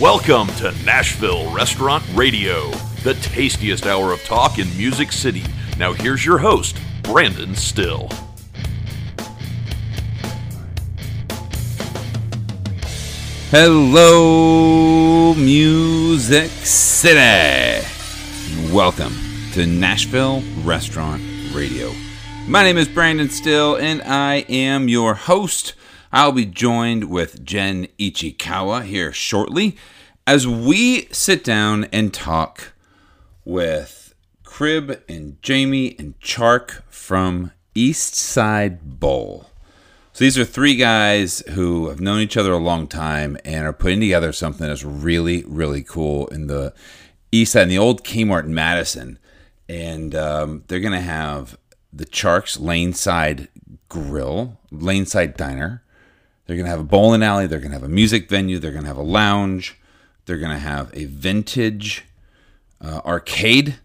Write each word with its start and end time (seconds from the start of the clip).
Welcome 0.00 0.48
to 0.56 0.72
Nashville 0.84 1.48
Restaurant 1.52 2.02
Radio, 2.14 2.72
the 3.04 3.14
tastiest 3.14 3.86
hour 3.86 4.12
of 4.12 4.20
talk 4.24 4.58
in 4.58 4.66
Music 4.76 5.12
City. 5.12 5.44
Now, 5.78 5.92
here's 5.92 6.26
your 6.26 6.38
host, 6.38 6.76
Brandon 7.04 7.54
Styll. 7.54 8.08
Hello, 13.52 15.32
Music 15.34 16.50
City. 16.50 17.86
Welcome 18.72 19.14
to 19.52 19.64
Nashville 19.64 20.42
Restaurant 20.64 21.22
Radio. 21.54 21.92
My 22.48 22.64
name 22.64 22.78
is 22.78 22.88
Brandon 22.88 23.30
Styll, 23.30 23.76
and 23.76 24.02
I 24.02 24.44
am 24.48 24.88
your 24.88 25.14
host. 25.14 25.74
I'll 26.14 26.30
be 26.30 26.46
joined 26.46 27.10
with 27.10 27.44
Jen 27.44 27.88
Ichikawa 27.98 28.84
here 28.84 29.12
shortly 29.12 29.76
as 30.28 30.46
we 30.46 31.06
sit 31.06 31.42
down 31.42 31.88
and 31.92 32.14
talk 32.14 32.72
with 33.44 34.14
Cribb 34.44 35.02
and 35.08 35.42
Jamie 35.42 35.96
and 35.98 36.16
Chark 36.20 36.84
from 36.88 37.50
East 37.74 38.14
Side 38.14 39.00
Bowl. 39.00 39.50
So 40.12 40.22
these 40.22 40.38
are 40.38 40.44
three 40.44 40.76
guys 40.76 41.42
who 41.50 41.88
have 41.88 42.00
known 42.00 42.20
each 42.20 42.36
other 42.36 42.52
a 42.52 42.58
long 42.58 42.86
time 42.86 43.36
and 43.44 43.66
are 43.66 43.72
putting 43.72 43.98
together 43.98 44.30
something 44.30 44.68
that's 44.68 44.84
really, 44.84 45.42
really 45.48 45.82
cool 45.82 46.28
in 46.28 46.46
the 46.46 46.72
East 47.32 47.54
Side, 47.54 47.62
in 47.62 47.70
the 47.70 47.78
old 47.78 48.04
Kmart 48.04 48.44
in 48.44 48.54
Madison. 48.54 49.18
And 49.68 50.14
um, 50.14 50.62
they're 50.68 50.78
going 50.78 50.92
to 50.92 51.00
have 51.00 51.58
the 51.92 52.06
Charks 52.06 52.56
Laneside 52.56 53.48
Grill, 53.88 54.60
Laneside 54.72 55.36
Diner. 55.36 55.80
They're 56.46 56.56
going 56.56 56.66
to 56.66 56.70
have 56.70 56.80
a 56.80 56.84
bowling 56.84 57.22
alley. 57.22 57.46
They're 57.46 57.58
going 57.58 57.70
to 57.70 57.76
have 57.76 57.84
a 57.84 57.88
music 57.88 58.28
venue. 58.28 58.58
They're 58.58 58.72
going 58.72 58.84
to 58.84 58.88
have 58.88 58.96
a 58.96 59.02
lounge. 59.02 59.78
They're 60.26 60.38
going 60.38 60.52
to 60.52 60.58
have 60.58 60.90
a 60.94 61.06
vintage 61.06 62.04
uh, 62.80 63.00
arcade. 63.04 63.76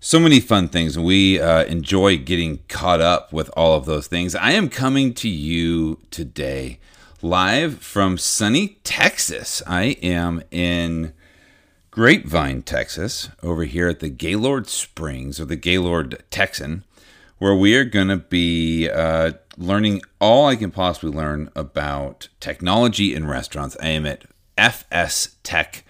So 0.00 0.18
many 0.18 0.40
fun 0.40 0.68
things. 0.68 0.98
We 0.98 1.40
uh, 1.40 1.64
enjoy 1.64 2.18
getting 2.18 2.60
caught 2.68 3.00
up 3.00 3.32
with 3.32 3.50
all 3.56 3.74
of 3.76 3.84
those 3.84 4.06
things. 4.06 4.34
I 4.34 4.52
am 4.52 4.68
coming 4.68 5.12
to 5.14 5.28
you 5.28 6.00
today 6.10 6.80
live 7.22 7.78
from 7.80 8.16
sunny 8.16 8.78
Texas. 8.82 9.62
I 9.66 9.96
am 10.02 10.42
in 10.50 11.12
Grapevine, 11.90 12.62
Texas, 12.62 13.28
over 13.42 13.64
here 13.64 13.88
at 13.88 14.00
the 14.00 14.08
Gaylord 14.08 14.68
Springs 14.68 15.38
or 15.38 15.44
the 15.44 15.56
Gaylord 15.56 16.22
Texan, 16.30 16.84
where 17.40 17.54
we 17.54 17.74
are 17.74 17.84
going 17.84 18.08
to 18.08 18.18
be 18.18 18.88
uh, 18.88 19.32
learning 19.56 20.02
all 20.20 20.46
I 20.46 20.56
can 20.56 20.70
possibly 20.70 21.10
learn 21.10 21.50
about 21.56 22.28
technology 22.38 23.14
in 23.14 23.26
restaurants. 23.26 23.78
I 23.82 23.88
am 23.88 24.04
at 24.04 24.26
FSTEC, 24.58 25.80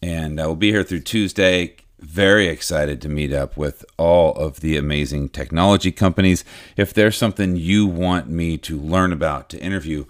and 0.00 0.40
I 0.40 0.46
will 0.46 0.56
be 0.56 0.70
here 0.70 0.82
through 0.82 1.00
Tuesday. 1.00 1.76
Very 2.00 2.48
excited 2.48 3.02
to 3.02 3.08
meet 3.10 3.34
up 3.34 3.54
with 3.54 3.84
all 3.98 4.32
of 4.36 4.60
the 4.60 4.78
amazing 4.78 5.28
technology 5.28 5.92
companies. 5.92 6.42
If 6.74 6.94
there's 6.94 7.18
something 7.18 7.56
you 7.56 7.86
want 7.86 8.30
me 8.30 8.56
to 8.56 8.78
learn 8.78 9.12
about, 9.12 9.50
to 9.50 9.60
interview, 9.60 10.06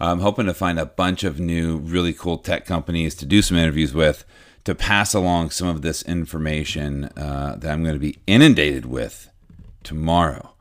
I'm 0.00 0.20
hoping 0.20 0.46
to 0.46 0.54
find 0.54 0.78
a 0.78 0.86
bunch 0.86 1.24
of 1.24 1.38
new, 1.40 1.76
really 1.76 2.14
cool 2.14 2.38
tech 2.38 2.64
companies 2.64 3.14
to 3.16 3.26
do 3.26 3.42
some 3.42 3.58
interviews 3.58 3.92
with, 3.92 4.24
to 4.64 4.74
pass 4.74 5.12
along 5.12 5.50
some 5.50 5.68
of 5.68 5.82
this 5.82 6.00
information 6.04 7.10
uh, 7.18 7.56
that 7.58 7.70
I'm 7.70 7.82
going 7.82 7.96
to 7.96 8.00
be 8.00 8.18
inundated 8.26 8.86
with 8.86 9.28
tomorrow. 9.82 10.52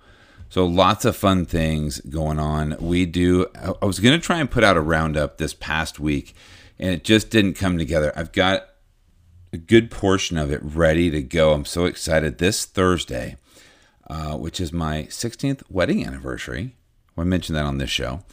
So 0.49 0.65
lots 0.65 1.05
of 1.05 1.15
fun 1.15 1.45
things 1.45 2.01
going 2.01 2.37
on. 2.37 2.75
We 2.79 3.05
do. 3.05 3.47
I 3.55 3.85
was 3.85 4.01
going 4.01 4.19
to 4.19 4.25
try 4.25 4.39
and 4.39 4.51
put 4.51 4.65
out 4.65 4.75
a 4.75 4.81
roundup 4.81 5.37
this 5.37 5.53
past 5.53 5.97
week, 5.99 6.35
and 6.77 6.93
it 6.93 7.05
just 7.05 7.29
didn't 7.29 7.53
come 7.53 7.77
together. 7.77 8.11
I've 8.17 8.33
got 8.33 8.65
a 9.53 9.57
good 9.57 9.89
portion 9.89 10.37
of 10.37 10.51
it 10.51 10.59
ready 10.61 11.09
to 11.09 11.21
go. 11.21 11.53
I'm 11.53 11.63
so 11.63 11.85
excited. 11.85 12.37
This 12.37 12.65
Thursday, 12.65 13.37
uh, 14.09 14.35
which 14.35 14.59
is 14.59 14.73
my 14.73 15.03
16th 15.03 15.63
wedding 15.69 16.05
anniversary, 16.05 16.75
I 17.17 17.23
mentioned 17.23 17.55
that 17.55 17.65
on 17.65 17.77
this 17.77 17.89
show. 17.89 18.23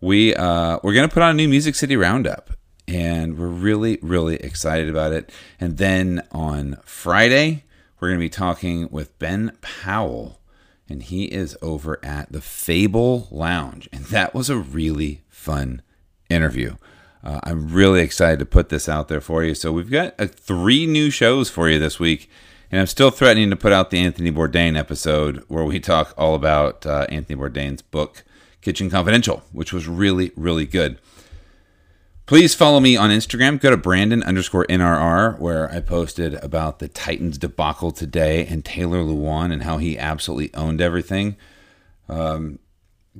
We 0.00 0.34
uh, 0.34 0.78
we're 0.82 0.94
going 0.94 1.08
to 1.08 1.12
put 1.12 1.22
on 1.22 1.30
a 1.30 1.34
new 1.34 1.48
Music 1.48 1.74
City 1.74 1.96
roundup, 1.96 2.50
and 2.86 3.38
we're 3.38 3.46
really 3.48 3.98
really 4.02 4.36
excited 4.36 4.88
about 4.88 5.12
it. 5.12 5.30
And 5.58 5.78
then 5.78 6.22
on 6.32 6.76
Friday, 6.84 7.64
we're 7.98 8.08
going 8.08 8.20
to 8.20 8.24
be 8.24 8.30
talking 8.30 8.88
with 8.90 9.18
Ben 9.18 9.56
Powell 9.60 10.40
and 10.88 11.02
he 11.02 11.24
is 11.24 11.56
over 11.60 11.98
at 12.04 12.30
the 12.30 12.40
Fable 12.40 13.28
Lounge. 13.30 13.88
And 13.92 14.04
that 14.06 14.34
was 14.34 14.48
a 14.48 14.56
really 14.56 15.22
fun 15.28 15.82
interview. 16.30 16.76
Uh, 17.24 17.40
I'm 17.42 17.68
really 17.68 18.00
excited 18.00 18.38
to 18.38 18.46
put 18.46 18.68
this 18.68 18.88
out 18.88 19.08
there 19.08 19.20
for 19.20 19.42
you. 19.42 19.54
So, 19.54 19.72
we've 19.72 19.90
got 19.90 20.14
uh, 20.18 20.26
three 20.26 20.86
new 20.86 21.10
shows 21.10 21.50
for 21.50 21.68
you 21.68 21.78
this 21.78 21.98
week. 21.98 22.30
And 22.70 22.80
I'm 22.80 22.86
still 22.86 23.10
threatening 23.10 23.50
to 23.50 23.56
put 23.56 23.72
out 23.72 23.90
the 23.90 23.98
Anthony 23.98 24.30
Bourdain 24.30 24.76
episode 24.76 25.44
where 25.48 25.64
we 25.64 25.78
talk 25.78 26.14
all 26.16 26.34
about 26.34 26.84
uh, 26.84 27.06
Anthony 27.08 27.38
Bourdain's 27.40 27.82
book, 27.82 28.24
Kitchen 28.60 28.90
Confidential, 28.90 29.44
which 29.52 29.72
was 29.72 29.86
really, 29.86 30.32
really 30.36 30.66
good. 30.66 30.98
Please 32.26 32.56
follow 32.56 32.80
me 32.80 32.96
on 32.96 33.10
Instagram. 33.10 33.60
Go 33.60 33.70
to 33.70 33.76
Brandon 33.76 34.20
underscore 34.24 34.66
NRR, 34.66 35.38
where 35.38 35.70
I 35.70 35.78
posted 35.78 36.34
about 36.34 36.80
the 36.80 36.88
Titans 36.88 37.38
debacle 37.38 37.92
today 37.92 38.44
and 38.44 38.64
Taylor 38.64 38.98
Lewan 38.98 39.52
and 39.52 39.62
how 39.62 39.78
he 39.78 39.96
absolutely 39.96 40.52
owned 40.52 40.80
everything. 40.80 41.36
Um, 42.08 42.58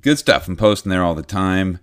good 0.01 0.19
stuff. 0.19 0.49
I'm 0.49 0.57
posting 0.57 0.91
there 0.91 1.05
all 1.05 1.15
the 1.15 1.23
time. 1.23 1.79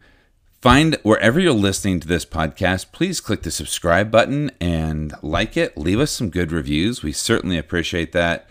Find 0.62 0.97
wherever 1.03 1.39
you're 1.39 1.53
listening 1.53 2.01
to 2.01 2.07
this 2.09 2.25
podcast, 2.25 2.91
please 2.91 3.22
click 3.22 3.44
the 3.44 3.51
subscribe 3.51 4.12
button 4.12 4.51
and 4.59 5.13
like 5.22 5.56
it. 5.56 5.78
Leave 5.78 6.01
us 6.01 6.12
some 6.12 6.29
good 6.29 6.51
reviews. 6.51 7.03
We 7.03 7.13
certainly 7.13 7.57
appreciate 7.57 8.12
that. 8.12 8.50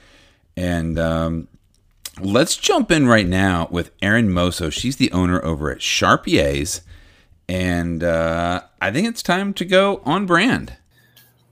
And 0.57 0.99
um, 0.99 1.49
let's 2.23 2.57
jump 2.57 2.91
in 2.91 3.07
right 3.07 3.29
now 3.29 3.69
with 3.71 3.91
Erin 4.01 4.31
Moso. 4.31 4.73
She's 4.73 4.97
the 4.97 5.13
owner 5.13 5.45
over 5.45 5.71
at 5.71 5.81
Charpier's 5.81 6.81
and 7.49 8.03
uh, 8.03 8.63
I 8.81 8.91
think 8.91 9.09
it's 9.09 9.23
time 9.23 9.55
to 9.55 9.65
go 9.65 10.03
on 10.05 10.27
brand. 10.27 10.77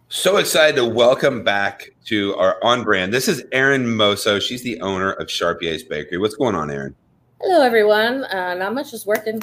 So 0.09 0.39
excited 0.39 0.77
to 0.77 0.85
welcome 0.85 1.45
back 1.45 1.91
to 2.07 2.35
our 2.35 2.59
on 2.65 2.83
brand. 2.83 3.13
This 3.13 3.29
is 3.29 3.45
Erin 3.53 3.87
Moso. 3.87 4.41
She's 4.41 4.63
the 4.63 4.81
owner 4.81 5.13
of 5.13 5.29
Charpier's 5.29 5.85
Bakery. 5.85 6.19
What's 6.19 6.35
going 6.35 6.57
on, 6.57 6.71
Erin? 6.71 6.97
Hello, 7.41 7.63
everyone. 7.63 8.25
Uh, 8.25 8.55
not 8.55 8.75
much, 8.75 8.91
just 8.91 9.07
working. 9.07 9.41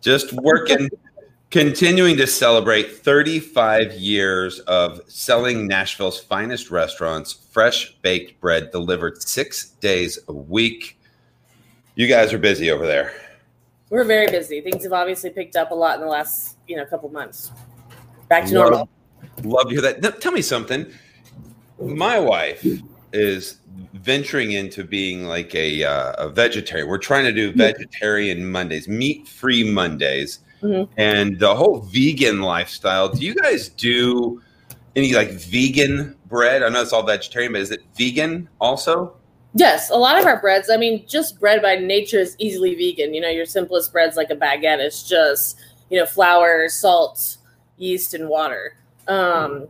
Just 0.00 0.32
working. 0.32 0.88
Continuing 1.50 2.16
to 2.16 2.26
celebrate 2.26 2.96
35 2.96 3.92
years 3.92 4.60
of 4.60 5.02
selling 5.06 5.66
Nashville's 5.66 6.18
finest 6.18 6.70
restaurants, 6.70 7.34
fresh 7.50 7.94
baked 8.00 8.40
bread 8.40 8.70
delivered 8.70 9.22
six 9.22 9.72
days 9.72 10.18
a 10.28 10.32
week. 10.32 10.98
You 11.94 12.08
guys 12.08 12.32
are 12.32 12.38
busy 12.38 12.70
over 12.70 12.86
there. 12.86 13.12
We're 13.92 14.04
very 14.04 14.26
busy. 14.26 14.62
Things 14.62 14.84
have 14.84 14.94
obviously 14.94 15.28
picked 15.28 15.54
up 15.54 15.70
a 15.70 15.74
lot 15.74 15.96
in 15.96 16.00
the 16.00 16.06
last, 16.06 16.56
you 16.66 16.78
know, 16.78 16.86
couple 16.86 17.10
months. 17.10 17.52
Back 18.26 18.46
to 18.46 18.58
love, 18.58 18.70
normal. 18.70 18.88
Love 19.42 19.68
to 19.68 19.74
hear 19.74 19.82
that. 19.82 20.00
Now, 20.00 20.08
tell 20.08 20.32
me 20.32 20.40
something. 20.40 20.86
My 21.78 22.18
wife 22.18 22.66
is 23.12 23.58
venturing 23.92 24.52
into 24.52 24.82
being 24.82 25.24
like 25.24 25.54
a, 25.54 25.84
uh, 25.84 26.12
a 26.16 26.30
vegetarian. 26.30 26.88
We're 26.88 26.96
trying 26.96 27.26
to 27.26 27.32
do 27.32 27.50
mm-hmm. 27.50 27.58
vegetarian 27.58 28.50
Mondays, 28.50 28.88
meat 28.88 29.28
free 29.28 29.62
Mondays, 29.62 30.38
mm-hmm. 30.62 30.90
and 30.96 31.38
the 31.38 31.54
whole 31.54 31.80
vegan 31.80 32.40
lifestyle. 32.40 33.10
Do 33.10 33.20
you 33.20 33.34
guys 33.34 33.68
do 33.68 34.40
any 34.96 35.12
like 35.12 35.32
vegan 35.32 36.16
bread? 36.30 36.62
I 36.62 36.70
know 36.70 36.80
it's 36.80 36.94
all 36.94 37.02
vegetarian, 37.02 37.52
but 37.52 37.60
is 37.60 37.70
it 37.70 37.82
vegan 37.94 38.48
also? 38.58 39.18
Yes, 39.54 39.90
a 39.90 39.96
lot 39.96 40.18
of 40.18 40.26
our 40.26 40.40
breads. 40.40 40.70
I 40.70 40.76
mean, 40.76 41.04
just 41.06 41.38
bread 41.38 41.60
by 41.60 41.76
nature 41.76 42.18
is 42.18 42.36
easily 42.38 42.74
vegan. 42.74 43.12
You 43.12 43.20
know, 43.20 43.28
your 43.28 43.44
simplest 43.44 43.92
breads 43.92 44.16
like 44.16 44.30
a 44.30 44.36
baguette 44.36 44.84
is 44.84 45.02
just 45.02 45.58
you 45.90 45.98
know 45.98 46.06
flour, 46.06 46.68
salt, 46.68 47.36
yeast, 47.76 48.14
and 48.14 48.28
water. 48.28 48.76
Um, 49.08 49.68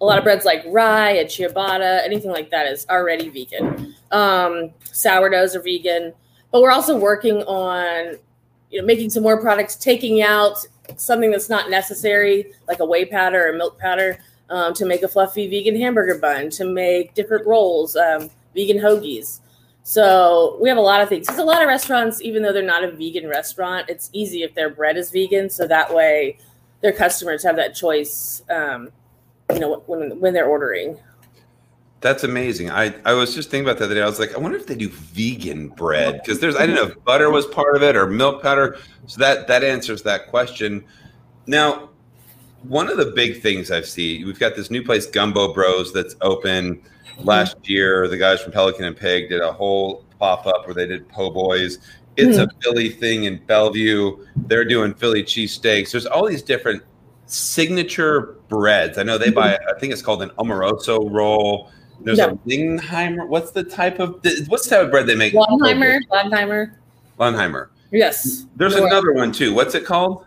a 0.00 0.04
lot 0.04 0.18
of 0.18 0.24
breads 0.24 0.44
like 0.44 0.64
rye 0.66 1.12
and 1.12 1.28
ciabatta, 1.28 2.04
anything 2.04 2.32
like 2.32 2.50
that 2.50 2.66
is 2.66 2.84
already 2.90 3.28
vegan. 3.28 3.94
Um, 4.10 4.70
sourdoughs 4.82 5.54
are 5.54 5.62
vegan, 5.62 6.12
but 6.50 6.60
we're 6.60 6.72
also 6.72 6.98
working 6.98 7.42
on 7.44 8.16
you 8.70 8.80
know 8.80 8.86
making 8.86 9.10
some 9.10 9.22
more 9.22 9.40
products, 9.40 9.76
taking 9.76 10.20
out 10.20 10.58
something 10.96 11.30
that's 11.30 11.48
not 11.48 11.70
necessary, 11.70 12.52
like 12.66 12.80
a 12.80 12.84
whey 12.84 13.04
powder 13.04 13.48
or 13.48 13.52
milk 13.52 13.78
powder, 13.78 14.18
um, 14.50 14.74
to 14.74 14.84
make 14.84 15.04
a 15.04 15.08
fluffy 15.08 15.48
vegan 15.48 15.80
hamburger 15.80 16.18
bun, 16.18 16.50
to 16.50 16.64
make 16.64 17.14
different 17.14 17.46
rolls. 17.46 17.94
Um, 17.94 18.28
vegan 18.54 18.78
hoagies. 18.78 19.40
So 19.84 20.58
we 20.60 20.68
have 20.68 20.78
a 20.78 20.82
lot 20.82 21.00
of 21.00 21.08
things. 21.08 21.26
There's 21.26 21.38
a 21.38 21.44
lot 21.44 21.62
of 21.62 21.68
restaurants, 21.68 22.22
even 22.22 22.42
though 22.42 22.52
they're 22.52 22.62
not 22.62 22.84
a 22.84 22.90
vegan 22.92 23.28
restaurant, 23.28 23.88
it's 23.88 24.10
easy 24.12 24.42
if 24.42 24.54
their 24.54 24.70
bread 24.70 24.96
is 24.96 25.10
vegan. 25.10 25.50
So 25.50 25.66
that 25.66 25.92
way, 25.92 26.38
their 26.82 26.92
customers 26.92 27.42
have 27.42 27.56
that 27.56 27.74
choice. 27.74 28.42
Um, 28.48 28.90
you 29.52 29.58
know, 29.58 29.82
when 29.86 30.18
when 30.20 30.32
they're 30.32 30.46
ordering. 30.46 30.98
That's 32.00 32.24
amazing. 32.24 32.68
I, 32.68 32.92
I 33.04 33.12
was 33.12 33.32
just 33.32 33.48
thinking 33.48 33.68
about 33.68 33.78
that 33.78 33.86
the 33.86 33.94
day. 33.94 34.02
I 34.02 34.06
was 34.06 34.18
like, 34.18 34.34
I 34.34 34.38
wonder 34.38 34.56
if 34.56 34.66
they 34.66 34.74
do 34.74 34.88
vegan 34.88 35.68
bread 35.68 36.20
because 36.20 36.40
there's 36.40 36.56
I 36.56 36.66
didn't 36.66 36.74
know 36.76 36.90
if 36.90 37.04
butter 37.04 37.30
was 37.30 37.46
part 37.46 37.76
of 37.76 37.82
it 37.82 37.94
or 37.94 38.06
milk 38.08 38.42
powder. 38.42 38.78
So 39.06 39.20
that 39.20 39.46
that 39.46 39.62
answers 39.62 40.02
that 40.02 40.28
question. 40.28 40.84
Now, 41.46 41.90
one 42.62 42.88
of 42.88 42.96
the 42.96 43.06
big 43.06 43.40
things 43.40 43.70
I've 43.70 43.86
seen, 43.86 44.26
we've 44.26 44.38
got 44.38 44.56
this 44.56 44.70
new 44.70 44.84
place, 44.84 45.06
Gumbo 45.06 45.52
Bros, 45.54 45.92
that's 45.92 46.16
open. 46.20 46.82
Last 47.18 47.56
year, 47.68 48.08
the 48.08 48.16
guys 48.16 48.40
from 48.40 48.52
Pelican 48.52 48.84
and 48.84 48.96
Pig 48.96 49.28
did 49.28 49.40
a 49.40 49.52
whole 49.52 50.04
pop 50.18 50.46
up 50.46 50.66
where 50.66 50.74
they 50.74 50.86
did 50.86 51.08
po' 51.08 51.30
boys. 51.30 51.78
It's 52.16 52.36
a 52.36 52.46
Philly 52.62 52.90
thing 52.90 53.24
in 53.24 53.38
Bellevue. 53.46 54.26
They're 54.36 54.64
doing 54.64 54.92
Philly 54.94 55.22
cheesesteaks. 55.22 55.92
There's 55.92 56.04
all 56.06 56.26
these 56.26 56.42
different 56.42 56.82
signature 57.26 58.36
breads. 58.48 58.98
I 58.98 59.02
know 59.02 59.16
they 59.16 59.30
buy. 59.30 59.54
I 59.54 59.78
think 59.78 59.92
it's 59.92 60.02
called 60.02 60.22
an 60.22 60.30
Amoroso 60.38 61.08
roll. 61.08 61.70
There's 62.00 62.18
a 62.18 62.38
Leidenheimer. 62.46 63.26
What's 63.28 63.52
the 63.52 63.64
type 63.64 63.98
of 63.98 64.20
what's 64.48 64.64
the 64.64 64.76
type 64.76 64.84
of 64.84 64.90
bread 64.90 65.06
they 65.06 65.14
make? 65.14 65.32
Leidenheimer, 65.32 66.00
Leidenheimer. 66.10 66.74
Leidenheimer. 67.18 67.68
Yes. 67.92 68.46
There's 68.56 68.74
another 68.74 69.12
one 69.12 69.32
too. 69.32 69.54
What's 69.54 69.74
it 69.74 69.84
called? 69.84 70.26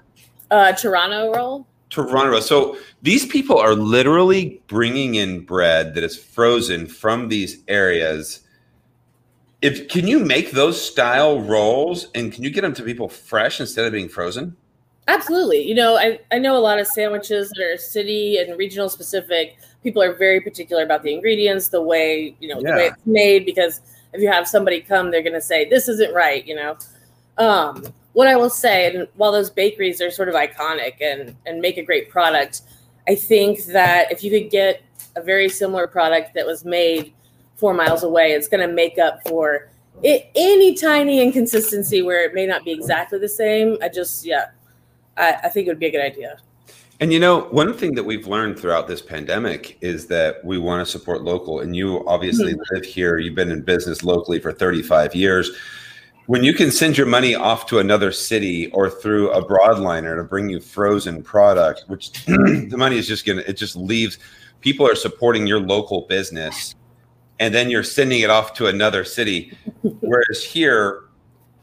uh, 0.51 0.73
Turano 0.73 1.35
roll. 1.35 1.67
Turano. 1.89 2.41
So 2.41 2.77
these 3.01 3.25
people 3.25 3.57
are 3.57 3.75
literally 3.75 4.61
bringing 4.67 5.15
in 5.15 5.41
bread 5.41 5.95
that 5.95 6.03
is 6.03 6.17
frozen 6.17 6.87
from 6.87 7.29
these 7.29 7.63
areas. 7.67 8.41
If 9.61 9.87
can 9.87 10.07
you 10.07 10.19
make 10.19 10.51
those 10.51 10.79
style 10.79 11.39
rolls 11.41 12.07
and 12.15 12.31
can 12.31 12.43
you 12.43 12.49
get 12.49 12.61
them 12.61 12.73
to 12.73 12.83
people 12.83 13.07
fresh 13.07 13.59
instead 13.59 13.85
of 13.85 13.93
being 13.93 14.09
frozen? 14.09 14.55
Absolutely. 15.07 15.61
You 15.61 15.75
know, 15.75 15.97
I, 15.97 16.19
I 16.31 16.39
know 16.39 16.57
a 16.57 16.59
lot 16.59 16.79
of 16.79 16.87
sandwiches 16.87 17.49
that 17.49 17.63
are 17.63 17.77
city 17.77 18.37
and 18.37 18.57
regional 18.57 18.89
specific. 18.89 19.57
People 19.83 20.01
are 20.01 20.13
very 20.13 20.41
particular 20.41 20.83
about 20.83 21.03
the 21.03 21.13
ingredients, 21.13 21.67
the 21.67 21.81
way, 21.81 22.35
you 22.39 22.47
know, 22.47 22.59
the 22.59 22.71
way 22.71 22.87
it's 22.87 23.05
made, 23.05 23.45
because 23.45 23.81
if 24.13 24.21
you 24.21 24.27
have 24.31 24.47
somebody 24.47 24.81
come, 24.81 25.11
they're 25.11 25.21
going 25.21 25.33
to 25.33 25.41
say, 25.41 25.69
this 25.69 25.87
isn't 25.87 26.13
right, 26.13 26.45
you 26.47 26.55
know. 26.55 26.77
Um, 27.37 27.85
what 28.15 28.27
I 28.27 28.37
will 28.37 28.49
say, 28.49 28.87
and 28.87 29.09
while 29.15 29.33
those 29.33 29.49
bakeries 29.49 30.01
are 30.01 30.09
sort 30.09 30.29
of 30.29 30.35
iconic 30.35 31.01
and, 31.01 31.35
and 31.45 31.59
make 31.59 31.77
a 31.77 31.83
great 31.83 32.09
product, 32.09 32.61
I 33.09 33.15
think 33.15 33.65
that 33.65 34.09
if 34.09 34.23
you 34.23 34.31
could 34.31 34.49
get 34.49 34.81
a 35.17 35.21
very 35.21 35.49
similar 35.49 35.85
product 35.85 36.33
that 36.33 36.45
was 36.45 36.63
made 36.63 37.13
four 37.57 37.73
miles 37.73 38.03
away, 38.03 38.31
it's 38.31 38.47
going 38.47 38.65
to 38.65 38.73
make 38.73 38.97
up 38.97 39.19
for 39.27 39.69
it, 40.01 40.31
any 40.33 40.75
tiny 40.75 41.21
inconsistency 41.21 42.01
where 42.01 42.23
it 42.23 42.33
may 42.33 42.47
not 42.47 42.63
be 42.63 42.71
exactly 42.71 43.19
the 43.19 43.27
same. 43.27 43.77
I 43.81 43.89
just, 43.89 44.25
yeah, 44.25 44.45
I, 45.17 45.33
I 45.43 45.49
think 45.49 45.67
it 45.67 45.71
would 45.71 45.79
be 45.79 45.87
a 45.87 45.91
good 45.91 46.05
idea. 46.05 46.37
And 47.01 47.11
you 47.11 47.19
know, 47.19 47.41
one 47.51 47.73
thing 47.73 47.95
that 47.95 48.05
we've 48.05 48.27
learned 48.27 48.57
throughout 48.57 48.87
this 48.87 49.01
pandemic 49.01 49.77
is 49.81 50.07
that 50.07 50.43
we 50.45 50.57
want 50.57 50.85
to 50.85 50.89
support 50.89 51.23
local. 51.23 51.59
And 51.59 51.75
you 51.75 52.07
obviously 52.07 52.53
mm-hmm. 52.53 52.75
live 52.75 52.85
here, 52.85 53.17
you've 53.17 53.35
been 53.35 53.51
in 53.51 53.61
business 53.61 54.05
locally 54.05 54.39
for 54.39 54.53
35 54.53 55.13
years. 55.13 55.51
When 56.27 56.43
you 56.43 56.53
can 56.53 56.71
send 56.71 56.97
your 56.97 57.05
money 57.05 57.35
off 57.35 57.67
to 57.67 57.79
another 57.79 58.11
city 58.11 58.71
or 58.71 58.89
through 58.89 59.31
a 59.31 59.45
broadliner 59.45 60.15
to 60.15 60.23
bring 60.23 60.49
you 60.49 60.59
frozen 60.59 61.21
product, 61.21 61.83
which 61.87 62.11
the 62.25 62.75
money 62.77 62.97
is 62.97 63.07
just 63.07 63.25
going 63.25 63.37
to, 63.37 63.47
it 63.47 63.57
just 63.57 63.75
leaves, 63.75 64.17
people 64.61 64.87
are 64.87 64.95
supporting 64.95 65.45
your 65.45 65.59
local 65.59 66.01
business 66.01 66.73
and 67.39 67.53
then 67.53 67.69
you're 67.69 67.83
sending 67.83 68.21
it 68.21 68.29
off 68.29 68.53
to 68.55 68.67
another 68.67 69.03
city. 69.03 69.55
Whereas 69.81 70.43
here, 70.43 71.01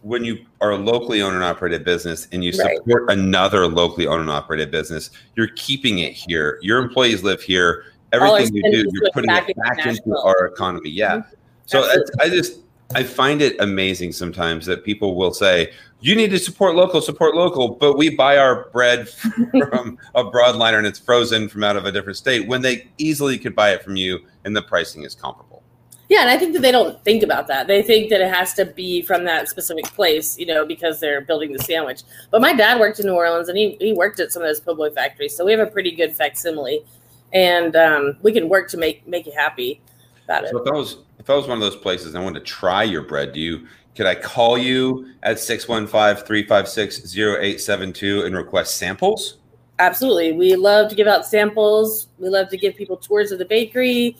when 0.02 0.24
you 0.24 0.44
are 0.60 0.72
a 0.72 0.76
locally 0.76 1.22
owned 1.22 1.34
and 1.34 1.44
operated 1.44 1.84
business 1.84 2.28
and 2.32 2.44
you 2.44 2.52
Right. 2.58 2.76
support 2.76 3.10
another 3.10 3.66
locally 3.66 4.06
owned 4.06 4.22
and 4.22 4.30
operated 4.30 4.70
business, 4.70 5.10
you're 5.36 5.50
keeping 5.56 6.00
it 6.00 6.12
here. 6.12 6.58
Your 6.62 6.78
employees 6.82 7.22
live 7.22 7.40
here. 7.40 7.84
Everything 8.12 8.54
you 8.54 8.62
do, 8.70 8.90
you're 8.92 9.10
putting 9.12 9.28
back 9.28 9.48
it 9.48 9.56
into 9.56 9.62
back 9.62 9.86
into 9.86 10.18
our 10.18 10.46
economy. 10.46 10.90
Yeah. 10.90 11.22
So 11.66 11.80
I, 11.80 11.82
Absolutely. 11.82 12.12
I 12.20 12.28
just 12.28 12.60
I 12.94 13.02
find 13.02 13.40
it 13.40 13.58
amazing 13.60 14.12
sometimes 14.12 14.66
that 14.66 14.84
people 14.84 15.14
will 15.14 15.32
say 15.32 15.72
you 16.00 16.14
need 16.14 16.30
to 16.30 16.38
support 16.38 16.74
local, 16.74 17.00
support 17.00 17.34
local, 17.34 17.76
but 17.76 17.96
we 17.96 18.14
buy 18.14 18.36
our 18.36 18.68
bread 18.70 19.08
from 19.50 19.98
a 20.14 20.24
broadliner 20.24 20.78
and 20.78 20.86
it's 20.86 20.98
frozen 20.98 21.48
from 21.48 21.64
out 21.64 21.76
of 21.76 21.86
a 21.86 21.92
different 21.92 22.18
state 22.18 22.46
when 22.46 22.60
they 22.60 22.88
easily 22.98 23.38
could 23.38 23.54
buy 23.54 23.70
it 23.70 23.82
from 23.82 23.96
you 23.96 24.20
and 24.44 24.54
the 24.54 24.62
pricing 24.62 25.04
is 25.04 25.14
comparable. 25.14 25.62
Yeah, 26.10 26.20
and 26.20 26.28
I 26.28 26.36
think 26.36 26.52
that 26.52 26.60
they 26.60 26.72
don't 26.72 27.02
think 27.04 27.22
about 27.22 27.46
that. 27.46 27.66
They 27.66 27.80
think 27.80 28.10
that 28.10 28.20
it 28.20 28.30
has 28.30 28.52
to 28.54 28.66
be 28.66 29.00
from 29.00 29.24
that 29.24 29.48
specific 29.48 29.86
place, 29.86 30.38
you 30.38 30.44
know, 30.44 30.66
because 30.66 31.00
they're 31.00 31.22
building 31.22 31.52
the 31.52 31.58
sandwich. 31.60 32.02
But 32.30 32.42
my 32.42 32.52
dad 32.52 32.78
worked 32.78 33.00
in 33.00 33.06
New 33.06 33.14
Orleans, 33.14 33.48
and 33.48 33.56
he, 33.56 33.78
he 33.80 33.94
worked 33.94 34.20
at 34.20 34.30
some 34.30 34.42
of 34.42 34.48
those 34.48 34.60
po' 34.60 34.74
boy 34.74 34.90
factories, 34.90 35.34
so 35.34 35.46
we 35.46 35.52
have 35.52 35.60
a 35.66 35.70
pretty 35.70 35.92
good 35.92 36.14
facsimile, 36.14 36.84
and 37.32 37.74
um, 37.76 38.18
we 38.20 38.30
can 38.30 38.50
work 38.50 38.68
to 38.70 38.76
make 38.76 39.08
make 39.08 39.24
you 39.24 39.32
happy 39.32 39.80
about 40.24 40.44
it. 40.44 40.50
So 40.50 40.58
if 40.62 40.68
I 40.68 40.76
was 40.76 40.98
if 41.22 41.30
I 41.30 41.36
was 41.36 41.46
one 41.46 41.56
of 41.56 41.62
those 41.62 41.76
places 41.76 42.08
and 42.08 42.18
I 42.18 42.24
wanted 42.24 42.40
to 42.40 42.46
try 42.46 42.82
your 42.82 43.02
bread, 43.02 43.32
do 43.32 43.38
you 43.40 43.68
could 43.94 44.06
I 44.06 44.16
call 44.16 44.58
you 44.58 45.14
at 45.22 45.36
615-356-0872 45.36 48.26
and 48.26 48.34
request 48.34 48.74
samples? 48.76 49.36
Absolutely, 49.78 50.32
we 50.32 50.56
love 50.56 50.88
to 50.88 50.96
give 50.96 51.06
out 51.06 51.26
samples. 51.26 52.08
We 52.18 52.28
love 52.28 52.48
to 52.48 52.56
give 52.56 52.74
people 52.74 52.96
tours 52.96 53.30
of 53.32 53.38
the 53.38 53.44
bakery, 53.44 54.16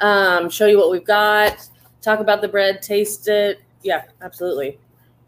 um, 0.00 0.50
show 0.50 0.66
you 0.66 0.76
what 0.78 0.90
we've 0.90 1.06
got, 1.06 1.66
talk 2.02 2.20
about 2.20 2.42
the 2.42 2.48
bread, 2.48 2.82
taste 2.82 3.28
it. 3.28 3.62
Yeah, 3.82 4.02
absolutely. 4.22 4.78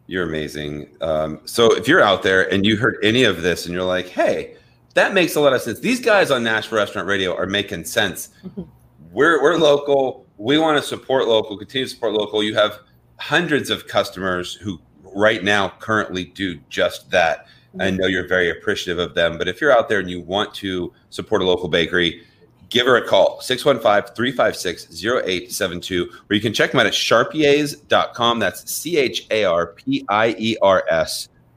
You're 0.07 0.29
amazing. 0.29 0.91
Um, 1.01 1.41
so 1.45 1.75
if 1.75 1.89
you're 1.89 2.03
out 2.03 2.23
there 2.23 2.53
and 2.53 2.65
you 2.65 2.77
heard 2.77 2.99
any 3.03 3.25
of 3.25 3.43
this 3.43 3.67
and 3.67 3.75
you're 3.75 3.83
like, 3.83 4.07
hey, 4.07 4.55
that 4.95 5.13
makes 5.15 5.35
a 5.35 5.41
lot 5.41 5.55
of 5.55 5.63
sense. 5.63 5.81
These 5.81 5.99
guys 6.01 6.31
on 6.31 6.45
Nashville 6.45 6.79
Restaurant 6.79 7.09
Radio 7.09 7.35
are 7.35 7.47
making 7.47 7.85
sense. 7.85 8.29
We're 9.13 9.43
we're 9.43 9.57
local. 9.57 10.26
We 10.39 10.59
want 10.59 10.81
to 10.81 10.87
support 10.87 11.29
local, 11.29 11.57
continue 11.57 11.87
to 11.87 11.91
support 11.91 12.13
local. 12.13 12.43
You 12.43 12.55
have 12.55 12.81
hundreds 13.19 13.71
of 13.71 13.87
customers 13.87 14.55
who 14.55 14.79
right 15.03 15.43
now 15.43 15.73
currently 15.79 16.25
do 16.25 16.59
just 16.69 17.11
that. 17.11 17.47
I 17.79 17.89
mm-hmm. 17.89 17.97
know 17.97 18.07
you're 18.07 18.29
very 18.29 18.51
appreciative 18.51 18.99
of 18.99 19.15
them. 19.15 19.39
But 19.39 19.49
if 19.49 19.61
you're 19.61 19.73
out 19.73 19.89
there 19.89 20.01
and 20.01 20.11
you 20.11 20.21
want 20.21 20.55
to 20.57 20.93
support 21.11 21.43
a 21.43 21.45
local 21.45 21.69
bakery, 21.69 22.23
give 22.69 22.87
her 22.87 22.97
a 22.97 23.07
call 23.07 23.39
615-356-0872 23.41 26.09
or 26.29 26.35
you 26.35 26.41
can 26.41 26.53
check 26.53 26.73
them 26.73 26.81
out 26.81 26.87
at 26.87 26.95
sharpiers.com 26.95 28.41
that's 28.41 28.69
c-h-a-r-p-i-e-r-s 28.71 29.29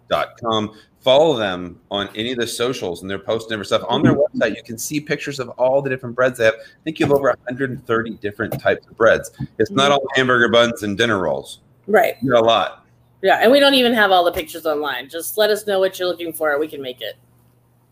dot 0.09 0.39
com 0.39 0.73
follow 1.01 1.37
them 1.37 1.79
on 1.91 2.09
any 2.15 2.31
of 2.31 2.37
the 2.37 2.47
socials 2.47 3.01
and 3.01 3.09
they're 3.09 3.19
posting 3.19 3.57
their 3.57 3.63
stuff 3.63 3.83
on 3.87 4.03
their 4.03 4.13
mm-hmm. 4.13 4.41
website 4.41 4.55
you 4.55 4.63
can 4.63 4.77
see 4.77 4.99
pictures 4.99 5.39
of 5.39 5.49
all 5.49 5.81
the 5.81 5.89
different 5.89 6.15
breads 6.15 6.37
they 6.37 6.45
have 6.45 6.55
i 6.55 6.83
think 6.83 6.99
you 6.99 7.05
have 7.05 7.13
over 7.13 7.29
130 7.45 8.11
different 8.17 8.59
types 8.59 8.85
of 8.87 8.97
breads 8.97 9.31
it's 9.57 9.71
not 9.71 9.91
mm-hmm. 9.91 9.93
all 9.93 10.07
hamburger 10.15 10.49
buns 10.49 10.83
and 10.83 10.97
dinner 10.97 11.19
rolls 11.19 11.59
Right. 11.87 12.15
you 12.21 12.31
got 12.31 12.41
a 12.41 12.45
lot 12.45 12.85
Yeah, 13.21 13.39
and 13.41 13.51
we 13.51 13.59
don't 13.59 13.73
even 13.73 13.93
have 13.93 14.11
all 14.11 14.23
the 14.23 14.31
pictures 14.31 14.65
online. 14.65 15.09
Just 15.09 15.37
let 15.37 15.49
us 15.49 15.67
know 15.67 15.79
what 15.79 15.99
you're 15.99 16.07
looking 16.07 16.31
for. 16.31 16.57
We 16.57 16.67
can 16.67 16.81
make 16.81 17.01
it. 17.01 17.15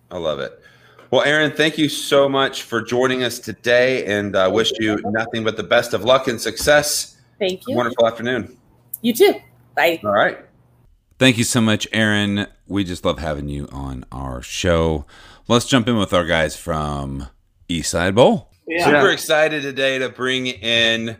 I 0.10 0.17
love 0.17 0.39
it. 0.39 0.62
Well, 1.12 1.24
Aaron, 1.24 1.51
thank 1.51 1.77
you 1.77 1.89
so 1.89 2.27
much 2.27 2.63
for 2.63 2.81
joining 2.81 3.24
us 3.24 3.39
today, 3.39 4.05
and 4.05 4.36
I 4.36 4.48
wish 4.48 4.72
you 4.79 5.00
nothing 5.05 5.43
but 5.43 5.58
the 5.58 5.63
best 5.63 5.93
of 5.93 6.03
luck 6.03 6.27
and 6.27 6.39
success. 6.39 7.17
Thank 7.39 7.67
you. 7.67 7.75
Wonderful 7.75 8.08
afternoon. 8.08 8.58
You 9.01 9.13
too. 9.13 9.36
Bye. 9.75 10.00
All 10.03 10.12
right. 10.12 10.39
Thank 11.20 11.38
you 11.38 11.43
so 11.43 11.62
much, 11.62 11.88
Aaron. 11.91 12.48
We 12.67 12.83
just 12.83 13.05
love 13.05 13.19
having 13.19 13.47
you 13.47 13.67
on 13.71 14.05
our 14.12 14.41
show. 14.41 15.05
Let's 15.47 15.65
jump 15.65 15.88
in 15.88 15.97
with 15.97 16.13
our 16.13 16.25
guys 16.25 16.57
from 16.57 17.27
Eastside 17.69 18.15
Bowl. 18.15 18.51
Super 18.79 19.09
excited 19.09 19.62
today 19.62 19.97
to 20.00 20.09
bring 20.09 20.47
in 20.47 21.17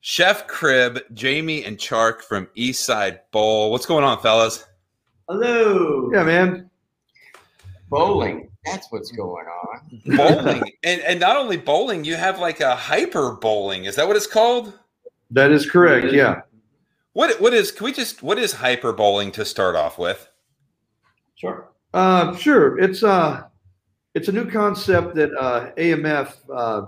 Chef 0.00 0.46
Cribb, 0.46 1.00
Jamie, 1.12 1.62
and 1.64 1.76
Chark 1.76 2.22
from 2.22 2.48
Eastside 2.56 3.20
Bowl. 3.30 3.70
What's 3.70 3.84
going 3.84 4.04
on, 4.04 4.20
fellas? 4.20 4.66
Hello. 5.28 6.10
Yeah, 6.12 6.24
man. 6.24 6.70
Bowling. 7.90 8.48
That's 8.64 8.86
what's 8.90 9.12
going 9.12 9.46
on. 9.46 10.16
Bowling, 10.16 10.62
and 10.82 11.00
and 11.02 11.20
not 11.20 11.36
only 11.36 11.56
bowling, 11.58 12.04
you 12.04 12.16
have 12.16 12.38
like 12.38 12.60
a 12.60 12.74
hyper 12.74 13.32
bowling. 13.32 13.84
Is 13.84 13.96
that 13.96 14.06
what 14.06 14.16
it's 14.16 14.26
called? 14.26 14.78
That 15.30 15.50
is 15.52 15.70
correct. 15.70 16.12
Yeah. 16.12 16.42
What 17.12 17.40
what 17.40 17.52
is? 17.52 17.70
Can 17.70 17.84
we 17.84 17.92
just 17.92 18.22
what 18.22 18.38
is 18.38 18.54
hyper 18.54 18.92
bowling 18.92 19.30
to 19.32 19.44
start 19.44 19.76
off 19.76 19.98
with? 19.98 20.28
Sure. 21.42 21.68
Uh, 21.92 22.36
sure. 22.36 22.78
It's 22.78 23.02
uh, 23.02 23.48
it's 24.14 24.28
a 24.28 24.32
new 24.32 24.48
concept 24.48 25.16
that 25.16 25.34
uh, 25.34 25.72
AMF 25.76 26.34
uh, 26.54 26.86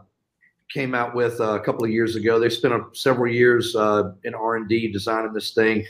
came 0.72 0.94
out 0.94 1.12
with 1.12 1.40
uh, 1.40 1.54
a 1.54 1.60
couple 1.60 1.84
of 1.84 1.90
years 1.90 2.14
ago. 2.14 2.38
They 2.38 2.48
spent 2.48 2.72
uh, 2.72 2.84
several 2.92 3.32
years 3.32 3.74
uh, 3.74 4.12
in 4.22 4.32
R 4.32 4.54
and 4.54 4.68
D 4.68 4.92
designing 4.92 5.32
this 5.32 5.54
thing, 5.54 5.84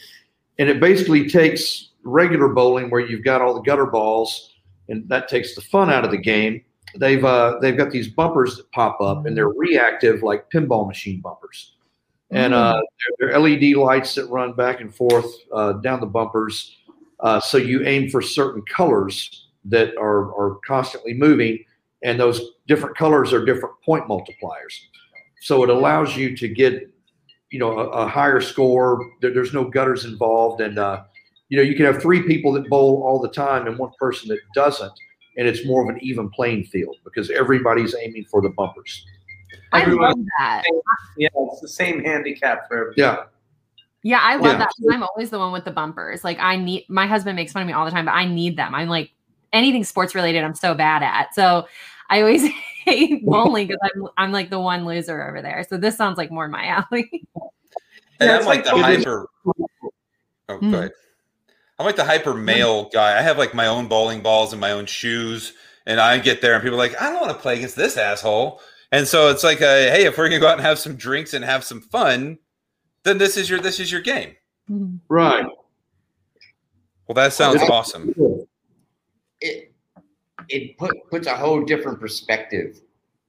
and 0.59 0.71
it 0.71 0.81
basically 0.81 1.29
takes 1.29 1.91
regular 2.05 2.49
bowling 2.49 2.89
where 2.89 3.03
you've 3.03 3.23
got 3.23 3.43
all 3.43 3.53
the 3.53 3.61
gutter 3.61 3.85
balls, 3.85 4.55
and 4.89 5.07
that 5.11 5.29
takes 5.29 5.55
the 5.55 5.61
fun 5.61 5.91
out 5.91 6.07
of 6.07 6.11
the 6.11 6.17
game. 6.17 6.63
They've 6.97 7.23
uh, 7.23 7.59
they've 7.61 7.77
got 7.77 7.91
these 7.91 8.09
bumpers 8.09 8.57
that 8.57 8.73
pop 8.73 8.99
up, 9.03 9.27
and 9.27 9.37
they're 9.37 9.51
reactive 9.51 10.23
like 10.23 10.51
pinball 10.51 10.87
machine 10.89 11.21
bumpers. 11.21 11.75
and 12.31 12.55
uh, 12.55 12.81
they're, 13.21 13.29
they're 13.29 13.39
LED 13.39 13.77
lights 13.77 14.15
that 14.15 14.25
run 14.31 14.55
back 14.55 14.81
and 14.81 14.95
forth 14.95 15.31
uh, 15.53 15.75
down 15.75 16.01
the 16.01 16.07
bumpers. 16.07 16.79
Uh, 17.21 17.41
so 17.41 17.57
you 17.57 17.85
aim 17.85 18.11
for 18.11 18.21
certain 18.21 18.63
colors 18.63 19.49
that 19.65 19.97
are, 19.97 20.35
are 20.39 20.57
constantly 20.67 21.15
moving, 21.15 21.65
and 22.03 22.21
those 22.21 22.41
different 22.67 22.97
colors 22.97 23.33
are 23.33 23.45
different 23.45 23.75
point 23.85 24.07
multipliers. 24.07 24.79
So 25.41 25.63
it 25.63 25.71
allows 25.71 26.17
you 26.17 26.37
to 26.37 26.49
get, 26.49 26.91
you 27.51 27.59
know, 27.59 27.79
a, 27.79 27.89
a 27.89 28.09
higher 28.09 28.41
score. 28.41 29.11
There, 29.21 29.33
there's 29.33 29.55
no 29.55 29.65
gutters 29.65 30.05
involved, 30.05 30.61
and 30.61 30.79
uh, 30.79 31.05
you 31.49 31.57
know 31.57 31.63
you 31.63 31.75
can 31.75 31.87
have 31.87 32.01
three 32.03 32.23
people 32.23 32.53
that 32.53 32.69
bowl 32.69 33.03
all 33.07 33.21
the 33.21 33.29
time 33.29 33.67
and 33.67 33.79
one 33.79 33.93
person 33.99 34.29
that 34.29 34.41
doesn't, 34.55 34.93
and 35.39 35.47
it's 35.49 35.65
more 35.67 35.83
of 35.83 35.89
an 35.95 35.99
even 36.03 36.29
playing 36.31 36.65
field 36.65 36.97
because 37.05 37.31
everybody's 37.31 37.95
aiming 37.95 38.25
for 38.31 38.41
the 38.43 38.51
bumpers. 38.51 39.07
I 39.73 39.83
Everyone- 39.83 40.11
love 40.11 40.27
that. 40.39 40.63
Yeah, 41.17 41.29
it's 41.35 41.61
the 41.61 41.69
same 41.69 42.03
handicap 42.05 42.69
for 42.69 42.77
everybody. 42.93 43.01
Yeah, 43.03 43.25
Yeah, 44.05 44.21
I 44.23 44.37
love 44.37 44.45
Yeah. 44.53 44.59
that. 44.59 44.69
'cause 44.69 44.87
I'm 44.93 45.03
always 45.03 45.31
the 45.31 45.39
one 45.41 45.51
with 45.51 45.65
the 45.65 45.71
bumpers. 45.73 46.23
Like 46.23 46.39
I 46.39 46.57
need 46.57 46.85
my 46.89 47.07
husband 47.07 47.35
makes 47.37 47.51
fun 47.53 47.63
of 47.63 47.67
me 47.67 47.73
all 47.73 47.85
the 47.87 47.91
time, 47.91 48.05
but 48.05 48.13
I 48.13 48.27
need 48.27 48.57
them. 48.57 48.75
I'm 48.75 48.89
like 48.89 49.11
anything 49.53 49.83
sports 49.83 50.15
related, 50.15 50.45
I'm 50.45 50.55
so 50.55 50.75
bad 50.75 51.03
at. 51.03 51.35
So 51.35 51.67
I 52.11 52.21
always 52.21 52.45
hate 52.85 53.25
bowling 53.25 53.67
because 53.67 53.81
I'm 53.83 54.07
I'm 54.19 54.31
like 54.33 54.51
the 54.51 54.61
one 54.61 54.85
loser 54.85 55.27
over 55.27 55.41
there. 55.43 55.65
So 55.69 55.79
this 55.79 55.97
sounds 55.97 56.19
like 56.19 56.31
more 56.31 56.47
my 56.49 56.67
alley. 56.67 57.11
And 58.21 58.31
Yeah, 58.31 58.39
I'm 58.39 58.45
like, 58.47 58.65
like 58.65 58.77
the 58.77 58.83
hyper. 58.83 59.27
Oh, 60.49 60.59
Mm. 60.59 60.71
go 60.71 60.79
ahead. 60.79 60.93
I'm 61.79 61.87
like 61.87 61.97
the 61.97 62.05
hyper 62.05 62.35
male 62.35 62.89
guy. 62.91 63.19
I 63.19 63.23
have 63.23 63.39
like 63.39 63.55
my 63.55 63.67
own 63.67 63.89
bowling 63.89 64.21
balls 64.23 64.53
and 64.53 64.61
my 64.61 64.71
own 64.73 64.87
shoes, 64.87 65.55
and 65.87 65.99
I 65.99 66.19
get 66.19 66.41
there 66.43 66.53
and 66.55 66.63
people 66.63 66.77
are 66.77 66.79
like, 66.79 67.01
I 67.01 67.11
don't 67.11 67.21
want 67.23 67.33
to 67.33 67.39
play 67.43 67.57
against 67.57 67.75
this 67.77 67.97
asshole. 67.97 68.61
And 68.93 69.09
so 69.09 69.31
it's 69.31 69.43
like, 69.43 69.61
a, 69.63 69.91
hey, 69.91 70.05
if 70.05 70.17
we're 70.19 70.29
gonna 70.29 70.39
go 70.41 70.47
out 70.47 70.59
and 70.59 70.67
have 70.67 70.79
some 70.79 70.95
drinks 70.95 71.35
and 71.35 71.45
have 71.45 71.65
some 71.65 71.81
fun, 71.81 72.39
then 73.05 73.19
this 73.19 73.37
is 73.37 73.49
your 73.51 73.61
this 73.61 73.79
is 73.81 73.91
your 73.93 74.01
game. 74.01 74.35
Mm-hmm. 74.71 74.97
right. 75.09 75.45
Well, 77.07 77.15
that 77.15 77.33
sounds 77.35 77.57
It's- 77.57 77.71
awesome. 77.71 78.15
it 79.41 79.73
it 80.49 80.77
put 80.79 80.91
puts 81.11 81.27
a 81.27 81.37
whole 81.37 81.63
different 81.65 82.01
perspective, 82.01 82.81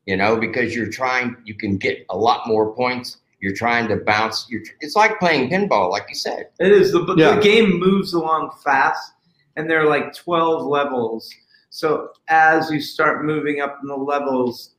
you 0.05 0.17
know, 0.17 0.37
because 0.37 0.75
you're 0.75 0.89
trying 0.89 1.35
you 1.45 1.55
can 1.55 1.77
get 1.77 2.05
a 2.09 2.17
lot 2.17 2.47
more 2.47 2.73
points. 2.73 3.17
You're 3.41 3.53
trying 3.55 3.87
to 3.89 3.97
bounce. 3.97 4.47
You're, 4.49 4.61
it's 4.79 4.95
like 4.95 5.19
playing 5.19 5.49
pinball, 5.49 5.91
like 5.91 6.05
you 6.09 6.15
said. 6.15 6.49
It 6.59 6.71
is 6.71 6.93
the 6.93 7.13
Yeah. 7.17 7.35
the 7.35 7.41
game 7.41 7.79
moves 7.79 8.13
along 8.13 8.51
fast, 8.63 9.11
and 9.55 9.69
there 9.69 9.81
are 9.81 9.89
like 9.89 10.13
twelve 10.15 10.65
levels. 10.65 11.31
So 11.69 12.09
as 12.29 12.71
you 12.71 12.79
start 12.79 13.25
moving 13.25 13.59
up 13.59 13.79
in 13.81 13.87
the 13.89 13.95
levels, 13.97 14.75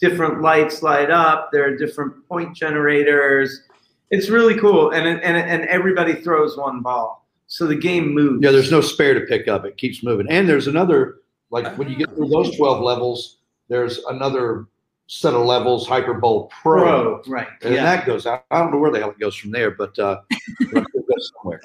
different 0.00 0.42
lights 0.42 0.82
light 0.82 1.10
up. 1.10 1.48
There 1.52 1.64
are 1.66 1.74
different 1.76 2.28
point 2.28 2.54
generators. 2.54 3.62
It's 4.10 4.28
really 4.28 4.58
cool, 4.58 4.90
and 4.90 5.06
and 5.06 5.36
and 5.36 5.64
everybody 5.64 6.14
throws 6.14 6.56
one 6.56 6.80
ball, 6.80 7.26
so 7.46 7.66
the 7.66 7.74
game 7.76 8.14
moves. 8.14 8.42
Yeah, 8.44 8.50
there's 8.52 8.70
no 8.70 8.80
spare 8.80 9.14
to 9.14 9.20
pick 9.26 9.48
up. 9.48 9.64
It 9.64 9.76
keeps 9.76 10.02
moving. 10.02 10.26
And 10.30 10.48
there's 10.48 10.66
another, 10.68 11.16
like 11.50 11.76
when 11.76 11.88
you 11.88 11.96
get 11.96 12.10
through 12.14 12.28
those 12.28 12.56
12 12.56 12.82
levels, 12.82 13.38
there's 13.68 13.98
another 14.08 14.66
set 15.08 15.34
of 15.34 15.44
levels, 15.44 15.86
Hyper 15.88 16.14
Bowl 16.14 16.50
Pro. 16.62 17.20
pro, 17.20 17.22
right? 17.32 17.48
And 17.62 17.74
yeah. 17.74 17.84
that 17.84 18.06
goes, 18.06 18.26
I, 18.26 18.40
I 18.50 18.60
don't 18.60 18.72
know 18.72 18.78
where 18.78 18.90
the 18.92 18.98
hell 19.00 19.10
it 19.10 19.18
goes 19.18 19.34
from 19.36 19.50
there, 19.52 19.70
but 19.72 19.96
uh, 19.98 20.20
it 20.60 20.72
goes 20.72 21.32
somewhere. 21.40 21.60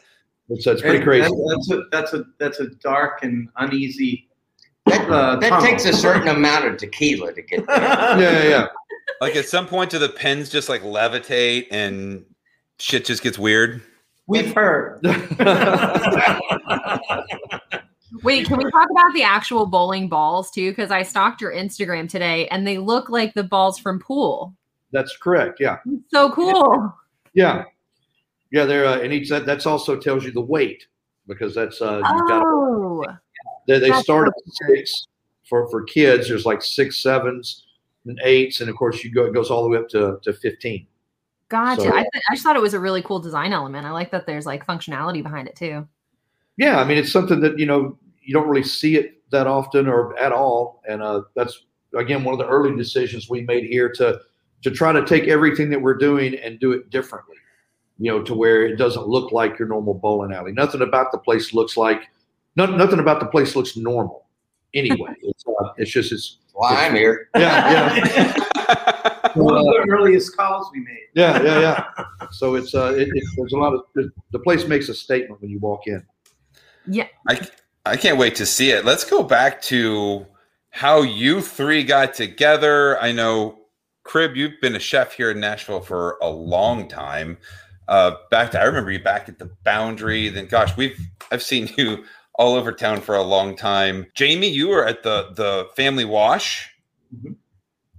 It's, 0.49 0.65
it's 0.67 0.81
pretty 0.81 0.97
And 0.97 1.05
crazy. 1.05 1.27
that- 1.29 1.47
that's 1.49 1.71
a 1.71 1.83
that's 1.91 2.13
a 2.13 2.25
that's 2.39 2.59
a 2.59 2.67
dark 2.81 3.23
and 3.23 3.49
uneasy. 3.57 4.27
That, 4.87 5.09
Uh, 5.09 5.35
that 5.37 5.61
takes 5.61 5.85
a 5.85 5.93
certain 5.93 6.27
amount 6.27 6.65
of 6.65 6.77
tequila 6.77 7.33
to 7.33 7.41
get 7.43 7.65
there. 7.67 7.77
Yeah, 7.79 8.19
yeah, 8.19 8.43
yeah. 8.49 8.67
Like 9.21 9.35
at 9.35 9.45
some 9.47 9.67
point, 9.67 9.91
do 9.91 9.99
the 9.99 10.09
pins 10.09 10.49
just 10.49 10.67
like 10.69 10.81
levitate 10.81 11.67
and 11.69 12.25
shit 12.81 13.05
just 13.05 13.23
gets 13.23 13.37
weird? 13.39 13.81
We've 14.27 14.53
heard. 14.53 15.01
Wait, 18.23 18.45
can 18.45 18.57
we 18.57 18.69
talk 18.71 18.89
about 18.91 19.13
the 19.13 19.23
actual 19.23 19.65
bowling 19.65 20.09
balls 20.09 20.51
too? 20.51 20.71
Because 20.71 20.91
I 20.91 21.03
stalked 21.03 21.41
your 21.41 21.53
Instagram 21.53 22.09
today 22.09 22.47
and 22.49 22.67
they 22.67 22.77
look 22.77 23.09
like 23.09 23.33
the 23.33 23.43
balls 23.43 23.79
from 23.79 23.99
pool. 23.99 24.53
That's 24.91 25.15
correct. 25.17 25.59
Yeah. 25.59 25.77
So 26.09 26.31
cool. 26.31 26.93
Yeah. 27.33 27.63
Yeah. 28.51 28.65
They're, 28.65 28.85
uh, 28.85 28.99
and 28.99 29.13
each, 29.13 29.29
that 29.29 29.45
that's 29.45 29.65
also 29.65 29.97
tells 29.97 30.25
you 30.25 30.31
the 30.31 30.41
weight 30.41 30.87
because 31.27 31.55
that's, 31.55 31.81
uh, 31.81 31.97
you 31.97 32.27
got 32.27 32.43
Oh, 32.45 33.05
They, 33.67 33.79
they 33.79 33.91
start 33.93 34.27
at 34.27 34.33
so 34.45 34.51
six 34.67 35.07
for, 35.47 35.69
for 35.69 35.83
kids. 35.83 36.27
There's 36.27 36.45
like 36.45 36.61
six, 36.61 37.01
sevens, 37.01 37.65
and 38.05 38.19
eights, 38.23 38.61
and 38.61 38.69
of 38.69 38.75
course 38.75 39.03
you 39.03 39.11
go 39.11 39.25
it 39.25 39.33
goes 39.33 39.49
all 39.51 39.63
the 39.63 39.69
way 39.69 39.77
up 39.77 39.87
to, 39.89 40.17
to 40.23 40.33
fifteen. 40.33 40.87
Gotcha. 41.51 41.81
So- 41.81 41.89
I, 41.89 42.01
th- 42.11 42.23
I 42.29 42.33
just 42.33 42.43
thought 42.43 42.55
it 42.55 42.61
was 42.61 42.73
a 42.73 42.79
really 42.79 43.03
cool 43.03 43.19
design 43.19 43.53
element. 43.53 43.85
I 43.85 43.91
like 43.91 44.09
that 44.11 44.25
there's 44.25 44.45
like 44.47 44.65
functionality 44.65 45.21
behind 45.21 45.47
it 45.47 45.55
too. 45.55 45.87
Yeah, 46.57 46.79
I 46.79 46.83
mean 46.85 46.97
it's 46.97 47.11
something 47.11 47.39
that 47.41 47.59
you 47.59 47.65
know 47.65 47.97
you 48.23 48.33
don't 48.33 48.47
really 48.47 48.63
see 48.63 48.95
it 48.95 49.21
that 49.31 49.45
often 49.47 49.87
or 49.87 50.17
at 50.17 50.31
all, 50.31 50.81
and 50.87 51.01
uh, 51.03 51.21
that's 51.35 51.65
again 51.95 52.23
one 52.23 52.33
of 52.33 52.39
the 52.39 52.47
early 52.47 52.75
decisions 52.75 53.29
we 53.29 53.41
made 53.41 53.65
here 53.65 53.89
to 53.93 54.19
to 54.63 54.71
try 54.71 54.91
to 54.93 55.05
take 55.05 55.27
everything 55.27 55.69
that 55.71 55.81
we're 55.81 55.97
doing 55.97 56.35
and 56.35 56.59
do 56.59 56.71
it 56.71 56.89
differently. 56.89 57.35
You 57.99 58.11
know, 58.11 58.23
to 58.23 58.33
where 58.33 58.65
it 58.65 58.77
doesn't 58.77 59.07
look 59.07 59.31
like 59.31 59.59
your 59.59 59.67
normal 59.67 59.93
bowling 59.93 60.33
alley. 60.33 60.51
Nothing 60.51 60.81
about 60.81 61.11
the 61.11 61.19
place 61.19 61.53
looks 61.53 61.77
like, 61.77 62.03
not, 62.55 62.75
nothing 62.75 62.99
about 62.99 63.19
the 63.19 63.27
place 63.27 63.55
looks 63.55 63.77
normal. 63.77 64.25
Anyway, 64.73 65.13
it's 65.21 65.43
uh, 65.47 65.69
it's 65.77 65.91
just 65.91 66.11
it's 66.11 66.37
Why 66.53 66.87
I'm 66.87 66.95
here. 66.95 67.29
yeah 67.35 67.95
yeah. 67.95 68.97
One 69.35 69.57
of 69.57 69.63
the 69.63 69.85
earliest 69.89 70.35
calls 70.35 70.69
we 70.73 70.79
made. 70.79 71.07
Yeah, 71.13 71.41
yeah, 71.41 71.59
yeah. 71.59 72.05
So 72.31 72.55
it's 72.55 72.73
uh, 72.73 72.93
it, 72.95 73.07
it, 73.07 73.23
there's 73.37 73.53
a 73.53 73.57
lot 73.57 73.73
of 73.73 73.81
the, 73.95 74.09
the 74.31 74.39
place 74.39 74.65
makes 74.67 74.89
a 74.89 74.93
statement 74.93 75.41
when 75.41 75.49
you 75.49 75.59
walk 75.59 75.87
in. 75.87 76.03
Yeah, 76.87 77.07
I 77.27 77.39
I 77.85 77.97
can't 77.97 78.17
wait 78.17 78.35
to 78.35 78.45
see 78.45 78.71
it. 78.71 78.85
Let's 78.85 79.03
go 79.03 79.23
back 79.23 79.61
to 79.63 80.25
how 80.69 81.01
you 81.01 81.41
three 81.41 81.83
got 81.83 82.13
together. 82.13 82.99
I 83.01 83.11
know, 83.11 83.59
Cribb, 84.03 84.35
you've 84.35 84.59
been 84.61 84.75
a 84.75 84.79
chef 84.79 85.13
here 85.13 85.31
in 85.31 85.39
Nashville 85.39 85.81
for 85.81 86.17
a 86.21 86.29
long 86.29 86.87
time. 86.87 87.37
Uh, 87.87 88.15
back 88.29 88.51
to 88.51 88.59
I 88.59 88.63
remember 88.63 88.91
you 88.91 89.03
back 89.03 89.27
at 89.27 89.37
the 89.37 89.51
Boundary. 89.63 90.29
Then, 90.29 90.47
gosh, 90.47 90.75
we've 90.77 90.99
I've 91.31 91.43
seen 91.43 91.69
you 91.77 92.05
all 92.35 92.55
over 92.55 92.71
town 92.71 93.01
for 93.01 93.15
a 93.15 93.21
long 93.21 93.55
time. 93.55 94.07
Jamie, 94.15 94.49
you 94.49 94.69
were 94.69 94.85
at 94.85 95.03
the 95.03 95.31
the 95.35 95.69
Family 95.75 96.05
Wash, 96.05 96.69
Mhm. 97.13 97.35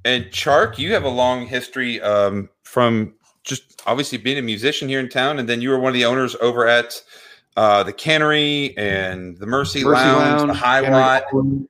And 0.04 0.25
Chark, 0.26 0.78
you 0.78 0.92
have 0.92 1.04
a 1.04 1.09
long 1.09 1.47
history 1.47 2.00
um, 2.00 2.49
from 2.64 3.14
just 3.44 3.82
obviously 3.87 4.18
being 4.18 4.38
a 4.38 4.42
musician 4.42 4.88
here 4.88 5.00
in 5.00 5.09
town, 5.09 5.38
and 5.38 5.49
then 5.49 5.61
you 5.61 5.71
were 5.71 5.78
one 5.78 5.90
of 5.90 5.94
the 5.94 6.04
owners 6.04 6.35
over 6.40 6.66
at 6.66 7.02
uh, 7.56 7.82
the 7.82 7.92
Cannery 7.92 8.76
and 8.76 9.37
the 9.38 9.47
Mercy, 9.47 9.85
Mercy 9.85 10.02
Lounge, 10.04 10.49
the 10.49 10.54
High 10.54 10.88
Watt. 10.90 11.25
and 11.32 11.68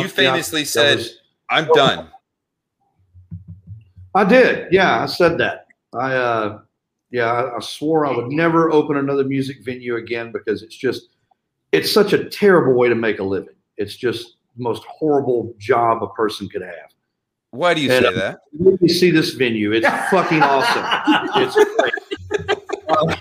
you 0.00 0.08
famously 0.08 0.62
that 0.62 0.68
said, 0.68 0.96
was- 0.98 1.20
"I'm 1.50 1.66
done." 1.68 2.08
I 4.14 4.24
did. 4.24 4.72
Yeah, 4.72 5.02
I 5.02 5.06
said 5.06 5.36
that. 5.38 5.66
I 5.94 6.14
uh 6.14 6.60
yeah, 7.10 7.30
I, 7.32 7.56
I 7.56 7.60
swore 7.60 8.06
I 8.06 8.16
would 8.16 8.28
never 8.28 8.72
open 8.72 8.96
another 8.96 9.24
music 9.24 9.58
venue 9.62 9.96
again 9.96 10.32
because 10.32 10.62
it's 10.62 10.74
just 10.76 11.10
it's 11.72 11.92
such 11.92 12.12
a 12.14 12.24
terrible 12.24 12.72
way 12.74 12.88
to 12.88 12.94
make 12.94 13.18
a 13.18 13.22
living. 13.22 13.54
It's 13.76 13.94
just 13.94 14.35
most 14.56 14.84
horrible 14.84 15.54
job 15.58 16.02
a 16.02 16.08
person 16.08 16.48
could 16.48 16.62
have. 16.62 16.94
Why 17.50 17.74
do 17.74 17.80
you 17.80 17.90
And, 17.90 18.04
say 18.04 18.08
uh, 18.08 18.14
that? 18.14 18.38
Let 18.58 18.82
me 18.82 18.88
see 18.88 19.10
this 19.10 19.30
venue. 19.34 19.72
It's 19.72 19.86
fucking 20.10 20.42
awesome. 20.42 20.84
It's 21.36 21.54
great. 21.54 21.92
Uh, 22.88 23.16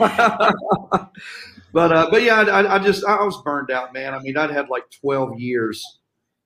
but 1.72 1.92
uh, 1.92 2.08
but 2.10 2.22
yeah, 2.22 2.40
I, 2.40 2.76
I 2.76 2.78
just 2.78 3.04
I 3.04 3.22
was 3.22 3.40
burned 3.42 3.70
out, 3.70 3.92
man. 3.92 4.14
I 4.14 4.20
mean, 4.20 4.36
I'd 4.36 4.50
had 4.50 4.68
like 4.68 4.84
twelve 4.90 5.38
years 5.38 6.00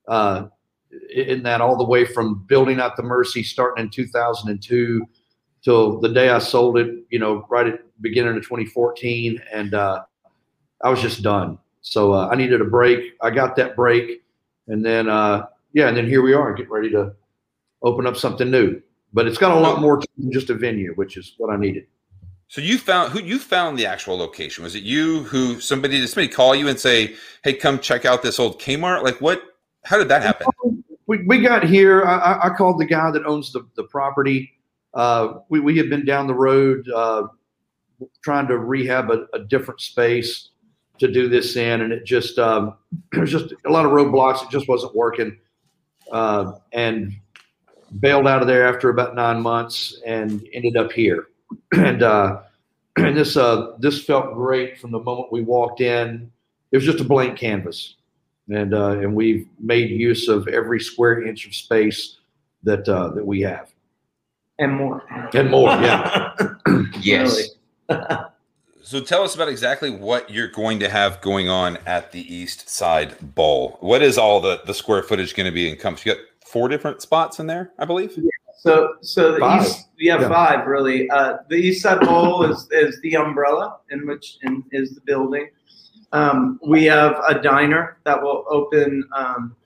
uh, 0.08 0.46
in 1.14 1.42
that, 1.44 1.60
all 1.60 1.76
the 1.76 1.84
way 1.84 2.04
from 2.04 2.44
building 2.46 2.80
out 2.80 2.96
the 2.96 3.02
Mercy, 3.02 3.42
starting 3.42 3.84
in 3.84 3.90
two 3.90 4.06
thousand 4.06 4.50
and 4.50 4.62
two, 4.62 5.06
till 5.62 6.00
the 6.00 6.08
day 6.08 6.30
I 6.30 6.38
sold 6.38 6.78
it. 6.78 7.04
You 7.10 7.18
know, 7.18 7.46
right 7.48 7.66
at 7.66 7.78
the 7.78 7.84
beginning 8.00 8.36
of 8.36 8.42
2014, 8.42 9.40
and 9.52 9.74
uh, 9.74 10.02
I 10.82 10.90
was 10.90 11.00
just 11.00 11.22
done. 11.22 11.58
So 11.82 12.12
uh, 12.12 12.28
I 12.28 12.34
needed 12.34 12.60
a 12.60 12.64
break. 12.64 13.12
I 13.22 13.30
got 13.30 13.54
that 13.56 13.76
break, 13.76 14.23
and 14.68 14.84
then 14.84 15.08
uh, 15.08 15.46
yeah, 15.72 15.88
and 15.88 15.96
then 15.96 16.06
here 16.06 16.22
we 16.22 16.32
are, 16.34 16.52
getting 16.54 16.72
ready 16.72 16.90
to 16.90 17.12
open 17.82 18.06
up 18.06 18.16
something 18.16 18.50
new. 18.50 18.80
But 19.12 19.26
it's 19.26 19.38
got 19.38 19.56
a 19.56 19.60
lot 19.60 19.80
more 19.80 19.98
to 19.98 20.06
than 20.18 20.32
just 20.32 20.50
a 20.50 20.54
venue, 20.54 20.92
which 20.94 21.16
is 21.16 21.34
what 21.38 21.52
I 21.52 21.56
needed. 21.56 21.86
So 22.48 22.60
you 22.60 22.78
found 22.78 23.12
who 23.12 23.20
you 23.20 23.38
found 23.38 23.78
the 23.78 23.86
actual 23.86 24.16
location? 24.16 24.64
Was 24.64 24.74
it 24.74 24.82
you 24.82 25.22
who 25.24 25.60
somebody 25.60 26.00
did 26.00 26.08
somebody 26.08 26.28
call 26.32 26.54
you 26.54 26.68
and 26.68 26.78
say, 26.78 27.14
"Hey, 27.42 27.54
come 27.54 27.78
check 27.78 28.04
out 28.04 28.22
this 28.22 28.38
old 28.40 28.60
Kmart"? 28.60 29.02
Like 29.02 29.20
what? 29.20 29.42
How 29.84 29.98
did 29.98 30.08
that 30.08 30.22
happen? 30.22 30.46
we, 31.06 31.22
we 31.26 31.40
got 31.42 31.62
here. 31.64 32.04
I, 32.04 32.16
I- 32.18 32.46
I 32.46 32.50
called 32.56 32.80
the 32.80 32.86
guy 32.86 33.10
that 33.10 33.24
owns 33.26 33.52
the, 33.52 33.66
the 33.76 33.84
property. 33.84 34.50
Uh, 34.94 35.34
we, 35.48 35.60
we 35.60 35.76
had 35.76 35.90
been 35.90 36.04
down 36.04 36.26
the 36.26 36.34
road 36.34 36.88
uh, 36.94 37.24
trying 38.22 38.46
to 38.48 38.58
rehab 38.58 39.10
a, 39.10 39.26
a 39.34 39.40
different 39.40 39.80
space 39.80 40.50
to 40.98 41.10
do 41.10 41.28
this 41.28 41.56
in, 41.56 41.80
and 41.80 41.92
it 41.92 42.04
just 42.04 42.38
um, 42.38 42.76
there 43.12 43.22
was 43.22 43.30
just 43.30 43.54
a 43.66 43.70
lot 43.70 43.86
of 43.86 43.92
roadblocks. 43.92 44.42
It 44.42 44.50
just 44.50 44.68
wasn't 44.68 44.94
working, 44.94 45.38
uh, 46.12 46.52
and 46.72 47.12
bailed 48.00 48.26
out 48.26 48.42
of 48.42 48.48
there 48.48 48.66
after 48.66 48.88
about 48.88 49.14
nine 49.14 49.42
months, 49.42 50.00
and 50.06 50.46
ended 50.52 50.76
up 50.76 50.92
here. 50.92 51.26
and 51.72 52.02
uh, 52.02 52.42
and 52.96 53.16
this 53.16 53.36
uh, 53.36 53.72
this 53.78 54.04
felt 54.04 54.34
great 54.34 54.78
from 54.78 54.90
the 54.90 55.00
moment 55.00 55.32
we 55.32 55.42
walked 55.42 55.80
in. 55.80 56.30
It 56.72 56.76
was 56.78 56.84
just 56.84 57.00
a 57.00 57.04
blank 57.04 57.38
canvas 57.38 57.94
and 58.50 58.74
uh, 58.74 58.98
and 58.98 59.14
we've 59.14 59.48
made 59.58 59.90
use 59.90 60.28
of 60.28 60.48
every 60.48 60.80
square 60.80 61.22
inch 61.26 61.46
of 61.46 61.54
space 61.54 62.18
that 62.62 62.88
uh, 62.88 63.08
that 63.08 63.26
we 63.26 63.40
have 63.40 63.70
and 64.58 64.72
more. 64.72 65.02
and 65.34 65.50
more. 65.50 65.68
Yeah, 65.68 66.34
Yes. 67.00 67.50
So 68.84 69.00
tell 69.00 69.22
us 69.22 69.34
about 69.34 69.48
exactly 69.48 69.88
what 69.88 70.28
you're 70.28 70.48
going 70.48 70.78
to 70.80 70.90
have 70.90 71.22
going 71.22 71.48
on 71.48 71.78
at 71.86 72.12
the 72.12 72.20
East 72.32 72.68
Side 72.68 73.34
Bowl. 73.34 73.78
What 73.80 74.02
is 74.02 74.18
all 74.18 74.42
the, 74.42 74.60
the 74.66 74.74
square 74.74 75.02
footage 75.02 75.34
going 75.34 75.46
to 75.46 75.52
be 75.52 75.70
encompassed? 75.70 76.04
You 76.04 76.14
got 76.14 76.22
four 76.44 76.68
different 76.68 77.00
spots 77.00 77.38
in 77.38 77.46
there, 77.46 77.72
I 77.78 77.86
believe. 77.86 78.18
So, 78.58 78.96
so 79.00 79.32
the 79.32 79.38
Five. 79.40 79.62
east, 79.62 79.88
yeah, 79.98 80.20
Yeah. 80.20 80.28
five 80.28 80.66
really. 80.66 81.08
Uh, 81.08 81.38
the 81.48 81.56
East 81.56 81.82
Side 81.82 82.00
Bowl 82.00 82.44
is 82.50 82.68
is 82.72 83.00
the 83.00 83.16
umbrella 83.16 83.78
in 83.90 84.06
which 84.06 84.36
in, 84.42 84.62
is 84.70 84.94
the 84.94 85.00
building. 85.00 85.48
Um, 86.12 86.60
we 86.62 86.84
have 86.84 87.18
a 87.26 87.40
diner 87.40 87.96
that 88.04 88.22
will 88.22 88.44
open 88.50 89.02
um, 89.16 89.56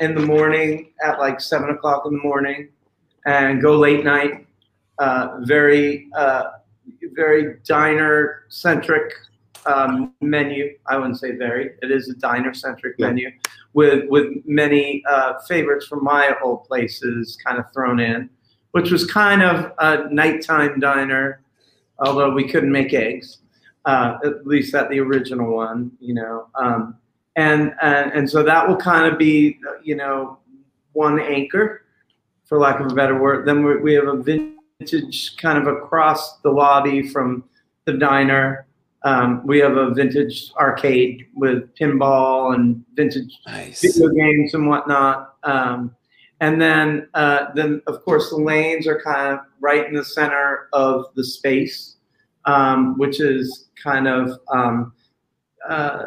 in 0.00 0.16
the 0.16 0.20
morning 0.20 0.92
at 1.00 1.20
like 1.20 1.40
seven 1.40 1.70
o'clock 1.70 2.02
in 2.06 2.12
the 2.16 2.22
morning, 2.22 2.70
and 3.24 3.62
go 3.62 3.78
late 3.78 4.04
night. 4.04 4.46
Uh, 4.98 5.38
very, 5.42 6.08
uh, 6.16 6.44
very 7.14 7.56
diner 7.64 8.44
centric 8.48 9.12
um, 9.66 10.14
menu. 10.20 10.76
I 10.86 10.96
wouldn't 10.96 11.18
say 11.18 11.32
very. 11.32 11.72
It 11.82 11.90
is 11.90 12.08
a 12.08 12.14
diner 12.14 12.54
centric 12.54 12.94
Yeah. 12.98 13.08
menu 13.08 13.30
with 13.74 14.08
with 14.08 14.26
many 14.46 15.02
uh, 15.08 15.34
favorites 15.48 15.86
from 15.86 16.04
my 16.04 16.34
old 16.42 16.64
places 16.64 17.36
kind 17.44 17.58
of 17.58 17.70
thrown 17.72 18.00
in, 18.00 18.30
which 18.72 18.90
was 18.90 19.04
kind 19.10 19.42
of 19.42 19.72
a 19.78 20.08
nighttime 20.12 20.80
diner, 20.80 21.40
although 21.98 22.30
we 22.30 22.48
couldn't 22.48 22.72
make 22.72 22.94
eggs, 22.94 23.38
uh, 23.84 24.18
at 24.24 24.46
least 24.46 24.74
at 24.74 24.88
the 24.90 25.00
original 25.00 25.54
one, 25.54 25.90
you 26.00 26.14
know. 26.14 26.48
Um, 26.54 26.96
and, 27.36 27.74
and 27.82 28.12
and 28.12 28.30
so 28.30 28.42
that 28.42 28.66
will 28.66 28.76
kind 28.76 29.06
of 29.12 29.18
be, 29.18 29.58
you 29.82 29.96
know, 29.96 30.38
one 30.92 31.20
anchor, 31.20 31.84
for 32.46 32.58
lack 32.58 32.80
of 32.80 32.90
a 32.90 32.94
better 32.94 33.20
word. 33.20 33.46
Then 33.46 33.64
we, 33.64 33.76
we 33.76 33.92
have 33.94 34.08
a 34.08 34.14
vintage 34.78 35.36
kind 35.36 35.58
of 35.58 35.66
across 35.66 36.38
the 36.38 36.50
lobby 36.50 37.08
from 37.08 37.42
the 37.84 37.92
diner. 37.94 38.66
Um, 39.04 39.44
we 39.46 39.58
have 39.58 39.76
a 39.76 39.92
vintage 39.92 40.52
arcade 40.56 41.26
with 41.34 41.74
pinball 41.74 42.54
and 42.54 42.84
vintage 42.94 43.32
Nice. 43.46 43.82
video 43.82 44.08
games 44.10 44.54
and 44.54 44.68
whatnot. 44.68 45.34
Um, 45.42 45.94
and 46.40 46.60
then, 46.60 47.08
uh, 47.14 47.46
then 47.54 47.82
of 47.88 48.04
course, 48.04 48.30
the 48.30 48.36
lanes 48.36 48.86
are 48.86 49.00
kind 49.00 49.34
of 49.34 49.40
right 49.60 49.86
in 49.86 49.94
the 49.94 50.04
center 50.04 50.68
of 50.72 51.06
the 51.16 51.24
space, 51.24 51.96
um, 52.44 52.96
which 52.98 53.20
is 53.20 53.68
kind 53.82 54.06
of 54.06 54.38
um, 54.52 54.92
uh, 55.68 56.06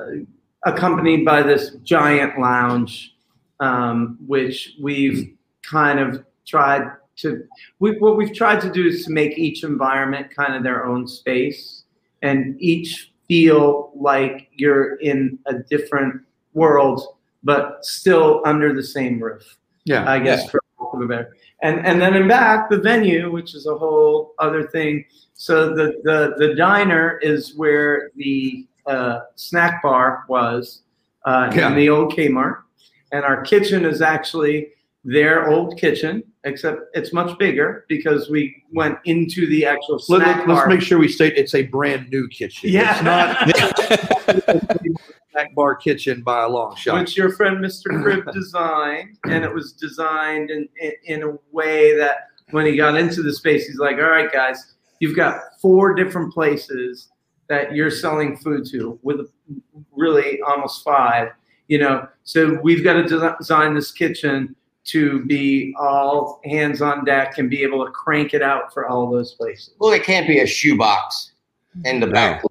accompanied 0.65 1.25
by 1.25 1.41
this 1.41 1.71
giant 1.83 2.39
lounge, 2.39 3.15
um, 3.59 4.17
which 4.25 4.75
we've 4.81 5.33
kind 5.63 5.99
of 5.99 6.23
tried 6.45 6.89
to. 7.21 7.43
We, 7.79 7.97
what 7.99 8.17
we've 8.17 8.33
tried 8.33 8.61
to 8.61 8.71
do 8.71 8.87
is 8.87 9.05
to 9.05 9.11
make 9.11 9.37
each 9.37 9.63
environment 9.63 10.35
kind 10.35 10.55
of 10.55 10.63
their 10.63 10.85
own 10.85 11.07
space, 11.07 11.83
and 12.21 12.55
each 12.59 13.11
feel 13.27 13.91
like 13.95 14.49
you're 14.51 14.95
in 14.95 15.39
a 15.45 15.53
different 15.53 16.21
world 16.53 17.15
but 17.43 17.83
still 17.83 18.41
under 18.45 18.73
the 18.73 18.83
same 18.83 19.19
roof. 19.19 19.57
Yeah. 19.85 20.09
I 20.09 20.19
guess 20.19 20.43
Yeah. 20.43 20.49
for 20.49 21.03
a 21.03 21.07
better. 21.07 21.35
And 21.63 21.85
and 21.85 22.01
then 22.01 22.13
in 22.13 22.27
back 22.27 22.69
the 22.69 22.77
venue, 22.77 23.31
which 23.31 23.55
is 23.55 23.65
a 23.65 23.75
whole 23.75 24.33
other 24.39 24.67
thing. 24.67 25.05
So 25.33 25.73
the 25.73 26.01
the 26.03 26.35
the 26.37 26.53
diner 26.55 27.19
is 27.21 27.55
where 27.55 28.11
the 28.15 28.67
uh, 28.85 29.21
snack 29.35 29.81
bar 29.81 30.23
was 30.27 30.81
uh, 31.25 31.51
Yeah. 31.55 31.69
in 31.69 31.75
the 31.75 31.89
old 31.89 32.13
Kmart, 32.13 32.61
and 33.11 33.23
our 33.23 33.41
kitchen 33.41 33.85
is 33.85 34.01
actually 34.01 34.69
their 35.03 35.49
old 35.49 35.77
kitchen, 35.79 36.23
except 36.43 36.81
it's 36.93 37.11
much 37.11 37.37
bigger 37.39 37.85
because 37.89 38.29
we 38.29 38.63
went 38.71 38.97
into 39.05 39.47
the 39.47 39.65
actual 39.65 39.95
Let, 40.09 40.21
snack 40.21 40.41
us 40.41 40.47
bar. 40.47 40.67
make 40.67 40.81
sure 40.81 40.99
we 40.99 41.07
state 41.07 41.33
it's 41.35 41.55
a 41.55 41.63
brand 41.63 42.09
new 42.09 42.27
kitchen. 42.27 42.69
Yeah. 42.69 43.43
It's 43.47 43.63
not 44.31 44.61
snack 45.31 45.55
bar 45.55 45.75
kitchen 45.75 46.21
by 46.21 46.43
a 46.43 46.47
long 46.47 46.75
shot. 46.75 46.99
which 46.99 47.17
your 47.17 47.31
friend 47.31 47.57
Mr. 47.57 48.01
Cribb 48.01 48.31
designed, 48.33 49.17
and 49.25 49.43
it 49.43 49.53
was 49.53 49.73
designed 49.73 50.51
in, 50.51 50.67
in 50.79 50.91
in 51.05 51.23
a 51.23 51.31
way 51.51 51.97
that 51.97 52.27
when 52.51 52.65
he 52.65 52.75
got 52.75 52.95
into 52.95 53.23
the 53.23 53.33
space, 53.33 53.65
he's 53.67 53.79
like, 53.79 53.95
"All 53.97 54.09
right, 54.09 54.31
guys, 54.31 54.75
you've 54.99 55.15
got 55.15 55.41
four 55.61 55.93
different 55.95 56.33
places 56.33 57.09
that 57.47 57.73
you're 57.73 57.91
selling 57.91 58.37
food 58.37 58.65
to, 58.71 58.99
with 59.03 59.27
really 59.91 60.39
almost 60.41 60.83
five, 60.83 61.29
you 61.67 61.77
know. 61.79 62.07
So 62.23 62.59
we've 62.61 62.83
got 62.83 62.93
to 62.93 63.33
design 63.39 63.73
this 63.73 63.91
kitchen 63.91 64.55
to 64.91 65.23
be 65.25 65.73
all 65.79 66.41
hands 66.45 66.81
on 66.81 67.05
deck 67.05 67.37
and 67.37 67.49
be 67.49 67.63
able 67.63 67.85
to 67.85 67.91
crank 67.91 68.33
it 68.33 68.41
out 68.41 68.73
for 68.73 68.87
all 68.87 69.09
those 69.09 69.33
places. 69.35 69.73
Well, 69.79 69.91
it 69.93 70.03
can't 70.03 70.27
be 70.27 70.39
a 70.39 70.47
shoebox 70.47 71.31
in 71.85 71.99
the 71.99 72.07
back. 72.07 72.43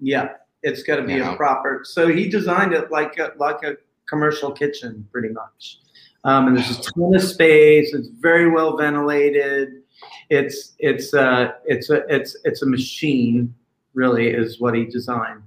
Yeah, 0.00 0.30
it's 0.62 0.82
got 0.82 0.96
to 0.96 1.02
be 1.02 1.14
You 1.14 1.24
a 1.24 1.36
proper. 1.36 1.82
So 1.84 2.08
he 2.08 2.28
designed 2.28 2.72
it 2.72 2.90
like 2.90 3.18
a 3.18 3.32
like 3.36 3.62
a 3.64 3.76
commercial 4.08 4.52
kitchen, 4.52 5.06
pretty 5.10 5.30
much. 5.30 5.78
Um, 6.24 6.48
and 6.48 6.56
there's 6.56 6.78
a 6.78 6.82
ton 6.82 7.14
of 7.14 7.22
space. 7.22 7.94
It's 7.94 8.08
very 8.08 8.50
well 8.50 8.76
ventilated. 8.76 9.82
It's 10.30 10.74
it's 10.78 11.14
uh 11.14 11.52
it's 11.64 11.90
a 11.90 12.02
it's 12.14 12.36
it's 12.44 12.62
a 12.62 12.66
machine, 12.66 13.54
really, 13.94 14.28
is 14.28 14.60
what 14.60 14.74
he 14.74 14.84
designed. 14.84 15.42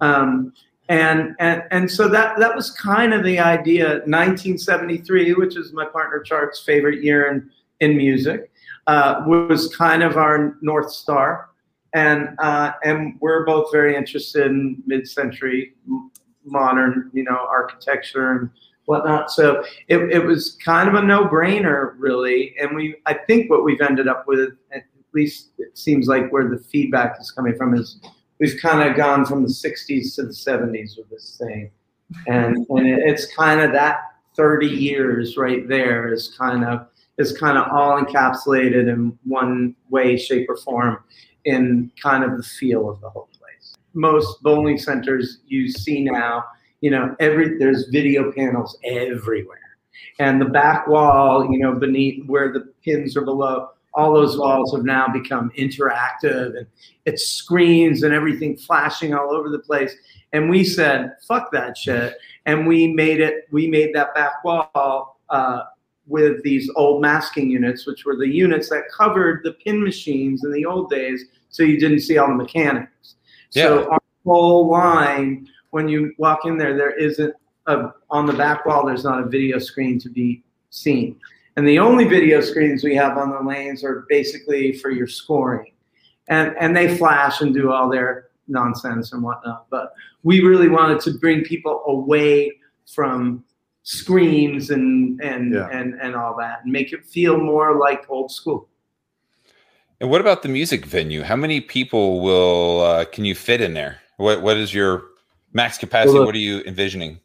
Um, 0.00 0.52
and 0.88 1.34
and 1.38 1.62
and 1.70 1.90
so 1.90 2.08
that 2.08 2.38
that 2.38 2.54
was 2.54 2.70
kind 2.70 3.12
of 3.12 3.24
the 3.24 3.38
idea. 3.38 3.86
1973, 4.06 5.34
which 5.34 5.56
is 5.56 5.72
my 5.72 5.84
partner 5.84 6.24
Chark's 6.28 6.60
favorite 6.60 7.02
year 7.02 7.30
in 7.30 7.50
in 7.80 7.96
music, 7.96 8.50
uh, 8.86 9.22
was 9.26 9.74
kind 9.74 10.02
of 10.02 10.16
our 10.16 10.56
north 10.60 10.90
star 10.90 11.50
and 11.96 12.28
uh, 12.40 12.72
and 12.84 13.16
we're 13.20 13.44
both 13.46 13.72
very 13.72 13.96
interested 13.96 14.46
in 14.46 14.82
mid-century 14.86 15.74
modern, 16.44 17.10
you 17.14 17.24
know, 17.24 17.46
architecture 17.48 18.32
and 18.32 18.50
whatnot. 18.84 19.30
So 19.30 19.64
it, 19.88 19.98
it 20.12 20.24
was 20.24 20.58
kind 20.64 20.88
of 20.88 20.94
a 20.94 21.02
no-brainer, 21.02 21.94
really. 21.98 22.54
And 22.60 22.76
we, 22.76 22.96
I 23.06 23.14
think, 23.14 23.50
what 23.50 23.64
we've 23.64 23.80
ended 23.80 24.08
up 24.08 24.28
with, 24.28 24.50
at 24.72 24.84
least 25.14 25.52
it 25.58 25.76
seems 25.76 26.06
like 26.06 26.30
where 26.30 26.48
the 26.48 26.58
feedback 26.58 27.16
is 27.18 27.30
coming 27.30 27.56
from, 27.56 27.74
is 27.74 27.98
we've 28.38 28.60
kind 28.60 28.88
of 28.88 28.96
gone 28.96 29.24
from 29.24 29.42
the 29.42 29.48
'60s 29.48 30.14
to 30.16 30.22
the 30.22 30.32
'70s 30.32 30.96
with 30.96 31.08
this 31.10 31.36
thing, 31.38 31.70
and 32.26 32.56
and 32.68 32.86
it's 32.86 33.34
kind 33.34 33.60
of 33.60 33.72
that 33.72 34.00
30 34.36 34.66
years 34.66 35.36
right 35.36 35.66
there 35.66 36.12
is 36.12 36.34
kind 36.38 36.64
of 36.64 36.86
is 37.18 37.36
kind 37.36 37.56
of 37.56 37.66
all 37.72 38.00
encapsulated 38.00 38.92
in 38.92 39.18
one 39.24 39.74
way, 39.88 40.16
shape, 40.16 40.46
or 40.50 40.56
form 40.58 40.98
in 41.46 41.90
kind 42.02 42.22
of 42.22 42.36
the 42.36 42.42
feel 42.42 42.90
of 42.90 43.00
the 43.00 43.08
whole 43.08 43.28
place. 43.38 43.74
Most 43.94 44.42
bowling 44.42 44.76
centers 44.76 45.38
you 45.46 45.68
see 45.70 46.04
now, 46.04 46.44
you 46.82 46.90
know, 46.90 47.16
every 47.18 47.56
there's 47.58 47.88
video 47.88 48.30
panels 48.32 48.76
everywhere, 48.84 49.78
and 50.18 50.40
the 50.40 50.46
back 50.46 50.86
wall, 50.86 51.50
you 51.50 51.58
know, 51.58 51.74
beneath 51.74 52.24
where 52.26 52.52
the 52.52 52.72
pins 52.84 53.16
are 53.16 53.24
below, 53.24 53.70
all 53.96 54.14
those 54.14 54.38
walls 54.38 54.72
have 54.74 54.84
now 54.84 55.08
become 55.08 55.50
interactive, 55.58 56.56
and 56.56 56.66
it's 57.06 57.28
screens 57.28 58.02
and 58.02 58.14
everything 58.14 58.56
flashing 58.56 59.14
all 59.14 59.34
over 59.34 59.48
the 59.48 59.58
place. 59.58 59.94
And 60.32 60.48
we 60.48 60.62
said, 60.62 61.14
"Fuck 61.26 61.50
that 61.52 61.76
shit," 61.76 62.14
and 62.44 62.66
we 62.66 62.92
made 62.92 63.20
it. 63.20 63.48
We 63.50 63.66
made 63.66 63.94
that 63.94 64.14
back 64.14 64.44
wall. 64.44 65.20
Uh, 65.28 65.62
with 66.08 66.42
these 66.44 66.70
old 66.76 67.02
masking 67.02 67.50
units, 67.50 67.86
which 67.86 68.04
were 68.04 68.16
the 68.16 68.28
units 68.28 68.68
that 68.68 68.84
covered 68.96 69.40
the 69.42 69.52
pin 69.54 69.82
machines 69.82 70.44
in 70.44 70.52
the 70.52 70.64
old 70.64 70.88
days, 70.88 71.24
so 71.48 71.62
you 71.62 71.80
didn't 71.80 72.00
see 72.00 72.16
all 72.16 72.28
the 72.28 72.34
mechanics. 72.34 73.16
So 73.50 73.90
our 73.90 73.98
whole 74.24 74.70
line, 74.70 75.48
when 75.70 75.88
you 75.88 76.12
walk 76.18 76.44
in 76.44 76.58
there, 76.58 76.76
there 76.76 76.96
isn't 76.96 77.34
a 77.66 77.90
on 78.10 78.26
the 78.26 78.32
back 78.32 78.64
wall. 78.66 78.86
There's 78.86 79.04
not 79.04 79.20
a 79.20 79.26
video 79.26 79.58
screen 79.58 79.98
to 80.00 80.08
be 80.08 80.44
seen, 80.70 81.18
and 81.56 81.66
the 81.66 81.78
only 81.78 82.04
video 82.04 82.40
screens 82.40 82.84
we 82.84 82.94
have 82.96 83.16
on 83.16 83.30
the 83.30 83.40
lanes 83.48 83.82
are 83.84 84.06
basically 84.08 84.72
for 84.72 84.90
your 84.90 85.06
scoring, 85.06 85.72
and 86.28 86.54
and 86.58 86.76
they 86.76 86.96
flash 86.96 87.40
and 87.40 87.54
do 87.54 87.72
all 87.72 87.88
their 87.88 88.28
nonsense 88.48 89.12
and 89.12 89.22
whatnot. 89.22 89.66
But 89.70 89.92
we 90.22 90.40
really 90.40 90.68
wanted 90.68 91.00
to 91.00 91.12
bring 91.18 91.42
people 91.42 91.82
away 91.86 92.52
from 92.94 93.44
screens 93.82 94.70
and 94.70 95.20
and 95.22 95.54
Yeah. 95.54 95.68
and 95.70 95.94
and 96.00 96.14
all 96.14 96.36
that 96.38 96.60
and 96.64 96.72
make 96.72 96.92
it 96.92 97.04
feel 97.04 97.38
more 97.38 97.78
like 97.78 98.04
old 98.08 98.30
school 98.32 98.68
And 100.00 100.10
what 100.10 100.20
about 100.20 100.42
the 100.42 100.48
music 100.48 100.84
venue? 100.84 101.22
How 101.22 101.36
many 101.36 101.60
people 101.60 102.20
will 102.20 102.80
uh, 102.82 103.04
can 103.06 103.24
you 103.24 103.34
fit 103.34 103.60
in 103.60 103.74
there? 103.74 103.98
What 104.18 104.42
what 104.42 104.56
is 104.56 104.74
your 104.74 105.04
max 105.52 105.78
capacity? 105.78 106.12
Well, 106.14 106.22
the- 106.22 106.26
what 106.26 106.34
are 106.34 106.38
you 106.50 106.62
envisioning? 106.66 107.20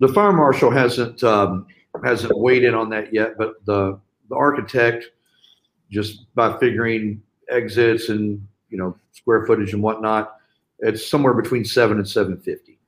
the 0.00 0.08
fire 0.08 0.32
marshal 0.32 0.70
hasn't 0.70 1.22
um, 1.22 1.66
hasn't 2.04 2.38
weighed 2.38 2.64
in 2.64 2.74
on 2.74 2.88
that 2.90 3.12
yet, 3.12 3.36
but 3.38 3.64
the 3.66 3.98
the 4.28 4.36
architect, 4.36 5.06
just 5.90 6.32
by 6.34 6.56
figuring 6.58 7.22
exits 7.48 8.08
and 8.08 8.46
you 8.68 8.78
know 8.78 8.96
square 9.12 9.44
footage 9.46 9.72
and 9.72 9.82
whatnot, 9.82 10.36
it's 10.78 11.06
somewhere 11.08 11.34
between 11.34 11.64
seven 11.64 11.98
and 11.98 12.08
seven 12.08 12.36
fifty. 12.38 12.78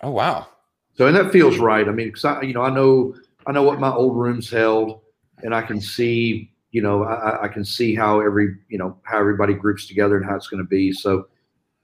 Oh 0.00 0.10
wow. 0.10 0.48
So 0.94 1.06
and 1.06 1.16
that 1.16 1.32
feels 1.32 1.58
right. 1.58 1.88
I 1.88 1.92
mean, 1.92 2.10
'cause 2.12 2.24
I, 2.24 2.42
you 2.42 2.52
know, 2.54 2.62
I 2.62 2.70
know 2.74 3.14
I 3.46 3.52
know 3.52 3.62
what 3.62 3.80
my 3.80 3.90
old 3.92 4.16
rooms 4.16 4.50
held, 4.50 5.00
and 5.42 5.54
I 5.54 5.62
can 5.62 5.80
see, 5.80 6.52
you 6.70 6.82
know, 6.82 7.04
I, 7.04 7.14
I- 7.14 7.42
I 7.44 7.48
can 7.48 7.64
see 7.64 7.94
how 7.94 8.20
every, 8.20 8.56
you 8.68 8.78
know, 8.78 8.96
how 9.04 9.18
everybody 9.18 9.54
groups 9.54 9.86
together 9.86 10.16
and 10.16 10.24
how 10.26 10.36
it's 10.36 10.48
going 10.48 10.62
to 10.62 10.68
be. 10.68 10.92
So 10.92 11.28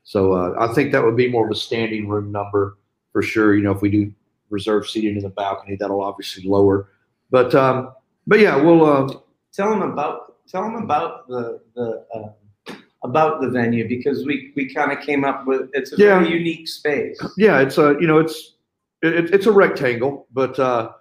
So 0.05 0.33
uh, 0.33 0.55
I 0.59 0.73
think 0.75 0.93
that 0.93 1.05
would 1.05 1.17
be 1.17 1.29
more 1.31 1.45
of 1.47 1.51
a 1.53 1.55
standing 1.55 2.09
room 2.09 2.31
number 2.33 2.77
for 3.13 3.23
sure. 3.23 3.55
You 3.55 3.63
know, 3.63 3.73
if 3.73 3.83
we 3.83 3.91
do 3.91 4.13
reserve 4.51 4.89
seating 4.89 5.17
in 5.17 5.23
the 5.23 5.29
balcony, 5.31 5.77
that'll 5.77 6.03
obviously 6.03 6.45
lower. 6.45 6.89
But 7.31 7.55
um, 7.55 7.93
but 8.27 8.41
yeah, 8.41 8.57
we'll. 8.57 8.85
Uh, 8.85 9.13
Tell 9.55 9.71
them 9.71 9.83
about 9.83 10.35
tell 10.47 10.63
them 10.63 10.77
about 10.77 11.27
the 11.27 11.61
the 11.75 12.05
uh, 12.15 12.75
about 13.03 13.41
the 13.41 13.49
venue 13.49 13.89
because 13.89 14.25
we 14.25 14.53
we 14.55 14.73
kind 14.73 14.93
of 14.93 15.01
came 15.01 15.25
up 15.25 15.47
with 15.47 15.69
it's 15.73 15.93
a 15.93 15.97
Yeah. 15.97 16.21
very 16.21 16.33
unique 16.39 16.69
space. 16.69 17.19
yeah, 17.37 17.61
it's 17.61 17.77
a 17.79 17.97
you 18.01 18.07
know 18.07 18.19
it's 18.19 18.55
it, 19.03 19.33
it's 19.35 19.47
a 19.47 19.53
rectangle, 19.53 20.27
but 20.33 20.59
uh, 20.61 20.93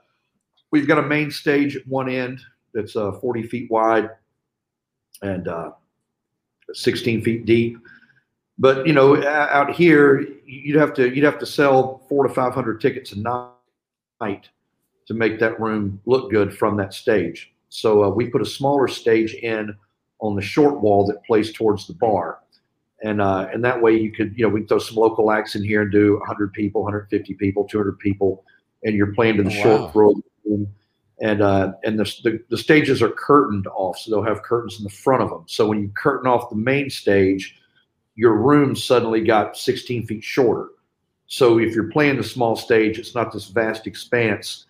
we've 0.71 0.87
got 0.87 0.97
a 0.97 1.03
main 1.03 1.29
stage 1.29 1.75
at 1.75 1.85
one 1.87 2.09
end 2.09 2.39
that's 2.73 2.95
uh, 2.95 3.11
40 3.11 3.43
feet 3.43 3.69
wide 3.69 4.09
and 5.21 5.47
uh, 5.47 5.71
16 6.73 7.21
feet 7.23 7.45
deep. 7.45 7.77
But 8.59 8.87
you 8.87 8.93
know, 8.93 9.23
out 9.25 9.73
here, 9.75 10.27
you'd 10.45 10.75
have 10.79 10.93
to 10.95 11.13
you'd 11.13 11.23
have 11.25 11.39
to 11.39 11.45
sell 11.45 12.01
four 12.09 12.27
to 12.27 12.33
500 12.33 12.81
tickets 12.81 13.11
a 13.11 13.19
night 13.19 14.49
to 15.07 15.13
make 15.13 15.39
that 15.39 15.59
room 15.59 16.01
look 16.05 16.31
good 16.31 16.55
from 16.57 16.75
that 16.77 16.93
stage. 16.93 17.51
So 17.69 18.03
uh, 18.03 18.09
we 18.09 18.27
put 18.29 18.41
a 18.41 18.45
smaller 18.45 18.87
stage 18.87 19.33
in 19.35 19.75
on 20.19 20.35
the 20.35 20.41
short 20.41 20.81
wall 20.81 21.05
that 21.07 21.23
plays 21.25 21.53
towards 21.53 21.85
the 21.85 21.93
bar, 21.93 22.39
and 23.03 23.21
uh, 23.21 23.47
and 23.53 23.63
that 23.63 23.79
way 23.81 23.95
you 23.95 24.11
could 24.11 24.33
you 24.37 24.43
know 24.43 24.49
we 24.49 24.63
throw 24.65 24.79
some 24.79 24.95
local 24.97 25.31
acts 25.31 25.55
in 25.55 25.63
here 25.63 25.83
and 25.83 25.91
do 25.91 26.17
100 26.19 26.51
people, 26.53 26.81
150 26.83 27.35
people, 27.35 27.65
200 27.67 27.99
people, 27.99 28.43
and 28.83 28.95
you're 28.95 29.13
playing 29.13 29.37
to 29.37 29.43
the 29.43 29.49
Oh, 29.49 29.61
short 29.63 29.81
wow. 29.81 29.89
throw. 29.91 30.13
room. 30.45 30.67
And 31.19 31.41
uh, 31.41 31.73
and 31.83 31.99
the, 31.99 32.03
the 32.23 32.39
the 32.49 32.57
stages 32.57 33.01
are 33.01 33.09
curtained 33.09 33.65
off, 33.67 33.97
so 33.97 34.11
they'll 34.11 34.23
have 34.23 34.43
curtains 34.43 34.77
in 34.77 34.83
the 34.83 34.89
front 34.91 35.23
of 35.23 35.29
them. 35.29 35.43
So 35.47 35.67
when 35.67 35.81
you 35.81 35.89
curtain 35.95 36.27
off 36.29 36.49
the 36.51 36.55
main 36.55 36.91
stage, 36.91 37.55
your 38.17 38.35
room 38.35 38.75
suddenly 38.75 39.21
got 39.21 39.55
16 39.55 40.07
feet 40.07 40.23
shorter. 40.23 40.69
So 41.27 41.59
if 41.59 41.73
you're 41.73 41.91
playing 41.91 42.17
the 42.17 42.23
small 42.23 42.55
stage, 42.55 42.97
it's 42.99 43.15
not 43.15 43.31
this 43.31 43.45
vast 43.47 43.85
expanse, 43.87 44.65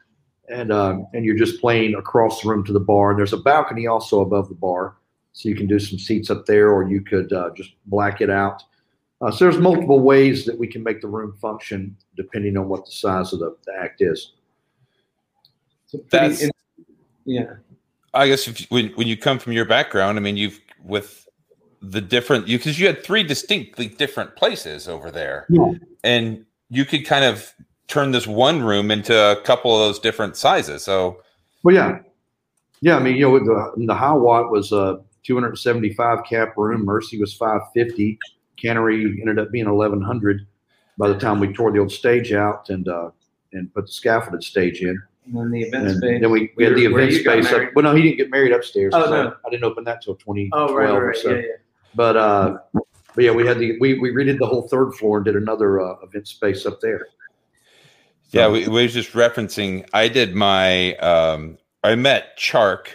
and 0.49 0.71
um, 0.71 1.07
and 1.13 1.23
you're 1.25 1.38
just 1.38 1.62
playing 1.62 1.95
across 1.95 2.41
the 2.41 2.49
room 2.49 2.63
to 2.65 2.73
the 2.73 2.79
bar. 2.79 3.12
And 3.12 3.17
there's 3.19 3.33
a 3.33 3.38
balcony 3.38 3.88
also 3.88 4.21
above 4.21 4.49
the 4.49 4.55
bar, 4.55 4.97
so 5.33 5.49
you 5.49 5.55
can 5.55 5.67
do 5.67 5.79
some 5.79 5.97
seats 5.97 6.29
up 6.29 6.45
there, 6.45 6.71
or 6.71 6.88
you 6.88 7.01
could 7.01 7.31
uh, 7.31 7.51
just 7.55 7.71
black 7.86 8.21
it 8.21 8.29
out. 8.29 8.63
Uh, 9.21 9.31
so 9.31 9.45
there's 9.45 9.57
multiple 9.57 9.99
ways 9.99 10.45
that 10.45 10.57
we 10.57 10.67
can 10.67 10.83
make 10.83 11.01
the 11.01 11.07
room 11.07 11.33
function 11.41 11.95
depending 12.15 12.55
on 12.57 12.67
what 12.67 12.86
the 12.86 12.91
size 12.91 13.33
of 13.33 13.39
the, 13.39 13.55
the 13.65 13.73
act 13.73 14.01
is. 14.01 14.33
It's 15.86 15.93
a 15.93 15.97
pretty 15.99 16.10
That's- 16.12 16.41
in- 16.43 16.51
yeah. 17.25 17.53
I 18.13 18.27
guess 18.27 18.47
if, 18.47 18.62
when 18.69 18.89
when 18.91 19.05
you 19.05 19.15
come 19.15 19.38
from 19.38 19.53
your 19.53 19.65
background, 19.65 20.17
I 20.17 20.21
mean, 20.21 20.38
you've 20.38 20.60
with 20.83 21.27
the 21.81 22.01
different 22.01 22.47
you 22.47 22.57
because 22.57 22.79
you 22.79 22.87
had 22.87 23.03
three 23.03 23.23
distinctly 23.23 23.87
different 23.87 24.35
places 24.35 24.87
over 24.87 25.11
there, 25.11 25.45
Yeah. 25.49 25.73
and 26.03 26.45
you 26.69 26.85
could 26.85 27.05
kind 27.05 27.23
of 27.25 27.53
turn 27.87 28.11
this 28.11 28.27
one 28.27 28.63
room 28.63 28.91
into 28.91 29.15
a 29.17 29.39
couple 29.41 29.73
of 29.73 29.87
those 29.87 29.99
different 29.99 30.35
sizes. 30.35 30.83
So 30.83 31.21
Well, 31.63 31.75
yeah, 31.75 31.99
yeah. 32.81 32.97
I 32.97 32.99
mean, 32.99 33.15
you 33.15 33.21
know, 33.29 33.39
the 33.39 33.85
the 33.85 33.93
high 33.93 34.13
watt 34.13 34.51
was 34.51 34.71
a 34.71 34.99
275 35.23 36.19
cap 36.27 36.57
room. 36.57 36.83
Mercy 36.85 37.19
was 37.19 37.33
550. 37.33 38.17
Cannery 38.57 39.19
ended 39.21 39.37
up 39.39 39.51
being 39.51 39.69
1100 39.71 40.45
by 40.97 41.07
the 41.09 41.15
time 41.19 41.39
we 41.39 41.53
tore 41.53 41.71
the 41.71 41.79
old 41.79 41.91
stage 41.91 42.33
out 42.33 42.69
and 42.69 42.87
uh, 42.87 43.11
and 43.53 43.71
put 43.73 43.85
the 43.85 43.91
scaffolded 43.91 44.43
stage 44.43 44.81
in. 44.81 44.99
And 45.25 45.35
then 45.35 45.51
the 45.51 45.61
event 45.63 45.87
And 45.87 45.97
space. 45.97 46.21
then 46.21 46.31
we, 46.31 46.51
we 46.55 46.63
had 46.63 46.75
the 46.75 46.87
Where- 46.87 46.93
where 46.93 47.03
event 47.09 47.21
space. 47.45 47.51
Up, 47.53 47.69
well, 47.75 47.83
no, 47.83 47.93
he 47.95 48.01
didn't 48.01 48.17
get 48.17 48.31
married 48.31 48.53
upstairs. 48.53 48.93
Oh, 48.95 49.01
'cause 49.03 49.11
I- 49.11 49.23
no. 49.25 49.33
I, 49.45 49.49
didn't 49.49 49.63
open 49.65 49.83
that 49.83 50.01
till 50.01 50.15
2012 50.15 50.69
Oh 50.71 50.73
right, 50.73 50.89
right, 50.91 50.97
right. 50.99 51.15
so. 51.17 51.29
Yeah, 51.31 51.35
yeah. 51.35 51.43
But 51.95 52.17
uh, 52.17 52.58
but 52.73 53.23
yeah, 53.23 53.32
we 53.32 53.45
had 53.45 53.60
the 53.60 53.78
we, 53.80 53.97
we 53.97 54.12
redid 54.12 54.39
the 54.39 54.45
whole 54.45 54.67
third 54.67 54.93
floor 54.93 55.17
and 55.17 55.26
did 55.26 55.36
another 55.36 55.82
uh, 55.82 55.95
event 56.04 56.28
space 56.28 56.65
up 56.65 56.82
there. 56.82 57.08
yeah, 58.30 58.47
we, 58.47 58.67
we 58.67 58.84
was 58.84 58.93
just 58.93 59.13
referencing. 59.13 59.88
I 59.93 60.08
did 60.08 60.36
my 60.36 60.95
um, 60.97 61.58
I 61.84 61.95
met 61.95 62.38
Chark 62.38 62.88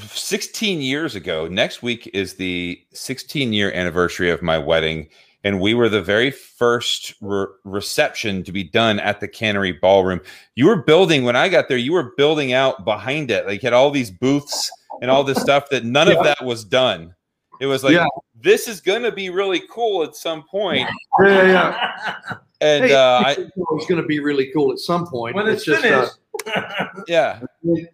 16 0.00 0.80
years 0.80 1.14
ago. 1.14 1.48
Next 1.48 1.82
week 1.82 2.10
is 2.12 2.34
the 2.34 2.80
16 2.92 3.52
year 3.52 3.72
anniversary 3.72 4.30
of 4.30 4.42
my 4.42 4.58
wedding. 4.58 5.08
And 5.44 5.60
we 5.60 5.72
were 5.72 5.88
the 5.88 6.02
very 6.02 6.30
first 6.30 7.14
re- 7.20 7.46
reception 7.64 8.42
to 8.44 8.52
be 8.52 8.64
done 8.64 8.98
at 8.98 9.20
the 9.20 9.28
Cannery 9.28 9.72
Ballroom. 9.72 10.20
You 10.56 10.66
were 10.66 10.82
building 10.82 11.24
when 11.24 11.36
I 11.36 11.48
got 11.48 11.68
there. 11.68 11.78
You 11.78 11.92
were 11.92 12.12
building 12.16 12.52
out 12.52 12.84
behind 12.84 13.30
it, 13.30 13.46
like 13.46 13.62
you 13.62 13.66
had 13.66 13.72
all 13.72 13.90
these 13.90 14.10
booths 14.10 14.70
and 15.00 15.10
all 15.10 15.22
this 15.22 15.40
stuff 15.40 15.70
that 15.70 15.84
none 15.84 16.10
of 16.10 16.24
that 16.24 16.44
was 16.44 16.64
done. 16.64 17.14
It 17.60 17.66
was 17.66 17.84
like 17.84 17.94
Yeah. 17.94 18.06
this 18.40 18.68
is 18.68 18.80
going 18.80 19.02
to 19.02 19.12
be 19.12 19.30
really 19.30 19.62
cool 19.70 20.02
at 20.02 20.14
some 20.14 20.44
point. 20.44 20.88
Yeah, 21.20 21.42
yeah. 21.42 22.34
And 22.60 22.86
Hey, 22.86 22.92
uh, 22.92 23.20
I, 23.20 23.36
it's 23.76 23.86
going 23.86 24.02
to 24.02 24.06
be 24.08 24.18
really 24.18 24.50
cool 24.52 24.72
at 24.72 24.80
some 24.80 25.06
point. 25.06 25.36
When 25.36 25.46
it's, 25.46 25.64
just, 25.64 25.80
finished. 25.80 26.10
Uh, 26.56 26.62
yeah, 27.06 27.40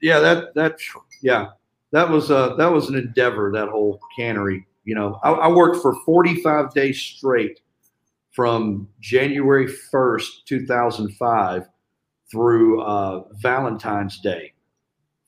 yeah, 0.01 0.21
that 0.21 0.55
that 0.55 0.79
yeah, 1.23 1.49
that 1.91 2.09
was 2.09 2.31
uh 2.31 2.55
that 2.57 2.73
was 2.73 2.89
an 2.89 2.95
endeavor. 2.95 3.53
That 3.53 3.69
whole 3.69 4.01
cannery. 4.17 4.67
You 4.85 4.95
know, 4.95 5.21
I, 5.23 5.33
I 5.33 5.49
worked 5.49 5.83
for 5.83 5.95
45 6.07 6.73
days 6.73 6.99
straight 6.99 7.61
from 8.33 8.89
January 9.01 9.67
1st, 9.67 10.45
2005 10.47 11.69
through 12.31 12.83
uh, 12.83 13.25
Valentine's 13.35 14.19
Day. 14.21 14.53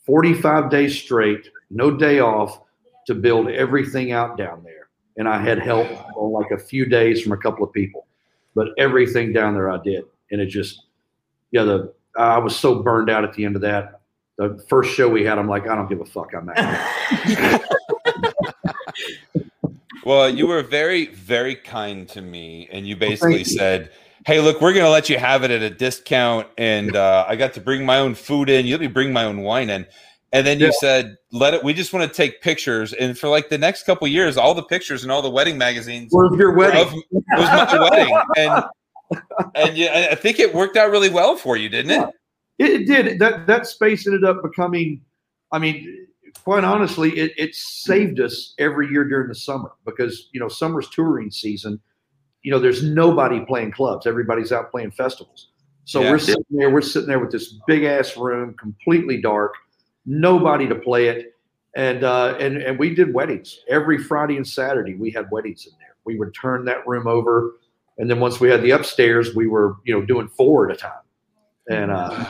45 0.05 0.71
days 0.71 0.99
straight, 0.99 1.49
no 1.71 1.91
day 1.91 2.21
off 2.21 2.61
to 3.07 3.15
build 3.15 3.49
everything 3.49 4.13
out 4.13 4.37
down 4.37 4.63
there. 4.63 4.89
And 5.17 5.29
I 5.29 5.41
had 5.41 5.59
help 5.59 5.89
on 6.17 6.33
like 6.33 6.51
a 6.51 6.59
few 6.59 6.85
days 6.87 7.23
from 7.23 7.33
a 7.33 7.37
couple 7.37 7.65
of 7.65 7.73
people, 7.73 8.07
but 8.55 8.69
everything 8.79 9.33
down 9.33 9.55
there 9.55 9.71
I 9.71 9.79
did. 9.83 10.05
And 10.31 10.41
it 10.41 10.47
just, 10.47 10.85
yeah, 11.53 11.63
the 11.63 11.95
I 12.19 12.39
was 12.39 12.57
so 12.57 12.83
burned 12.83 13.11
out 13.11 13.25
at 13.25 13.35
the 13.35 13.45
end 13.45 13.57
of 13.57 13.63
that. 13.63 14.01
The 14.39 14.63
first 14.69 14.95
show 14.95 15.09
we 15.09 15.25
had, 15.25 15.39
I'm 15.39 15.49
like, 15.49 15.69
I 15.69 15.75
don't 15.75 15.89
give 15.89 16.01
a 16.01 16.05
fuck. 16.05 16.33
I'm 16.35 16.51
out. 16.51 17.61
Well, 20.07 20.31
you 20.31 20.47
were 20.47 20.63
very, 20.63 21.07
very 21.07 21.57
kind 21.57 22.09
to 22.11 22.23
me, 22.23 22.69
and 22.71 22.87
you 22.87 22.95
basically 22.95 23.41
you. 23.41 23.45
said, 23.45 23.91
"Hey, 24.25 24.39
look, 24.39 24.61
we're 24.61 24.73
going 24.73 24.85
to 24.85 24.91
let 24.91 25.11
you 25.11 25.19
have 25.19 25.43
it 25.43 25.51
at 25.51 25.63
a 25.63 25.71
discount." 25.71 26.47
And 26.57 26.95
uh, 26.95 27.25
I 27.27 27.35
got 27.35 27.55
to 27.55 27.61
bring 27.61 27.85
my 27.85 27.99
own 27.99 28.15
food 28.15 28.49
in. 28.49 28.67
You 28.67 28.75
let 28.75 28.83
me 28.83 28.87
bring 28.87 29.13
my 29.13 29.25
own 29.25 29.41
wine 29.41 29.69
in, 29.69 29.85
and 30.37 30.47
then 30.47 30.59
you 30.61 30.67
Yeah. 30.67 30.73
said, 30.81 31.17
"Let 31.33 31.55
it." 31.55 31.65
We 31.65 31.73
just 31.75 31.93
want 31.93 32.11
to 32.11 32.15
take 32.17 32.41
pictures, 32.43 32.93
and 32.93 33.19
for 33.19 33.29
like 33.29 33.49
the 33.49 33.59
next 33.59 33.85
couple 33.85 34.07
years, 34.09 34.37
all 34.37 34.55
the 34.55 34.63
pictures 34.63 35.03
and 35.03 35.11
all 35.13 35.23
the 35.23 35.31
wedding 35.31 35.57
magazines 35.59 36.09
Where's 36.13 36.37
your 36.39 36.53
wedding? 36.55 36.81
of 36.83 36.93
was 37.13 37.23
my 37.73 37.79
wedding, 37.91 38.19
and 38.37 38.65
and 39.55 39.77
yeah, 39.77 40.09
I- 40.13 40.15
think 40.15 40.39
it 40.41 40.55
worked 40.55 40.77
out 40.77 40.91
really 40.91 41.11
well 41.11 41.37
for 41.37 41.57
you, 41.57 41.69
didn't 41.69 41.91
it? 41.93 42.09
It, 42.59 42.71
it 42.83 42.87
did. 42.87 43.19
That 43.19 43.47
that 43.47 43.67
space 43.67 44.07
ended 44.07 44.25
up 44.25 44.43
becoming. 44.43 45.03
I 45.53 45.59
mean, 45.59 46.07
quite 46.45 46.65
honestly, 46.65 47.11
it, 47.19 47.33
it 47.37 47.55
saved 47.55 48.19
us 48.21 48.55
every 48.59 48.89
year 48.89 49.05
during 49.05 49.29
the 49.29 49.35
summer 49.35 49.73
because 49.85 50.29
you 50.33 50.41
know 50.41 50.49
summer's 50.49 50.89
touring 50.91 51.31
season. 51.31 51.81
You 52.43 52.53
know, 52.53 52.59
there's 52.61 52.83
nobody 52.83 53.45
playing 53.45 53.73
clubs. 53.73 54.07
Everybody's 54.07 54.53
out 54.53 54.71
playing 54.71 54.93
festivals. 54.93 55.49
So 55.85 56.01
Yeah. 56.03 56.11
we're 56.13 56.19
sitting 56.19 56.45
there. 56.51 56.71
We're 56.71 56.81
sitting 56.81 57.09
there 57.09 57.19
with 57.21 57.31
this 57.33 57.55
big 57.67 57.85
ass 57.85 58.17
room, 58.17 58.55
completely 58.59 59.21
dark, 59.21 59.55
nobody 60.07 60.69
to 60.69 60.75
play 60.75 61.09
it, 61.09 61.35
and 61.75 62.05
uh, 62.05 62.37
and 62.39 62.57
and 62.59 62.79
we 62.79 62.95
did 62.95 63.13
weddings 63.13 63.61
every 63.69 63.99
Friday 63.99 64.37
and 64.37 64.47
Saturday. 64.47 64.95
We 64.95 65.11
had 65.11 65.31
weddings 65.31 65.67
in 65.67 65.73
there. 65.79 65.97
We 66.05 66.19
would 66.19 66.35
turn 66.35 66.65
that 66.67 66.87
room 66.87 67.07
over, 67.07 67.57
and 67.99 68.09
then 68.09 68.21
once 68.21 68.41
we 68.41 68.49
had 68.49 68.63
the 68.63 68.71
upstairs, 68.71 69.35
we 69.35 69.47
were 69.47 69.77
you 69.85 69.95
know 69.95 70.05
doing 70.05 70.29
four 70.29 70.71
at 70.71 70.77
a 70.77 70.79
time, 70.79 70.93
and 71.69 71.91
uh, 71.91 72.25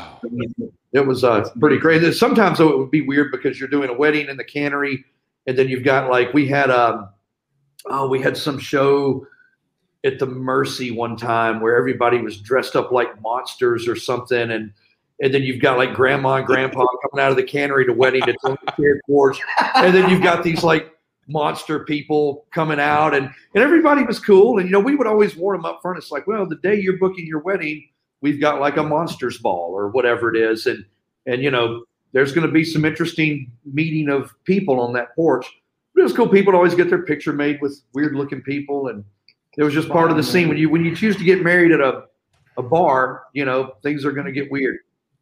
it 0.92 1.06
was 1.06 1.22
uh, 1.22 1.48
pretty 1.60 1.78
great. 1.78 2.02
And 2.02 2.14
sometimes 2.14 2.58
though 2.58 2.70
it 2.70 2.78
would 2.78 2.90
be 2.90 3.02
weird 3.02 3.30
because 3.30 3.60
you're 3.60 3.68
doing 3.68 3.90
a 3.90 3.94
wedding 3.94 4.28
in 4.28 4.36
the 4.36 4.44
cannery, 4.44 5.04
and 5.46 5.56
then 5.56 5.68
you've 5.68 5.84
got 5.84 6.10
like 6.10 6.32
we 6.32 6.48
had 6.48 6.70
um 6.70 7.08
oh 7.86 8.08
we 8.08 8.20
had 8.20 8.36
some 8.36 8.58
show 8.58 9.26
at 10.04 10.18
the 10.18 10.26
Mercy 10.26 10.90
one 10.90 11.16
time 11.16 11.60
where 11.60 11.76
everybody 11.76 12.18
was 12.18 12.40
dressed 12.40 12.76
up 12.76 12.92
like 12.92 13.20
monsters 13.20 13.86
or 13.86 13.96
something, 13.96 14.50
and 14.50 14.72
and 15.20 15.32
then 15.32 15.42
you've 15.42 15.60
got 15.60 15.76
like 15.76 15.94
grandma 15.94 16.36
and 16.36 16.46
grandpa 16.46 16.84
coming 17.10 17.24
out 17.24 17.30
of 17.30 17.36
the 17.36 17.44
cannery 17.44 17.86
to 17.86 17.92
wedding 17.92 18.22
to 18.22 18.34
tell 18.44 18.56
the 18.64 18.72
kid 18.72 19.00
porch, 19.06 19.40
and 19.76 19.94
then 19.94 20.10
you've 20.10 20.22
got 20.22 20.42
these 20.42 20.62
like 20.62 20.92
monster 21.28 21.84
people 21.84 22.46
coming 22.50 22.80
out, 22.80 23.14
and 23.14 23.26
and 23.54 23.64
everybody 23.64 24.02
was 24.04 24.18
cool, 24.18 24.58
and 24.58 24.66
you 24.66 24.72
know 24.72 24.80
we 24.80 24.94
would 24.94 25.06
always 25.06 25.36
warn 25.36 25.58
them 25.58 25.64
up 25.64 25.80
front. 25.82 25.98
It's 25.98 26.10
like, 26.10 26.26
well, 26.26 26.46
the 26.46 26.56
day 26.56 26.80
you're 26.80 26.98
booking 26.98 27.26
your 27.26 27.40
wedding 27.40 27.88
we've 28.20 28.40
got 28.40 28.60
like 28.60 28.76
a 28.76 28.82
monsters 28.82 29.38
ball 29.38 29.72
or 29.72 29.88
whatever 29.88 30.34
it 30.34 30.40
is. 30.40 30.66
And 30.66 30.84
and 31.26 31.42
you 31.42 31.50
know 31.50 31.84
there's 32.12 32.32
going 32.32 32.46
to 32.46 32.52
be 32.52 32.64
some 32.64 32.84
interesting 32.84 33.50
meeting 33.64 34.08
of 34.08 34.32
people 34.44 34.80
on 34.80 34.92
that 34.94 35.14
porch. 35.14 35.46
But 35.94 36.00
it 36.00 36.04
was 36.04 36.12
cool. 36.12 36.28
People 36.28 36.52
would 36.52 36.58
always 36.58 36.74
get 36.74 36.88
their 36.88 37.02
picture 37.02 37.32
made 37.32 37.60
with 37.60 37.80
weird 37.92 38.14
looking 38.14 38.42
people. 38.42 38.88
And 38.88 39.04
it 39.56 39.64
was 39.64 39.74
just 39.74 39.88
part 39.88 40.10
of 40.10 40.16
the 40.16 40.22
scene. 40.22 40.48
When 40.48 40.58
you 40.58 40.68
when 40.68 40.84
you 40.84 40.94
choose 40.94 41.16
to 41.16 41.24
get 41.24 41.42
married 41.42 41.72
at 41.72 41.80
a 41.80 42.04
a 42.58 42.62
bar 42.62 43.24
you 43.34 43.44
know 43.44 43.74
things 43.82 44.02
are 44.06 44.12
going 44.12 44.24
to 44.24 44.32
get 44.32 44.50
weird 44.50 44.78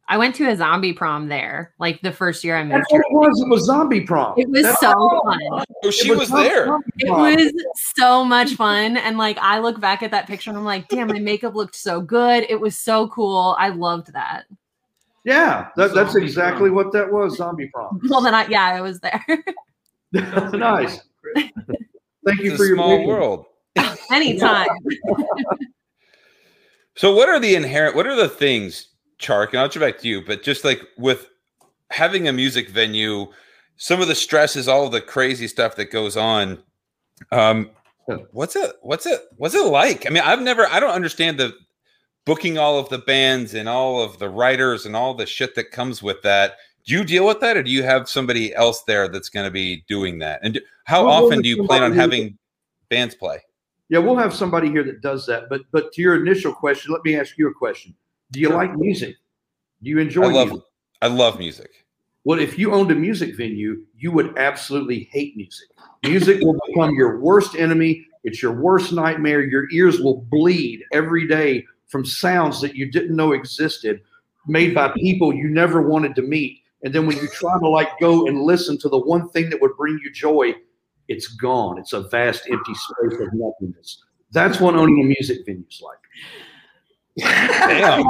I 0.07 0.17
went 0.17 0.35
to 0.35 0.47
a 0.49 0.55
zombie 0.55 0.93
prom 0.93 1.27
there, 1.29 1.73
like 1.79 1.99
the 2.01 2.11
first 2.11 2.43
year 2.43 2.55
I 2.57 2.63
moved 2.63 2.75
That's 2.75 2.91
what 2.91 2.99
it 3.01 3.11
was. 3.11 3.41
It 3.41 3.49
was 3.49 3.63
zombie 3.65 4.01
prom. 4.01 4.35
It 4.37 4.47
was 4.49 4.61
That's- 4.61 4.79
so 4.79 4.93
fun. 5.23 5.39
Oh, 5.83 5.89
she 5.91 6.09
it 6.11 6.17
was 6.17 6.29
there. 6.29 6.77
It 6.97 7.09
was 7.09 7.51
so 7.97 8.23
much 8.23 8.53
fun. 8.53 8.97
And 8.97 9.17
like 9.17 9.37
I 9.39 9.57
look 9.59 9.79
back 9.79 10.03
at 10.03 10.11
that 10.11 10.27
picture 10.27 10.51
and 10.51 10.57
I'm 10.59 10.63
like, 10.65 10.87
damn, 10.89 11.07
my 11.07 11.17
makeup 11.19 11.55
looked 11.55 11.75
so 11.75 12.01
good. 12.01 12.45
It 12.49 12.59
was 12.61 12.77
so 12.77 13.07
cool. 13.07 13.55
I 13.57 13.69
loved 13.69 14.13
that. 14.13 14.43
Yeah, 15.23 15.69
that, 15.75 15.95
that's 15.95 16.15
exactly 16.15 16.69
prom. 16.69 16.75
what 16.75 16.93
that 16.93 17.11
was. 17.11 17.37
Zombie 17.37 17.67
prom. 17.73 17.99
Well 18.09 18.21
then 18.21 18.35
I 18.35 18.45
yeah, 18.47 18.65
I 18.65 18.81
was 18.81 18.99
there. 18.99 19.25
nice. 20.53 20.99
Thank 21.35 22.41
you 22.41 22.51
It's 22.51 22.57
for 22.57 22.63
a 22.65 22.67
your 22.67 22.75
small 22.77 22.89
vision. 22.97 23.07
world. 23.07 23.45
Anytime. 24.11 24.67
So, 26.97 27.13
what 27.13 27.27
are 27.27 27.39
the 27.41 27.55
inherent? 27.55 27.95
What 27.95 28.07
are 28.07 28.15
the 28.15 28.29
things, 28.29 28.87
Chark? 29.19 29.49
And 29.49 29.59
I'll 29.59 29.69
get 29.69 29.79
back 29.79 29.99
to 29.99 30.07
you, 30.07 30.23
but 30.25 30.43
just 30.43 30.63
like 30.63 30.81
with 30.97 31.29
having 31.91 32.27
a 32.27 32.33
music 32.33 32.69
venue, 32.69 33.27
some 33.77 34.01
of 34.01 34.07
the 34.07 34.15
stresses, 34.15 34.67
all 34.67 34.89
the 34.89 35.01
crazy 35.01 35.47
stuff 35.47 35.75
that 35.75 35.91
goes 35.91 36.17
on. 36.17 36.59
Um, 37.31 37.69
what's 38.31 38.55
it? 38.55 38.75
What's 38.81 39.05
it? 39.05 39.21
What's 39.37 39.55
it 39.55 39.65
like? 39.65 40.05
I 40.05 40.09
mean, 40.09 40.23
I've 40.23 40.41
never. 40.41 40.65
I 40.67 40.79
don't 40.79 40.93
understand 40.93 41.39
the 41.39 41.53
booking 42.25 42.57
all 42.57 42.79
of 42.79 42.89
the 42.89 42.97
bands 42.97 43.53
and 43.53 43.69
all 43.69 44.01
of 44.01 44.19
the 44.19 44.29
writers 44.29 44.85
and 44.85 44.95
all 44.95 45.13
the 45.13 45.25
shit 45.25 45.55
that 45.55 45.71
comes 45.71 46.01
with 46.01 46.21
that. 46.23 46.57
Do 46.85 46.93
you 46.93 47.03
deal 47.03 47.25
with 47.25 47.39
that, 47.39 47.57
or 47.57 47.63
do 47.63 47.71
you 47.71 47.83
have 47.83 48.07
somebody 48.09 48.53
else 48.53 48.83
there 48.83 49.07
that's 49.07 49.29
going 49.29 49.45
to 49.45 49.51
be 49.51 49.83
doing 49.87 50.19
that? 50.19 50.39
And 50.43 50.55
do, 50.55 50.61
how 50.85 51.05
We'll 51.05 51.25
often 51.25 51.41
do 51.41 51.49
you 51.49 51.63
plan 51.65 51.83
on 51.83 51.93
having 51.93 52.37
bands 52.89 53.15
play? 53.15 53.39
Yeah, 53.89 53.99
we'll 53.99 54.17
have 54.17 54.33
somebody 54.33 54.69
here 54.69 54.83
that 54.83 55.01
does 55.01 55.25
that. 55.27 55.49
But 55.49 55.61
but 55.71 55.91
to 55.93 56.01
your 56.01 56.15
initial 56.15 56.53
question, 56.53 56.91
let 56.91 57.03
me 57.03 57.15
ask 57.15 57.37
you 57.37 57.47
a 57.49 57.53
question. 57.53 57.95
Do 58.35 58.41
you 58.41 58.49
like 58.49 58.75
music? 58.75 59.15
Do 59.81 59.89
you 59.89 59.97
enjoy 59.97 60.23
I 60.23 60.31
love. 60.33 60.47
music? 60.49 60.65
I 61.01 61.07
love 61.07 61.39
music. 61.39 61.71
Well, 62.25 62.37
if 62.37 62.59
you 62.59 62.73
owned 62.73 62.91
a 62.91 62.95
music 62.95 63.37
venue, 63.37 63.85
you 63.97 64.11
would 64.11 64.37
absolutely 64.37 65.07
hate 65.09 65.37
music. 65.37 65.69
Music 66.03 66.41
will 66.41 66.59
become 66.67 66.93
your 66.95 67.19
worst 67.21 67.55
enemy. 67.55 68.05
It's 68.25 68.41
your 68.41 68.51
worst 68.51 68.91
nightmare. 68.91 69.41
Your 69.41 69.71
ears 69.71 70.01
will 70.01 70.21
bleed 70.29 70.83
every 70.91 71.29
day 71.29 71.63
from 71.87 72.03
sounds 72.03 72.59
that 72.59 72.75
you 72.75 72.91
didn't 72.91 73.15
know 73.15 73.31
existed, 73.31 74.01
made 74.47 74.75
by 74.75 74.91
people 74.97 75.33
you 75.33 75.47
never 75.47 75.81
wanted 75.81 76.13
to 76.15 76.23
meet. 76.23 76.59
And 76.83 76.93
then 76.93 77.07
when 77.07 77.15
you 77.15 77.29
try 77.29 77.57
to 77.57 77.69
like 77.69 77.97
go 78.01 78.27
and 78.27 78.41
listen 78.41 78.77
to 78.79 78.89
the 78.89 78.99
one 78.99 79.29
thing 79.29 79.49
that 79.49 79.61
would 79.61 79.77
bring 79.77 79.97
you 80.03 80.11
joy, 80.11 80.55
it's 81.07 81.27
gone. 81.27 81.77
It's 81.77 81.93
a 81.93 82.01
vast 82.01 82.43
empty 82.51 82.73
space 82.73 83.17
of 83.17 83.29
nothingness. 83.31 84.03
That's 84.31 84.59
what 84.59 84.75
owning 84.75 84.99
a 84.99 85.05
music 85.05 85.45
venue 85.45 85.63
is 85.69 85.81
like. 85.81 85.99
Damn. 87.17 88.03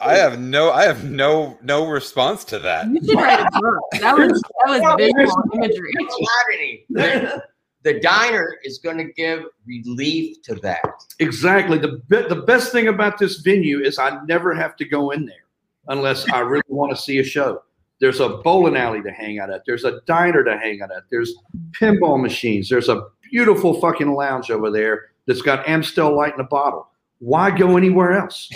I 0.00 0.14
have 0.14 0.38
no 0.38 0.70
I 0.70 0.84
have 0.84 1.04
no 1.04 1.58
no 1.62 1.88
response 1.88 2.44
to 2.44 2.58
that. 2.60 2.88
You 2.88 3.00
should 3.04 3.16
write 3.16 3.40
a 3.40 3.60
book. 3.60 3.80
That 4.00 4.16
was 4.16 4.42
that 4.42 4.68
was 4.68 4.96
visual 4.98 5.42
imagery. 5.54 6.86
The, 7.84 7.92
the 7.94 8.00
diner 8.00 8.56
is 8.64 8.78
going 8.78 8.98
to 8.98 9.12
give 9.12 9.44
relief 9.66 10.42
to 10.42 10.56
that. 10.56 10.82
Exactly. 11.20 11.78
The 11.78 12.02
be- 12.08 12.28
the 12.28 12.42
best 12.46 12.72
thing 12.72 12.88
about 12.88 13.18
this 13.18 13.38
venue 13.38 13.80
is 13.80 13.98
I 13.98 14.18
never 14.26 14.54
have 14.54 14.76
to 14.76 14.84
go 14.84 15.10
in 15.10 15.26
there 15.26 15.46
unless 15.88 16.28
I 16.30 16.40
really 16.40 16.62
want 16.68 16.94
to 16.94 17.00
see 17.00 17.18
a 17.18 17.24
show. 17.24 17.62
There's 18.00 18.20
a 18.20 18.28
bowling 18.28 18.76
alley 18.76 19.02
to 19.02 19.10
hang 19.10 19.38
out 19.38 19.50
at. 19.50 19.62
There's 19.66 19.84
a 19.84 20.00
diner 20.06 20.44
to 20.44 20.56
hang 20.58 20.82
out 20.82 20.90
at. 20.92 21.04
There's 21.10 21.34
pinball 21.70 22.20
machines. 22.20 22.68
There's 22.68 22.88
a 22.88 23.08
beautiful 23.30 23.80
fucking 23.80 24.12
lounge 24.14 24.50
over 24.50 24.70
there 24.70 25.06
that's 25.28 25.42
got 25.42 25.68
Amstel 25.68 26.16
Light 26.16 26.34
in 26.34 26.40
a 26.40 26.44
bottle. 26.44 26.88
Why 27.20 27.56
go 27.56 27.76
anywhere 27.76 28.18
else? 28.18 28.50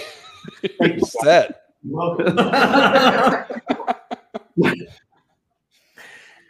Set. 1.23 1.61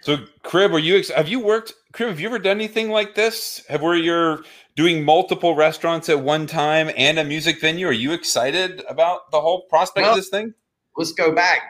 So, 0.02 0.16
Cribb, 0.42 0.72
are 0.72 0.80
you 0.80 0.96
ex- 0.96 1.10
have 1.10 1.28
you 1.28 1.38
worked? 1.38 1.74
Cribb, 1.92 2.08
have 2.08 2.18
you 2.18 2.26
ever 2.26 2.40
done 2.40 2.56
anything 2.56 2.90
like 2.90 3.14
this? 3.14 3.64
Have 3.68 3.82
where 3.82 3.94
you're 3.94 4.42
doing 4.74 5.04
multiple 5.04 5.54
restaurants 5.54 6.08
at 6.08 6.18
one 6.18 6.48
time 6.48 6.90
and 6.96 7.20
a 7.20 7.24
music 7.24 7.60
venue? 7.60 7.86
Are 7.86 7.92
you 7.92 8.12
excited 8.12 8.82
about 8.88 9.30
the 9.30 9.40
whole 9.40 9.62
prospect 9.68 10.02
Well- 10.02 10.10
of 10.10 10.16
this 10.16 10.28
thing? 10.28 10.54
Let's 10.96 11.12
go 11.12 11.32
back. 11.32 11.60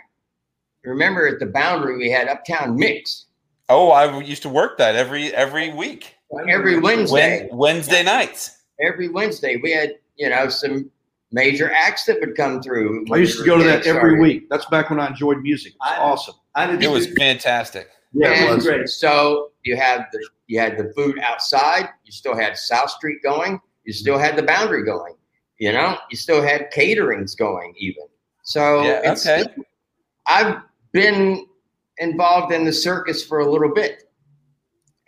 Remember 0.82 1.28
at 1.28 1.40
the 1.40 1.46
boundary, 1.46 1.98
we 1.98 2.10
had 2.10 2.28
Uptown 2.28 2.74
Mix 2.76 3.26
Oh, 3.68 3.90
I 3.90 4.18
used 4.20 4.42
to 4.42 4.48
work 4.48 4.78
that 4.78 4.96
every 4.96 5.32
every 5.34 5.72
week, 5.72 6.16
every 6.48 6.78
Wednesday. 6.78 7.42
Wed- 7.42 7.50
Wednesday 7.52 8.02
nights. 8.02 8.58
Every 8.80 9.08
Wednesday, 9.08 9.56
we 9.62 9.70
had, 9.72 9.94
you 10.16 10.28
know, 10.28 10.48
some 10.48 10.90
major 11.30 11.70
acts 11.72 12.04
that 12.06 12.20
would 12.20 12.36
come 12.36 12.60
through. 12.62 13.04
I 13.12 13.16
used 13.16 13.38
to 13.38 13.44
go 13.44 13.56
to 13.56 13.64
that 13.64 13.86
every 13.86 14.20
week. 14.20 14.48
That's 14.50 14.66
back 14.66 14.90
when 14.90 14.98
I 15.00 15.08
enjoyed 15.08 15.40
music. 15.42 15.72
It's 15.72 15.78
I- 15.80 15.98
awesome. 15.98 16.34
I 16.54 16.66
did 16.66 16.82
It 16.82 16.90
was 16.90 17.06
too. 17.06 17.14
fantastic. 17.14 17.88
Yeah, 18.12 18.50
it 18.50 18.54
was. 18.54 18.66
great. 18.66 18.88
So 18.90 19.52
you 19.64 19.74
had 19.76 20.04
the 20.12 20.28
you 20.46 20.60
had 20.60 20.76
the 20.76 20.92
food 20.94 21.18
outside. 21.20 21.88
You 22.04 22.12
still 22.12 22.36
had 22.36 22.58
South 22.58 22.90
Street 22.90 23.22
going. 23.22 23.58
You 23.84 23.94
still 23.94 24.18
had 24.18 24.36
the 24.36 24.42
boundary 24.42 24.84
going. 24.84 25.14
You 25.58 25.72
know, 25.72 25.96
you 26.10 26.16
still 26.18 26.42
had 26.42 26.70
caterings 26.72 27.34
going 27.34 27.72
even. 27.78 28.04
So 28.42 28.82
Yeah, 28.82 29.12
it's, 29.12 29.26
okay. 29.26 29.44
I've 30.26 30.56
been 30.92 31.46
involved 31.98 32.52
in 32.52 32.64
the 32.66 32.72
circus 32.72 33.24
for 33.24 33.38
a 33.40 33.50
little 33.50 33.72
bit, 33.72 34.10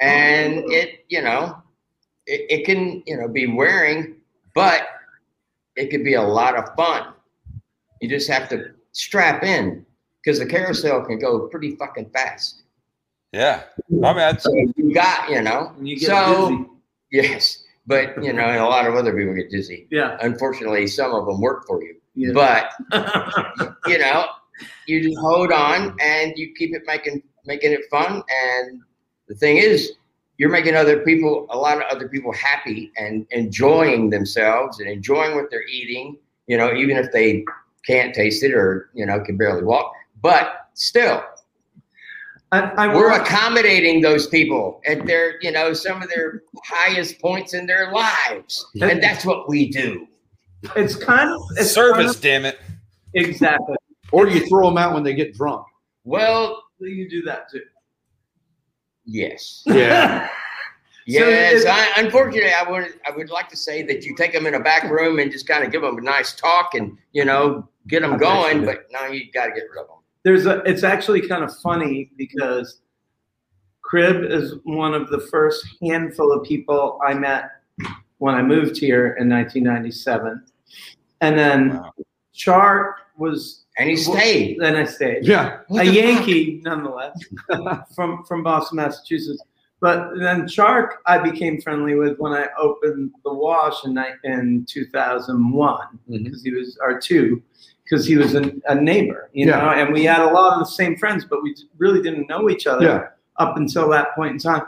and 0.00 0.64
it 0.72 1.04
you 1.08 1.22
know 1.22 1.56
it, 2.26 2.46
it 2.50 2.66
can 2.66 3.02
you 3.06 3.16
know 3.16 3.28
be 3.28 3.46
wearing, 3.46 4.16
but 4.54 4.82
it 5.76 5.90
could 5.90 6.04
be 6.04 6.14
a 6.14 6.22
lot 6.22 6.56
of 6.56 6.74
fun. 6.76 7.12
You 8.00 8.08
just 8.08 8.28
have 8.28 8.48
to 8.50 8.72
strap 8.92 9.42
in 9.42 9.84
because 10.22 10.38
the 10.38 10.46
carousel 10.46 11.04
can 11.04 11.18
go 11.18 11.48
pretty 11.48 11.76
fucking 11.76 12.10
fast. 12.10 12.62
Yeah, 13.32 13.64
I 13.90 13.90
mean, 13.90 14.16
that's, 14.16 14.44
So 14.44 14.54
you 14.76 14.94
got, 14.94 15.28
you 15.28 15.42
know. 15.42 15.72
You 15.82 15.98
get 15.98 16.06
so 16.06 16.48
busy. 16.50 16.68
yes, 17.10 17.64
but 17.86 18.22
you 18.22 18.32
know, 18.32 18.44
and 18.44 18.60
a 18.60 18.64
lot 18.64 18.86
of 18.86 18.94
other 18.94 19.12
people 19.16 19.34
get 19.34 19.50
dizzy. 19.50 19.88
Yeah. 19.90 20.16
Unfortunately, 20.20 20.86
some 20.86 21.12
of 21.12 21.26
them 21.26 21.40
work 21.40 21.66
for 21.66 21.82
you. 21.82 21.96
Yeah. 22.14 22.32
But 22.32 22.70
you 23.86 23.98
know, 23.98 24.26
you 24.86 25.02
just 25.02 25.18
hold 25.18 25.50
on 25.50 25.96
and 26.00 26.32
you 26.36 26.54
keep 26.56 26.74
it 26.76 26.82
making 26.86 27.22
making 27.44 27.72
it 27.72 27.80
fun. 27.90 28.22
And 28.30 28.82
the 29.28 29.34
thing 29.34 29.56
is, 29.58 29.92
you're 30.38 30.50
making 30.50 30.74
other 30.74 31.00
people, 31.00 31.46
a 31.50 31.56
lot 31.56 31.76
of 31.76 31.84
other 31.90 32.08
people, 32.08 32.32
happy 32.32 32.90
and 32.96 33.26
enjoying 33.30 34.10
themselves 34.10 34.80
and 34.80 34.88
enjoying 34.88 35.36
what 35.36 35.50
they're 35.50 35.66
eating. 35.68 36.18
You 36.46 36.58
know, 36.58 36.74
even 36.74 36.96
if 36.96 37.12
they 37.12 37.44
can't 37.86 38.14
taste 38.14 38.42
it 38.42 38.52
or 38.52 38.90
you 38.94 39.06
know 39.06 39.20
can 39.20 39.36
barely 39.36 39.62
walk, 39.62 39.92
but 40.20 40.68
still, 40.74 41.22
I, 42.52 42.60
I 42.76 42.94
we're 42.94 43.12
accommodating 43.12 44.00
those 44.00 44.26
people 44.26 44.80
at 44.86 45.06
their, 45.06 45.40
you 45.40 45.50
know, 45.50 45.72
some 45.72 46.02
of 46.02 46.08
their 46.10 46.42
highest 46.64 47.20
points 47.20 47.54
in 47.54 47.66
their 47.66 47.92
lives, 47.92 48.66
and 48.80 49.02
that's 49.02 49.24
what 49.24 49.48
we 49.48 49.70
do. 49.70 50.06
it's 50.76 50.96
kind 50.96 51.30
of 51.30 51.42
it's 51.56 51.70
service. 51.70 52.12
kind 52.12 52.22
Damn 52.22 52.44
it! 52.44 52.58
exactly. 53.14 53.76
Or 54.12 54.28
you 54.28 54.46
throw 54.46 54.68
them 54.68 54.78
out 54.78 54.94
when 54.94 55.02
they 55.02 55.14
get 55.14 55.34
drunk. 55.34 55.66
Well, 56.04 56.62
You 56.80 57.08
do 57.08 57.22
that 57.22 57.50
too. 57.50 57.62
Yes, 59.04 59.62
Yeah. 59.66 60.28
yes. 61.06 61.64
it- 61.64 61.68
I, 61.68 62.00
unfortunately, 62.02 62.52
I 62.52 62.68
would, 62.68 62.94
I 63.06 63.10
would 63.14 63.28
like 63.30 63.48
to 63.50 63.56
say 63.56 63.82
that 63.82 64.04
you 64.04 64.14
take 64.16 64.32
them 64.32 64.46
in 64.46 64.54
a 64.54 64.60
back 64.60 64.90
room 64.90 65.18
and 65.18 65.30
just 65.30 65.46
kind 65.46 65.62
of 65.64 65.70
give 65.70 65.82
them 65.82 65.98
a 65.98 66.00
nice 66.00 66.34
talk 66.34 66.74
and 66.74 66.96
you 67.12 67.24
know 67.24 67.68
get 67.88 68.00
them 68.00 68.16
going, 68.16 68.64
but 68.64 68.86
now 68.90 69.06
you 69.06 69.30
got 69.32 69.44
to 69.46 69.50
get 69.52 69.64
rid 69.70 69.80
of 69.82 69.88
them. 69.88 69.96
There's 70.22 70.46
a. 70.46 70.60
It's 70.60 70.82
actually 70.84 71.26
kind 71.28 71.44
of 71.44 71.54
funny 71.58 72.10
because 72.16 72.80
Cribb 73.82 74.24
is 74.24 74.54
one 74.64 74.94
of 74.94 75.10
the 75.10 75.20
first 75.20 75.66
handful 75.82 76.32
of 76.32 76.42
people 76.46 76.98
I 77.06 77.12
met 77.12 77.50
when 78.18 78.34
I 78.34 78.40
moved 78.42 78.78
here 78.78 79.08
in 79.20 79.28
1997, 79.28 80.42
and 81.20 81.38
then 81.38 81.74
Wow. 81.76 81.92
Chark 82.34 82.92
was. 83.18 83.63
And 83.76 83.90
he 83.90 83.96
stayed. 83.96 84.58
Then 84.60 84.76
I 84.76 84.84
stayed. 84.84 85.24
Yeah. 85.26 85.60
a 85.70 85.84
Yankee 85.84 86.60
nonetheless 86.64 87.18
from 87.94 88.24
from 88.24 88.42
Boston, 88.42 88.76
Massachusetts. 88.76 89.42
But 89.80 90.14
then 90.18 90.42
Chark, 90.44 90.90
I 91.06 91.18
became 91.18 91.60
friendly 91.60 91.94
with 91.96 92.16
when 92.18 92.32
I 92.32 92.46
opened 92.58 93.10
the 93.24 93.34
Wash 93.34 93.84
in 93.84 93.98
in 94.24 94.64
2001 94.68 95.98
Mhm. 96.08 96.24
because 96.24 96.42
he 96.42 96.52
was 96.52 96.78
our 96.78 96.98
two 96.98 97.42
because 97.82 98.06
he 98.06 98.16
was 98.16 98.34
a, 98.34 98.50
a 98.68 98.74
neighbor, 98.74 99.28
you 99.34 99.46
Yeah. 99.46 99.58
know, 99.60 99.70
and 99.70 99.92
we 99.92 100.04
had 100.04 100.20
a 100.20 100.30
lot 100.32 100.54
of 100.54 100.60
the 100.60 100.64
same 100.70 100.96
friends, 100.96 101.26
but 101.26 101.42
we 101.42 101.54
really 101.76 102.00
didn't 102.00 102.28
know 102.28 102.48
each 102.48 102.66
other 102.66 102.84
Yeah. 102.86 103.08
up 103.36 103.56
until 103.58 103.90
that 103.90 104.14
point 104.14 104.32
in 104.32 104.38
time. 104.38 104.62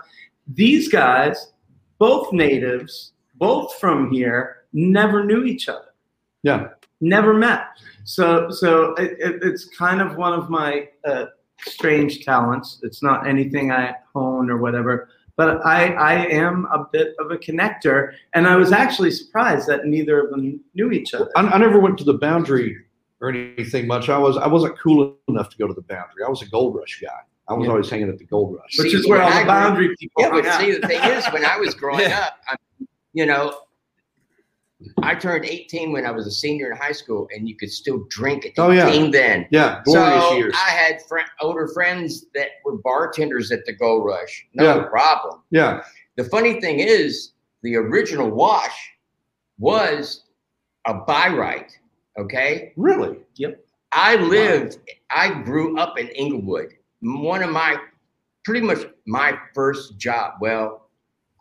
These 0.49 0.89
guys, 0.89 1.53
both 1.99 2.31
natives, 2.33 3.13
both 3.37 3.75
from 3.79 4.11
here, 4.11 4.65
never 4.75 5.25
knew 5.25 5.45
each 5.45 5.69
other 5.69 5.95
Yeah. 6.43 6.69
Never 7.01 7.35
met. 7.35 7.67
So, 8.05 8.51
so 8.51 8.95
it, 8.95 9.13
it, 9.19 9.43
it's 9.43 9.65
kind 9.67 10.01
of 10.01 10.17
one 10.17 10.33
of 10.33 10.49
my 10.51 10.89
uh, 11.07 11.27
strange 11.61 12.25
talents. 12.25 12.81
It's 12.83 13.03
not 13.03 13.27
anything 13.27 13.73
I 13.73 13.95
hone 14.15 14.51
or 14.51 14.59
whatever, 14.59 15.09
but 15.37 15.65
I, 15.67 15.93
I 15.93 16.15
am 16.29 16.67
a 16.67 16.87
bit 16.93 17.15
of 17.19 17.31
a 17.31 17.37
connector, 17.37 18.13
and 18.35 18.47
I 18.47 18.57
was 18.57 18.73
actually 18.73 19.11
surprised 19.11 19.67
that 19.69 19.85
neither 19.87 20.21
of 20.21 20.31
them 20.31 20.61
knew 20.75 20.91
each 20.93 21.13
other. 21.15 21.31
I, 21.37 21.43
I 21.43 21.59
never 21.59 21.79
went 21.79 21.99
to 21.99 22.05
the 22.05 22.15
boundary 22.15 22.77
or 23.21 23.31
anything 23.31 23.87
much. 23.87 24.09
I 24.09 24.19
was 24.19 24.37
I 24.37 24.47
wasn't 24.47 24.79
cool 24.79 25.17
enough 25.29 25.51
to 25.51 25.57
go 25.59 25.67
to 25.67 25.75
the 25.75 25.83
boundary. 25.83 26.23
I 26.27 26.29
was 26.31 26.43
a 26.43 26.47
gold 26.47 26.77
rush 26.77 27.01
guy. 27.03 27.09
I 27.49 27.55
was 27.55 27.65
Yeah. 27.67 27.71
always 27.73 27.89
hanging 27.89 28.09
at 28.09 28.19
the 28.19 28.25
gold 28.25 28.57
rush. 28.57 28.77
which 28.79 28.93
is 28.93 29.07
where 29.09 29.23
all 29.23 29.29
I 29.29 29.39
the 29.39 29.45
grew- 29.45 29.47
boundary 29.47 29.97
people 30.01 30.23
Yeah, 30.23 30.31
but 30.31 30.47
out. 30.47 30.61
see, 30.61 30.73
the 30.73 30.87
thing 30.87 31.03
is, 31.05 31.25
when 31.27 31.45
I 31.45 31.57
was 31.59 31.75
growing 31.75 32.01
Yeah. 32.09 32.27
up, 32.27 32.39
I, 32.49 32.57
you 33.13 33.25
know, 33.25 33.57
I 35.03 35.15
turned 35.15 35.45
18 35.47 35.93
when 35.93 36.05
I 36.05 36.11
was 36.11 36.27
a 36.27 36.31
senior 36.31 36.71
in 36.71 36.77
high 36.77 36.93
school, 36.93 37.29
and 37.35 37.49
you 37.49 37.57
could 37.57 37.71
still 37.71 38.05
drink 38.11 38.45
at 38.45 38.53
18 38.53 38.65
Oh, 38.65 38.71
yeah. 38.71 39.11
then. 39.11 39.47
Yeah, 39.51 39.81
glorious 39.85 40.25
so 40.25 40.37
years. 40.37 40.55
I 40.55 40.71
had 40.71 41.01
fri 41.09 41.23
older 41.41 41.69
friends 41.69 42.27
that 42.35 42.49
were 42.65 42.77
bartenders 42.79 43.51
at 43.53 43.65
the 43.65 43.73
Gold 43.73 44.05
Rush. 44.05 44.47
No 44.55 44.65
Yeah. 44.65 44.83
problem. 44.85 45.43
yeah, 45.51 45.83
The 46.17 46.25
funny 46.25 46.61
thing 46.61 46.81
is, 46.81 47.33
the 47.63 47.77
original 47.77 48.31
wash 48.31 48.91
was 49.59 50.25
a 50.87 50.95
buy 50.95 51.29
right. 51.29 51.71
Okay. 52.19 52.73
really. 52.77 53.19
Yep. 53.37 53.65
I 53.93 54.17
lived, 54.17 54.79
I 55.11 55.43
grew 55.43 55.79
up 55.79 55.99
in 55.99 56.09
Inglewood. 56.09 56.75
One 57.01 57.43
of 57.43 57.51
my, 57.51 57.77
pretty 58.45 58.61
much 58.67 58.87
my 59.07 59.39
first 59.55 59.97
job. 59.99 60.35
Well, 60.41 60.89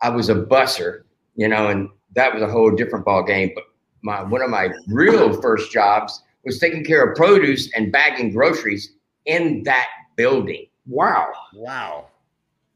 I 0.02 0.08
was 0.10 0.28
a 0.30 0.34
busser, 0.34 1.02
you 1.34 1.48
know, 1.48 1.68
and 1.68 1.88
that 2.16 2.34
was 2.34 2.42
a 2.42 2.48
whole 2.48 2.70
different 2.70 3.04
ball 3.04 3.22
game. 3.22 3.52
But 3.54 3.64
my 4.02 4.22
one 4.22 4.42
of 4.42 4.50
my 4.50 4.70
real 4.88 5.40
first 5.40 5.70
jobs 5.70 6.22
was 6.44 6.58
taking 6.58 6.84
care 6.84 7.04
of 7.04 7.16
produce 7.16 7.72
and 7.74 7.92
bagging 7.92 8.32
groceries 8.32 8.92
in 9.26 9.62
that 9.64 9.86
building. 10.16 10.66
Wow, 10.86 11.32
Wow. 11.54 12.06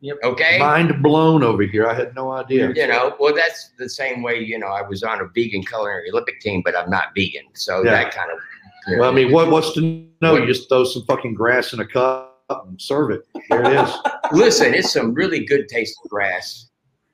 Yep. 0.02 0.16
Okay. 0.24 0.58
mind 0.58 1.02
blown 1.02 1.42
over 1.42 1.62
here. 1.62 1.86
I 1.86 1.92
had 1.92 2.14
no 2.14 2.32
idea. 2.32 2.72
you 2.74 2.86
know, 2.86 3.14
well, 3.20 3.34
that's 3.34 3.72
the 3.78 3.86
same 3.88 4.22
way, 4.22 4.38
you 4.38 4.58
know, 4.58 4.68
I 4.68 4.80
was 4.80 5.02
on 5.02 5.20
a 5.20 5.26
vegan 5.26 5.62
culinary 5.62 6.10
Olympic 6.10 6.40
team, 6.40 6.62
but 6.64 6.74
I'm 6.74 6.88
not 6.88 7.08
vegan. 7.14 7.44
So 7.52 7.84
Yeah. 7.84 7.90
that 7.90 8.14
kind 8.14 8.30
of, 8.32 8.38
you 8.86 8.96
know. 8.96 9.00
Well, 9.02 9.10
I 9.10 9.14
mean, 9.14 9.30
what 9.30 9.50
what's 9.50 9.74
to 9.74 10.06
know? 10.22 10.36
You 10.36 10.46
just 10.46 10.70
throw 10.70 10.84
some 10.84 11.04
fucking 11.04 11.34
grass 11.34 11.74
in 11.74 11.80
a 11.80 11.86
cup 11.86 12.34
and 12.66 12.80
serve 12.80 13.10
it. 13.10 13.26
There 13.50 13.62
it 13.62 13.72
is. 13.78 13.94
listen, 14.32 14.72
it's 14.72 14.90
some 14.92 15.12
really 15.12 15.44
good 15.44 15.68
tasting 15.68 16.08
grass. 16.08 16.70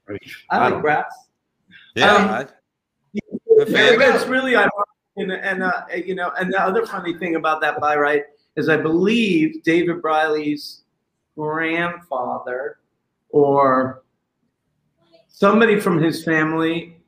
I 0.08 0.16
I 0.50 0.68
like 0.68 0.80
grass. 0.80 1.12
Yeah. 1.96 2.12
Um, 2.14 2.28
I- 2.28 2.46
Yeah, 3.12 3.22
it's 4.14 4.26
really 4.26 4.54
ironic. 4.54 4.72
And, 5.16 5.32
and 5.32 5.62
uh, 5.62 5.82
you 6.04 6.14
know, 6.14 6.30
and 6.38 6.52
the 6.52 6.60
other 6.62 6.84
funny 6.84 7.16
thing 7.16 7.36
about 7.36 7.62
that 7.62 7.80
buy 7.80 7.96
right 7.96 8.24
is 8.56 8.68
I 8.68 8.76
believe 8.76 9.62
David 9.62 10.02
Briley's 10.02 10.82
grandfather 11.36 12.78
or 13.30 14.02
somebody 15.28 15.80
from 15.80 16.00
his 16.02 16.22
family 16.22 16.98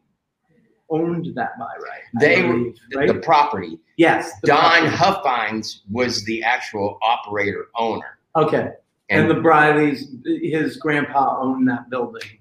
owned 0.88 1.35
that 1.35 1.59
buy 1.59 1.66
right. 1.83 2.01
They 2.18 2.42
were 2.44 2.55
believe, 2.55 2.77
the, 2.90 2.98
right? 2.98 3.09
the 3.09 3.14
property. 3.20 3.79
yes, 3.98 4.33
the 4.40 4.46
Don 4.48 4.61
property. 4.61 4.96
Huffines 4.96 5.83
was 5.90 6.24
the 6.24 6.42
actual 6.42 6.98
operator 7.03 7.66
owner. 7.77 8.18
Okay, 8.37 8.70
and, 9.11 9.22
And, 9.22 9.31
the 9.31 9.35
Brileys, 9.35 10.07
his 10.24 10.77
grandpa 10.79 11.38
owned 11.40 11.68
that 11.68 11.90
building, 11.90 12.38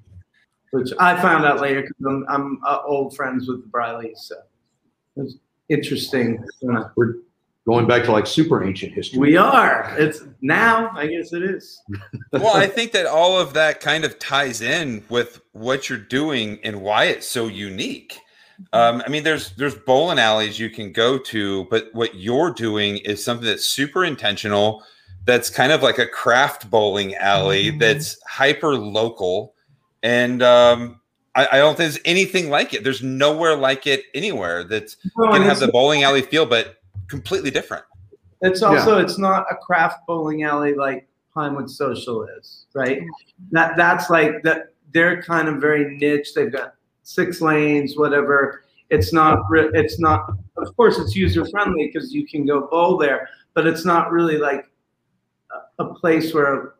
which 0.77 0.93
I 0.99 1.19
found 1.21 1.45
out 1.45 1.61
later 1.61 1.81
because 1.81 1.95
I'm, 2.05 2.25
I'm 2.29 2.59
uh, 2.65 2.79
old 2.85 3.15
friends 3.15 3.47
with 3.47 3.63
the 3.63 3.69
Brileys. 3.69 4.17
So 4.17 4.35
it 5.15 5.21
was 5.21 5.37
interesting. 5.69 6.43
Uh, 6.69 6.89
We're 6.95 7.15
going 7.67 7.85
back 7.85 8.03
to 8.05 8.11
like 8.11 8.25
super 8.25 8.63
ancient 8.63 8.93
history. 8.93 9.19
We 9.19 9.37
are. 9.37 9.93
It's 9.97 10.23
now. 10.41 10.89
I 10.93 11.07
guess 11.07 11.33
it 11.33 11.43
is. 11.43 11.81
well, 12.31 12.55
I 12.55 12.67
think 12.67 12.93
that 12.93 13.05
all 13.05 13.37
of 13.39 13.53
that 13.53 13.81
kind 13.81 14.05
of 14.05 14.17
ties 14.19 14.61
in 14.61 15.03
with 15.09 15.41
what 15.51 15.89
you're 15.89 15.97
doing 15.97 16.59
and 16.63 16.81
why 16.81 17.05
it's 17.05 17.27
so 17.27 17.47
unique. 17.47 18.17
Um, 18.73 19.03
I 19.05 19.09
mean, 19.09 19.23
there's 19.23 19.51
there's 19.51 19.75
bowling 19.75 20.17
alleys 20.17 20.59
you 20.59 20.69
can 20.69 20.91
go 20.91 21.17
to, 21.19 21.65
but 21.65 21.89
what 21.93 22.15
you're 22.15 22.51
doing 22.51 22.97
is 22.99 23.23
something 23.23 23.45
that's 23.45 23.65
super 23.65 24.03
intentional. 24.03 24.83
That's 25.25 25.49
kind 25.49 25.73
of 25.73 25.83
like 25.83 25.99
a 25.99 26.07
craft 26.07 26.69
bowling 26.69 27.13
alley 27.15 27.71
that's 27.71 28.17
hyper 28.25 28.75
local, 28.75 29.53
and 30.03 30.41
um, 30.43 30.99
I, 31.35 31.47
I 31.53 31.57
don't 31.57 31.75
think 31.77 31.91
there's 31.91 31.99
anything 32.05 32.49
like 32.49 32.73
it. 32.73 32.83
There's 32.83 33.03
nowhere 33.03 33.55
like 33.55 33.87
it 33.87 34.03
anywhere 34.13 34.63
that's 34.63 34.97
Well, 35.15 35.31
gonna 35.31 35.45
have 35.45 35.59
the 35.59 35.67
bowling 35.69 36.03
alley 36.03 36.21
feel, 36.21 36.45
but 36.45 36.77
completely 37.07 37.51
different. 37.51 37.83
it's 38.41 38.61
also 38.61 38.97
it's 38.99 39.17
not 39.17 39.45
a 39.51 39.55
craft 39.55 40.05
bowling 40.07 40.43
alley 40.43 40.73
like 40.73 41.07
Pinewood 41.33 41.69
Social 41.69 42.23
is, 42.39 42.65
right? 42.73 43.01
That 43.51 43.77
that's 43.77 44.09
like 44.09 44.43
that. 44.43 44.73
They're 44.93 45.21
kind 45.21 45.47
of 45.47 45.59
very 45.61 45.97
niche. 45.97 46.33
They've 46.33 46.51
got 46.51 46.73
six 47.03 47.41
lanes, 47.41 47.97
whatever. 47.97 48.63
It's 48.89 49.11
not. 49.13 49.43
It's 49.51 49.99
not. 49.99 50.29
Of 50.57 50.75
course, 50.75 50.97
it's 50.97 51.15
user 51.15 51.45
friendly 51.45 51.87
because 51.87 52.13
you 52.13 52.25
can 52.25 52.45
go 52.45 52.67
bowl 52.67 52.97
there, 52.97 53.29
but 53.53 53.67
it's 53.67 53.85
not 53.85 54.11
really 54.11 54.37
like 54.37 54.65
a, 55.79 55.83
a 55.83 55.93
place 55.93 56.33
where 56.33 56.75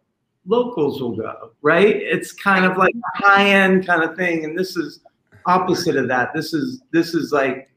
locals 0.47 1.01
will 1.01 1.15
go, 1.15 1.51
right? 1.61 1.95
It's 1.95 2.31
kind 2.31 2.65
of 2.65 2.77
like 2.77 2.95
a 2.95 3.23
high 3.23 3.49
end 3.49 3.85
kind 3.85 4.03
of 4.03 4.15
thing, 4.15 4.45
and 4.45 4.57
this 4.57 4.75
is 4.75 5.01
opposite 5.45 5.95
of 5.95 6.07
that. 6.07 6.33
This 6.33 6.53
is 6.53 6.81
this 6.91 7.13
is 7.13 7.31
like 7.31 7.69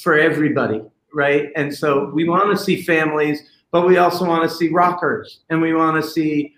for 0.00 0.18
everybody, 0.18 0.82
right? 1.14 1.50
And 1.56 1.74
so 1.74 2.10
we 2.14 2.28
want 2.28 2.56
to 2.56 2.62
see 2.62 2.82
families, 2.82 3.42
but 3.70 3.86
we 3.86 3.98
also 3.98 4.24
want 4.26 4.48
to 4.48 4.54
see 4.54 4.68
rockers, 4.68 5.40
and 5.50 5.60
we 5.60 5.74
want 5.74 6.02
to 6.02 6.08
see 6.08 6.54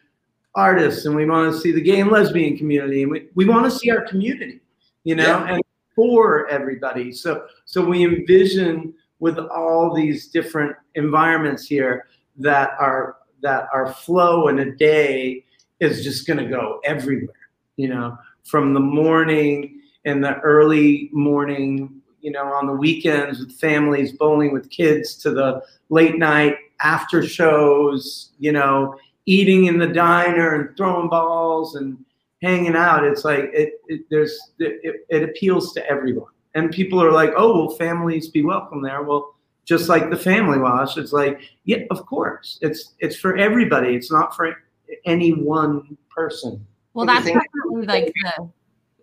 artists, 0.54 1.06
and 1.06 1.16
we 1.16 1.24
want 1.24 1.52
to 1.52 1.58
see 1.60 1.72
the 1.72 1.80
gay 1.80 2.00
and 2.00 2.10
lesbian 2.10 2.56
community, 2.56 3.02
and 3.02 3.10
we, 3.10 3.28
we 3.34 3.46
want 3.46 3.64
to 3.64 3.70
see 3.70 3.90
our 3.90 4.02
community, 4.02 4.60
you 5.04 5.14
know, 5.14 5.24
Yeah. 5.24 5.54
and 5.54 5.62
for 5.94 6.48
everybody. 6.48 7.12
So 7.12 7.46
so 7.64 7.84
we 7.84 8.04
envision 8.04 8.94
with 9.18 9.38
all 9.38 9.94
these 9.94 10.28
different 10.28 10.74
environments 10.94 11.66
here 11.66 12.06
that 12.38 12.70
are 12.80 13.16
that 13.42 13.68
our 13.72 13.92
flow 13.92 14.48
in 14.48 14.58
a 14.60 14.70
day 14.76 15.44
is 15.90 16.04
just 16.04 16.26
going 16.26 16.38
to 16.38 16.46
go 16.46 16.80
everywhere 16.84 17.34
you 17.76 17.88
know? 17.88 18.18
From 18.44 18.74
the 18.74 18.80
morning 18.80 19.80
and 20.04 20.22
the 20.22 20.38
early 20.40 21.08
morning 21.12 22.02
you 22.20 22.30
know 22.30 22.44
on 22.44 22.66
the 22.66 22.72
weekends 22.72 23.38
with 23.40 23.52
families 23.52 24.12
bowling 24.12 24.52
with 24.52 24.70
kids 24.70 25.14
to 25.16 25.30
the 25.30 25.62
late 25.90 26.18
night 26.18 26.56
after 26.80 27.26
shows 27.26 28.30
you 28.38 28.52
know 28.52 28.96
eating 29.26 29.66
in 29.66 29.78
the 29.78 29.86
diner 29.86 30.54
and 30.54 30.76
throwing 30.76 31.08
balls 31.08 31.76
and 31.76 32.04
hanging 32.42 32.74
out. 32.74 33.04
It's 33.04 33.24
like 33.24 33.50
it, 33.52 33.80
it 33.86 34.02
there's 34.10 34.36
it, 34.58 35.06
it 35.08 35.22
appeals 35.22 35.72
to 35.74 35.86
everyone. 35.88 36.30
And 36.54 36.72
people 36.72 37.02
are 37.02 37.12
like 37.12 37.30
oh 37.36 37.52
will 37.52 37.76
families 37.76 38.28
be 38.28 38.42
welcome 38.42 38.82
there. 38.82 39.02
Well 39.02 39.34
just 39.64 39.88
like 39.88 40.10
the 40.10 40.16
family 40.16 40.58
wash 40.58 40.96
it's 40.96 41.12
like 41.12 41.40
yeah 41.64 41.84
of 41.90 42.04
course. 42.06 42.58
It's 42.60 42.94
it's 42.98 43.16
for 43.16 43.36
everybody. 43.36 43.94
It's 43.94 44.10
not 44.10 44.34
for 44.34 44.56
any 45.04 45.32
one 45.32 45.96
person 46.10 46.64
Well, 46.94 47.06
What 47.06 47.22
do 47.24 47.30
you 47.30 47.34
that's 47.34 47.42
think? 47.72 47.88
like 47.88 48.12
the. 48.36 48.48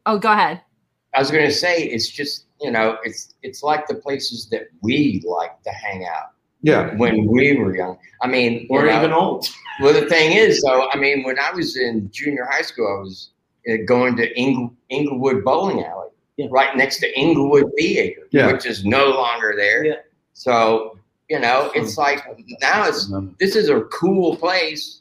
Oh, 0.05 0.17
go 0.19 0.31
ahead. 0.31 0.61
I 1.15 1.19
was 1.19 1.31
going 1.31 1.45
to 1.47 1.53
say, 1.53 1.83
it's 1.83 2.07
just, 2.07 2.45
you 2.61 2.69
know, 2.71 2.97
it's 3.03 3.33
it's 3.41 3.63
like 3.63 3.87
the 3.87 3.95
places 3.95 4.47
that 4.51 4.67
we 4.81 5.23
like 5.25 5.61
to 5.63 5.71
hang 5.71 6.05
out 6.05 6.31
Yeah, 6.61 6.95
when 6.97 7.25
we 7.25 7.57
were 7.57 7.75
young. 7.75 7.97
I 8.21 8.27
mean, 8.27 8.67
you 8.69 8.77
or 8.77 8.85
know, 8.85 8.97
even 8.97 9.11
old 9.11 9.47
Well, 9.81 9.93
the 9.93 10.07
thing 10.07 10.33
is, 10.33 10.61
though, 10.61 10.89
I 10.91 10.97
mean, 10.97 11.23
when 11.23 11.39
I 11.39 11.51
was 11.51 11.77
in 11.77 12.09
junior 12.11 12.45
high 12.49 12.61
school, 12.61 12.87
I 12.87 12.99
was 13.01 13.31
uh, 13.69 13.77
going 13.87 14.15
to 14.17 14.25
Ing- 14.39 14.75
Inglewood 14.89 15.43
Bowling 15.43 15.83
Alley, 15.83 16.09
Yeah. 16.37 16.47
right 16.51 16.75
next 16.77 16.99
to 16.99 17.19
Inglewood 17.19 17.71
Theater, 17.77 18.27
Yeah. 18.31 18.51
which 18.51 18.65
is 18.65 18.85
no 18.85 19.05
longer 19.09 19.53
there. 19.57 19.83
Yeah. 19.85 19.93
So, 20.33 20.97
you 21.29 21.39
know, 21.39 21.71
it's 21.75 21.97
like 21.97 22.23
now 22.61 22.87
it's 22.87 23.11
this 23.39 23.55
is 23.55 23.69
a 23.69 23.81
cool 23.99 24.35
place 24.37 24.98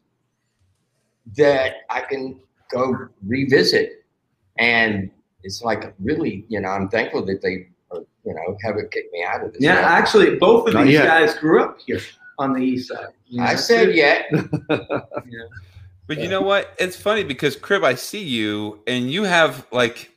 that 1.36 1.76
I 1.90 2.00
can 2.02 2.40
go 2.70 3.08
revisit, 3.26 4.04
and 4.58 5.10
it's 5.44 5.62
like 5.62 5.94
really, 6.00 6.44
you 6.48 6.60
know, 6.60 6.68
I'm 6.68 6.88
thankful 6.88 7.24
that 7.26 7.42
they, 7.42 7.68
uh, 7.90 8.00
you 8.24 8.34
know, 8.34 8.56
haven't 8.62 8.90
kicked 8.90 9.12
me 9.12 9.24
out 9.24 9.44
of 9.44 9.52
this. 9.52 9.62
yeah 9.62 9.74
yet. 9.74 9.84
actually 9.84 10.36
both 10.36 10.68
of 10.68 10.74
Not 10.74 10.84
these 10.84 10.94
yet. 10.94 11.06
guys 11.06 11.34
grew 11.34 11.62
up 11.62 11.78
here 11.86 12.00
on 12.38 12.52
the 12.52 12.60
east 12.60 12.88
side 12.88 13.08
you 13.26 13.42
I 13.42 13.54
said 13.56 13.94
yet. 13.94 14.26
But 16.06 16.18
you 16.18 16.28
know 16.28 16.40
what? 16.40 16.74
It's 16.78 16.96
funny 16.96 17.22
because 17.22 17.54
Cribb, 17.54 17.84
I 17.84 17.94
see 17.94 18.22
you 18.24 18.80
and 18.86 19.10
you 19.10 19.24
have 19.24 19.66
like 19.70 20.10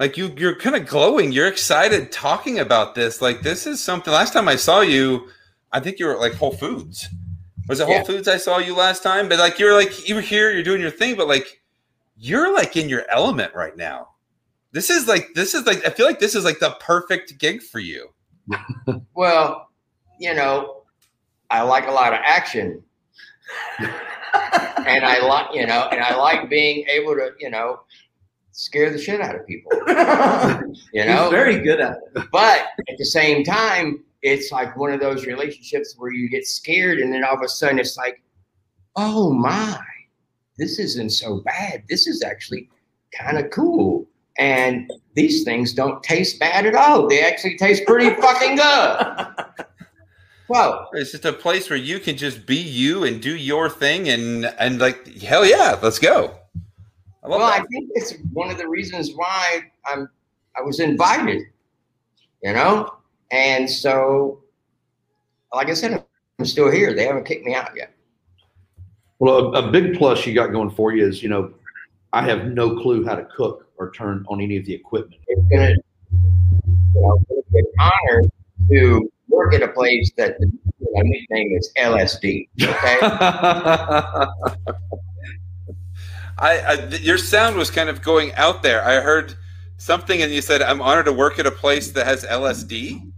like 0.00 0.16
you 0.16 0.34
you're 0.36 0.56
kind 0.56 0.74
of 0.74 0.86
glowing. 0.86 1.30
You're 1.30 1.46
excited 1.46 2.10
talking 2.10 2.58
about 2.58 2.96
this. 2.96 3.22
Like 3.22 3.42
this 3.42 3.64
is 3.64 3.80
something 3.82 4.12
last 4.12 4.32
time 4.32 4.48
I 4.48 4.56
saw 4.56 4.80
you, 4.80 5.28
I 5.70 5.78
think 5.78 6.00
you 6.00 6.06
were 6.06 6.14
at 6.14 6.20
like 6.20 6.34
Whole 6.34 6.50
Foods. 6.52 7.08
Was 7.68 7.80
it 7.80 7.86
Whole 7.86 7.96
Yeah. 7.96 8.04
Foods 8.04 8.28
I 8.28 8.36
saw 8.36 8.58
you 8.58 8.74
last 8.74 9.02
time? 9.02 9.28
But 9.28 9.38
like 9.38 9.58
you're 9.58 9.74
like 9.74 10.08
you 10.08 10.14
were 10.14 10.20
here, 10.20 10.52
you're 10.52 10.62
doing 10.62 10.80
your 10.80 10.90
thing, 10.90 11.16
but 11.16 11.28
like 11.28 11.60
you're 12.16 12.54
like 12.54 12.76
in 12.76 12.88
your 12.88 13.04
element 13.10 13.54
right 13.54 13.76
now. 13.76 14.08
This 14.72 14.90
is 14.90 15.06
like 15.08 15.28
this 15.34 15.54
is 15.54 15.66
like 15.66 15.86
I 15.86 15.90
feel 15.90 16.06
like 16.06 16.20
this 16.20 16.34
is 16.34 16.44
like 16.44 16.58
the 16.58 16.76
perfect 16.80 17.38
gig 17.38 17.62
for 17.62 17.78
you. 17.80 18.08
Well, 19.14 19.70
you 20.20 20.34
know, 20.34 20.82
I 21.50 21.62
like 21.62 21.86
a 21.86 21.90
lot 21.90 22.12
of 22.12 22.20
action. 22.22 22.82
and 23.78 25.04
I 25.04 25.20
like, 25.26 25.54
you 25.54 25.66
know, 25.66 25.88
and 25.90 26.00
I 26.02 26.14
like 26.16 26.50
being 26.50 26.86
able 26.88 27.14
to, 27.14 27.30
you 27.40 27.48
know, 27.50 27.80
scare 28.52 28.90
the 28.90 28.98
shit 28.98 29.20
out 29.20 29.34
of 29.34 29.46
people. 29.46 29.72
You 30.92 31.02
He's 31.02 31.06
know, 31.06 31.30
very 31.30 31.60
good 31.60 31.80
at 31.80 31.96
it. 32.14 32.24
but 32.30 32.66
at 32.88 32.98
the 32.98 33.04
same 33.04 33.42
time, 33.44 34.04
it's 34.26 34.50
like 34.50 34.76
one 34.76 34.92
of 34.92 34.98
those 34.98 35.24
relationships 35.24 35.94
where 35.96 36.10
you 36.10 36.28
get 36.28 36.46
scared, 36.46 36.98
and 36.98 37.12
then 37.12 37.24
all 37.24 37.34
of 37.34 37.42
a 37.42 37.48
sudden 37.48 37.78
it's 37.78 37.96
like, 37.96 38.20
oh 38.96 39.32
my, 39.32 39.78
this 40.58 40.80
isn't 40.80 41.10
so 41.10 41.40
bad. 41.44 41.84
This 41.88 42.08
is 42.08 42.24
actually 42.24 42.68
kind 43.16 43.38
of 43.38 43.50
cool. 43.50 44.06
And 44.36 44.90
these 45.14 45.44
things 45.44 45.72
don't 45.72 46.02
taste 46.02 46.40
bad 46.40 46.66
at 46.66 46.74
all. 46.74 47.08
They 47.08 47.22
actually 47.22 47.56
taste 47.56 47.86
pretty 47.86 48.10
fucking 48.20 48.56
good. 48.56 49.66
Well, 50.48 50.88
It's 50.92 51.12
just 51.12 51.24
a 51.24 51.32
place 51.32 51.70
where 51.70 51.78
you 51.78 52.00
can 52.00 52.16
just 52.16 52.46
be 52.46 52.56
you 52.56 53.04
and 53.04 53.22
do 53.22 53.34
your 53.36 53.70
thing, 53.70 54.08
and 54.08 54.46
and 54.58 54.80
like 54.80 55.20
hell 55.22 55.46
yeah, 55.46 55.78
let's 55.82 55.98
go. 55.98 56.36
I 57.22 57.28
love 57.28 57.40
well, 57.40 57.50
I 57.50 57.60
think 57.70 57.90
it's 57.94 58.14
one 58.32 58.50
of 58.50 58.58
the 58.58 58.68
reasons 58.68 59.12
why 59.14 59.62
I'm 59.84 60.08
I 60.56 60.62
was 60.62 60.80
invited, 60.80 61.42
you 62.42 62.52
know, 62.52 62.96
and 63.30 63.68
so, 63.68 64.42
like 65.52 65.68
I 65.68 65.74
said, 65.74 66.04
I'm 66.38 66.44
still 66.44 66.70
here. 66.70 66.94
They 66.94 67.06
haven't 67.06 67.24
kicked 67.24 67.44
me 67.44 67.54
out 67.54 67.70
yet. 67.76 67.92
Well, 69.18 69.54
a, 69.54 69.68
a 69.68 69.70
big 69.70 69.96
plus 69.96 70.26
you 70.26 70.34
got 70.34 70.48
going 70.48 70.70
for 70.70 70.94
you 70.94 71.06
is, 71.06 71.22
you 71.22 71.28
know, 71.28 71.54
I 72.12 72.22
have 72.22 72.46
no 72.46 72.76
clue 72.80 73.04
how 73.04 73.14
to 73.14 73.24
cook 73.24 73.68
or 73.78 73.90
turn 73.92 74.24
on 74.28 74.40
any 74.40 74.56
of 74.56 74.64
the 74.64 74.74
equipment. 74.74 75.20
It's 75.26 75.42
gonna, 75.50 75.70
you 75.70 77.00
know, 77.00 77.24
it's 77.30 77.54
an 77.54 77.64
honor 77.78 78.22
to 78.70 79.10
work 79.28 79.54
at 79.54 79.62
a 79.62 79.68
place 79.68 80.10
that 80.16 80.38
the 80.38 80.50
nickname 80.80 81.56
is 81.56 81.72
LSD. 81.78 82.48
Okay, 82.62 82.98
I, 86.38 86.58
I 86.58 86.88
your 87.00 87.18
sound 87.18 87.56
was 87.56 87.70
kind 87.70 87.88
of 87.88 88.02
going 88.02 88.32
out 88.34 88.62
there. 88.62 88.84
I 88.84 89.00
heard 89.00 89.34
something, 89.78 90.22
and 90.22 90.32
you 90.32 90.42
said, 90.42 90.62
"I'm 90.62 90.80
honored 90.80 91.06
to 91.06 91.12
work 91.12 91.38
at 91.38 91.46
a 91.46 91.50
place 91.50 91.90
that 91.92 92.06
has 92.06 92.24
LSD." 92.24 93.12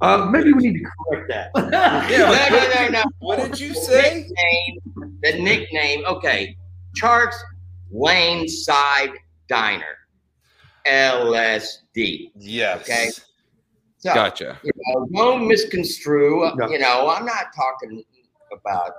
Uh, 0.00 0.28
maybe 0.30 0.52
we 0.52 0.62
need 0.70 0.78
to 0.78 0.90
correct 1.10 1.28
that. 1.28 1.50
Yeah, 2.10 2.48
no, 2.50 2.56
no, 2.56 2.86
no, 2.86 2.88
no. 3.00 3.04
What 3.18 3.38
did 3.38 3.58
you 3.60 3.68
The 3.70 3.74
say? 3.74 4.14
Nickname, 4.28 5.18
the 5.22 5.42
nickname. 5.42 6.04
Okay, 6.06 6.56
Chark's 7.00 7.36
Lane 7.90 8.48
Side 8.48 9.10
Diner, 9.48 9.96
LSD. 10.86 12.30
Yes. 12.36 12.80
Okay. 12.82 13.10
So, 14.00 14.14
Gotcha. 14.14 14.60
you 14.62 14.70
know, 14.76 15.08
don't 15.12 15.48
misconstrue. 15.48 16.48
No. 16.56 16.68
You 16.68 16.78
know, 16.78 17.08
I'm 17.08 17.24
not 17.24 17.46
talking 17.54 18.04
about 18.52 18.92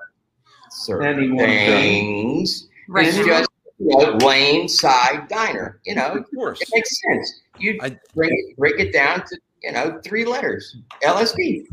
certain 0.69 1.07
Anyone 1.07 1.37
things. 1.45 2.67
Right. 2.89 3.07
It's 3.07 3.15
just 3.17 3.49
you 3.79 3.87
know, 3.97 4.17
lane 4.25 4.67
side 4.67 5.29
diner. 5.29 5.79
You 5.85 5.95
know, 5.95 6.07
Of 6.15 6.25
course. 6.35 6.59
it 6.61 6.67
makes 6.73 6.89
sense. 7.01 7.41
You 7.57 7.79
I- 7.81 7.97
break 8.13 8.57
break 8.57 8.77
it 8.79 8.91
down 8.91 9.19
to 9.25 9.39
you 9.63 9.71
know 9.71 9.99
three 10.03 10.25
letters. 10.25 10.77
LSD. 11.03 11.65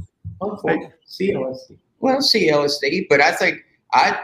Okay. 0.42 0.90
CLSD. 1.08 1.78
Well, 2.00 2.18
CLSD, 2.18 3.06
but 3.08 3.20
I 3.20 3.32
think 3.32 3.64
I 3.94 4.20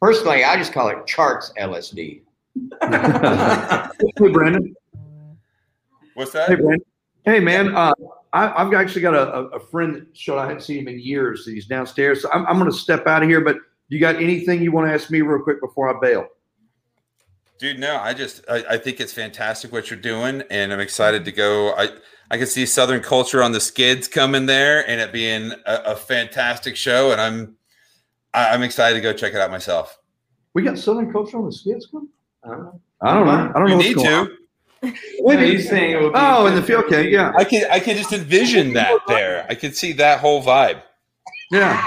personally 0.00 0.44
I 0.44 0.56
just 0.56 0.72
call 0.72 0.88
it 0.88 0.98
Chark's 1.06 1.52
LSD. 1.58 2.22
hey, 2.82 4.32
Brandon. 4.32 4.74
What's 6.14 6.32
Hey, 6.32 6.38
that? 6.38 6.58
Brandon. 6.60 6.86
Hey, 7.24 7.40
man. 7.40 7.74
Uh, 7.74 7.92
I, 8.32 8.62
I've 8.62 8.72
actually 8.74 9.02
got 9.02 9.14
a, 9.14 9.32
a, 9.34 9.44
a 9.48 9.60
friend 9.60 9.94
that 9.94 10.16
showed 10.16 10.38
I 10.38 10.46
hadn't 10.46 10.62
seen 10.62 10.78
him 10.80 10.88
in 10.88 11.00
years. 11.00 11.46
He's 11.46 11.66
downstairs. 11.66 12.22
So 12.22 12.30
I'm, 12.32 12.46
I'm 12.46 12.58
going 12.58 12.70
to 12.70 12.76
step 12.76 13.06
out 13.06 13.22
of 13.22 13.28
here. 13.28 13.40
But 13.40 13.56
you 13.88 13.98
got 14.00 14.16
anything 14.16 14.62
you 14.62 14.72
want 14.72 14.88
to 14.88 14.94
ask 14.94 15.10
me 15.10 15.20
real 15.20 15.42
quick 15.42 15.60
before 15.60 15.94
I 15.94 16.00
bail? 16.00 16.26
Dude, 17.58 17.78
no, 17.78 17.96
I 17.98 18.14
just 18.14 18.42
I, 18.48 18.64
I 18.70 18.78
think 18.78 19.00
it's 19.00 19.12
fantastic 19.12 19.70
what 19.70 19.90
you're 19.90 20.00
doing, 20.00 20.42
and 20.50 20.72
I'm 20.72 20.80
excited 20.80 21.26
to 21.26 21.32
go. 21.32 21.74
I 21.74 21.90
I 22.30 22.38
can 22.38 22.46
see 22.46 22.64
Southern 22.66 23.00
culture 23.02 23.42
on 23.42 23.52
the 23.52 23.60
skids 23.60 24.06
coming 24.06 24.46
there, 24.46 24.88
and 24.88 25.00
it 25.00 25.12
being 25.12 25.52
a, 25.66 25.74
a 25.86 25.96
fantastic 25.96 26.76
show, 26.76 27.10
and 27.12 27.20
I'm 27.20 27.56
I, 28.32 28.50
I'm 28.50 28.62
excited 28.62 28.94
to 28.94 29.00
go 29.00 29.12
check 29.12 29.34
it 29.34 29.40
out 29.40 29.50
myself. 29.50 29.98
We 30.54 30.62
got 30.62 30.78
Southern 30.78 31.12
culture 31.12 31.38
on 31.38 31.44
the 31.46 31.52
skids 31.52 31.86
coming? 31.86 32.08
I 32.44 32.48
don't 32.48 32.62
know. 32.64 32.80
I 33.02 33.14
don't 33.14 33.26
know. 33.26 33.32
I 33.54 33.58
don't 33.58 33.68
You 33.68 33.68
know. 33.70 33.76
what's 33.76 33.88
need 33.88 34.94
to. 34.94 35.22
What 35.22 35.36
are 35.38 35.44
you 35.44 35.60
saying? 35.60 35.90
It 35.92 36.00
would 36.00 36.12
be 36.12 36.18
Oh, 36.18 36.46
in 36.46 36.54
the 36.54 36.62
field. 36.62 36.84
for 36.86 36.94
Okay. 36.94 37.10
Yeah. 37.10 37.32
I 37.36 37.44
can 37.44 37.70
I 37.70 37.80
can 37.80 37.96
just 37.96 38.12
envision 38.12 38.72
that 38.74 38.98
there. 39.08 39.44
I 39.48 39.54
can 39.54 39.72
see 39.72 39.92
that 39.94 40.20
whole 40.20 40.42
vibe. 40.42 40.82
Yeah. 41.50 41.86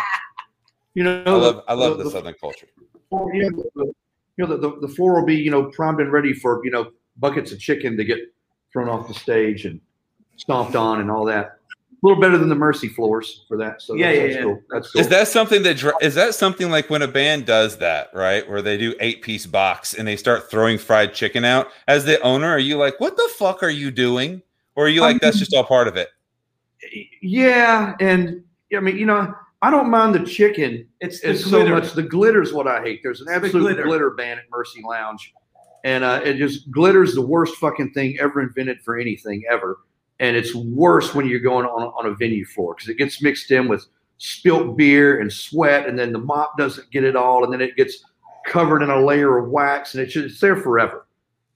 You 0.94 1.04
know, 1.04 1.24
I 1.26 1.32
love 1.32 1.64
I 1.70 1.74
love 1.74 1.92
the, 1.98 1.98
the 2.00 2.04
the, 2.04 2.10
Southern 2.12 2.34
culture. 2.36 2.68
floor, 3.10 3.34
you 3.34 3.50
know, 3.50 3.64
the, 3.76 3.86
you 4.38 4.46
know, 4.46 4.58
the, 4.58 4.58
the, 4.70 4.88
the 4.88 4.94
floor 4.94 5.20
will 5.20 5.26
be, 5.26 5.36
you 5.36 5.50
know, 5.50 5.66
primed 5.72 6.02
and 6.02 6.12
ready 6.12 6.34
for, 6.34 6.62
you 6.64 6.70
know, 6.72 6.92
buckets 7.18 7.52
of 7.52 7.60
chicken 7.60 7.98
to 7.98 8.04
get 8.04 8.20
thrown 8.72 8.90
off 8.90 9.08
the 9.08 9.14
stage 9.14 9.66
and 9.66 9.80
stomped 10.44 10.76
on 10.76 11.00
and 11.00 11.10
all 11.10 11.24
that. 11.26 11.46
A 11.46 12.06
little 12.06 12.22
better 12.22 12.38
than 12.38 12.50
the 12.50 12.56
Mercy 12.56 12.90
floors 12.90 13.46
for 13.48 13.56
that. 13.58 13.82
So 13.82 13.94
Yeah, 13.96 14.08
that's, 14.08 14.18
yeah, 14.18 14.24
that's 14.24 14.36
yeah. 14.36 14.44
cool. 14.44 14.62
That's 14.70 14.92
cool. 14.92 15.02
Is 15.02 15.08
that 15.08 15.28
something 15.30 15.64
that 15.64 15.78
dri- 15.78 15.94
is 16.02 16.16
that 16.16 16.36
something 16.36 16.70
like 16.70 16.90
when 16.90 17.02
a 17.02 17.08
band 17.08 17.46
does 17.46 17.78
that, 17.78 18.10
right? 18.14 18.48
Where 18.50 18.62
they 18.62 18.78
do 18.78 18.94
eight 19.00 19.22
piece 19.22 19.46
box 19.46 19.94
and 19.94 20.06
they 20.06 20.18
start 20.18 20.52
throwing 20.52 20.78
fried 20.78 21.14
chicken 21.14 21.46
out. 21.46 21.70
As 21.88 22.04
the 22.04 22.20
owner, 22.22 22.48
are 22.50 22.60
you 22.60 22.76
like, 22.78 23.00
what 23.00 23.16
the 23.16 23.30
fuck 23.38 23.64
are 23.64 23.70
you 23.70 23.90
doing? 23.90 24.42
Or 24.76 24.86
are 24.86 24.90
you 24.90 25.00
like, 25.00 25.22
that's 25.22 25.40
just 25.40 25.54
all 25.54 25.64
part 25.64 25.88
of 25.88 25.96
it? 25.96 26.10
yeah. 27.22 27.96
And 28.02 28.44
I 28.76 28.82
mean, 28.82 28.98
you 28.98 29.06
know, 29.06 29.34
I 29.62 29.72
don't 29.72 29.90
mind 29.90 30.14
the 30.14 30.26
chicken. 30.26 30.86
It's 31.00 31.22
the 31.22 31.30
It's 31.32 31.46
so 31.50 31.66
much. 31.66 31.94
The 31.94 32.04
glitter's 32.04 32.52
what 32.52 32.68
I 32.68 32.82
hate. 32.82 33.00
There's 33.02 33.22
an 33.22 33.28
the 33.28 33.34
absolute 33.34 33.62
glitter. 33.62 33.84
glitter 33.84 34.10
ban 34.12 34.38
at 34.40 34.44
Mercy 34.52 34.82
Lounge, 34.86 35.34
and 35.86 36.04
uh, 36.04 36.20
it 36.22 36.36
just 36.36 36.70
glitter's 36.70 37.16
the 37.16 37.22
worst 37.22 37.56
fucking 37.56 37.94
thing 37.94 38.18
ever 38.20 38.42
invented 38.42 38.82
for 38.82 38.98
anything 39.00 39.44
ever. 39.50 39.78
And 40.20 40.38
it's 40.38 40.54
worse 40.56 41.14
when 41.14 41.28
you're 41.28 41.40
going 41.40 41.66
on 41.66 41.92
on 41.98 42.06
a 42.06 42.16
venue 42.16 42.46
floor 42.46 42.76
because 42.76 42.90
it 42.90 42.98
gets 42.98 43.22
mixed 43.22 43.52
in 43.52 43.68
with 43.68 43.86
spilt 44.18 44.78
beer 44.78 45.20
and 45.20 45.32
sweat, 45.32 45.88
and 45.88 45.98
then 45.98 46.14
the 46.14 46.20
mop 46.20 46.58
doesn't 46.58 46.90
get 46.92 47.04
it 47.04 47.16
all, 47.16 47.44
and 47.44 47.52
then 47.52 47.62
it 47.62 47.76
gets 47.76 48.04
covered 48.46 48.82
in 48.82 48.90
a 48.90 49.02
layer 49.02 49.38
of 49.38 49.50
wax, 49.50 49.94
and 49.94 50.04
it's 50.04 50.14
just, 50.14 50.26
it's 50.26 50.40
there 50.40 50.56
forever. 50.56 51.08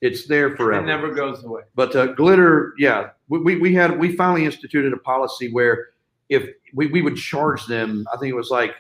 It's 0.02 0.28
there 0.28 0.56
forever. 0.56 0.84
It 0.84 0.88
never 0.88 1.14
goes 1.14 1.44
away. 1.44 1.62
But 1.76 1.96
uh, 1.96 2.08
glitter, 2.14 2.74
yeah, 2.78 3.10
we, 3.30 3.40
we, 3.40 3.56
we 3.56 3.74
had 3.74 3.98
we 3.98 4.16
finally 4.16 4.46
instituted 4.46 4.94
a 4.94 4.98
policy 4.98 5.52
where 5.52 5.88
if 6.30 6.50
we, 6.74 6.88
we 6.88 7.02
would 7.02 7.16
charge 7.16 7.66
them, 7.68 8.06
I 8.14 8.18
think 8.18 8.32
it 8.32 8.36
was 8.36 8.52
like 8.52 8.76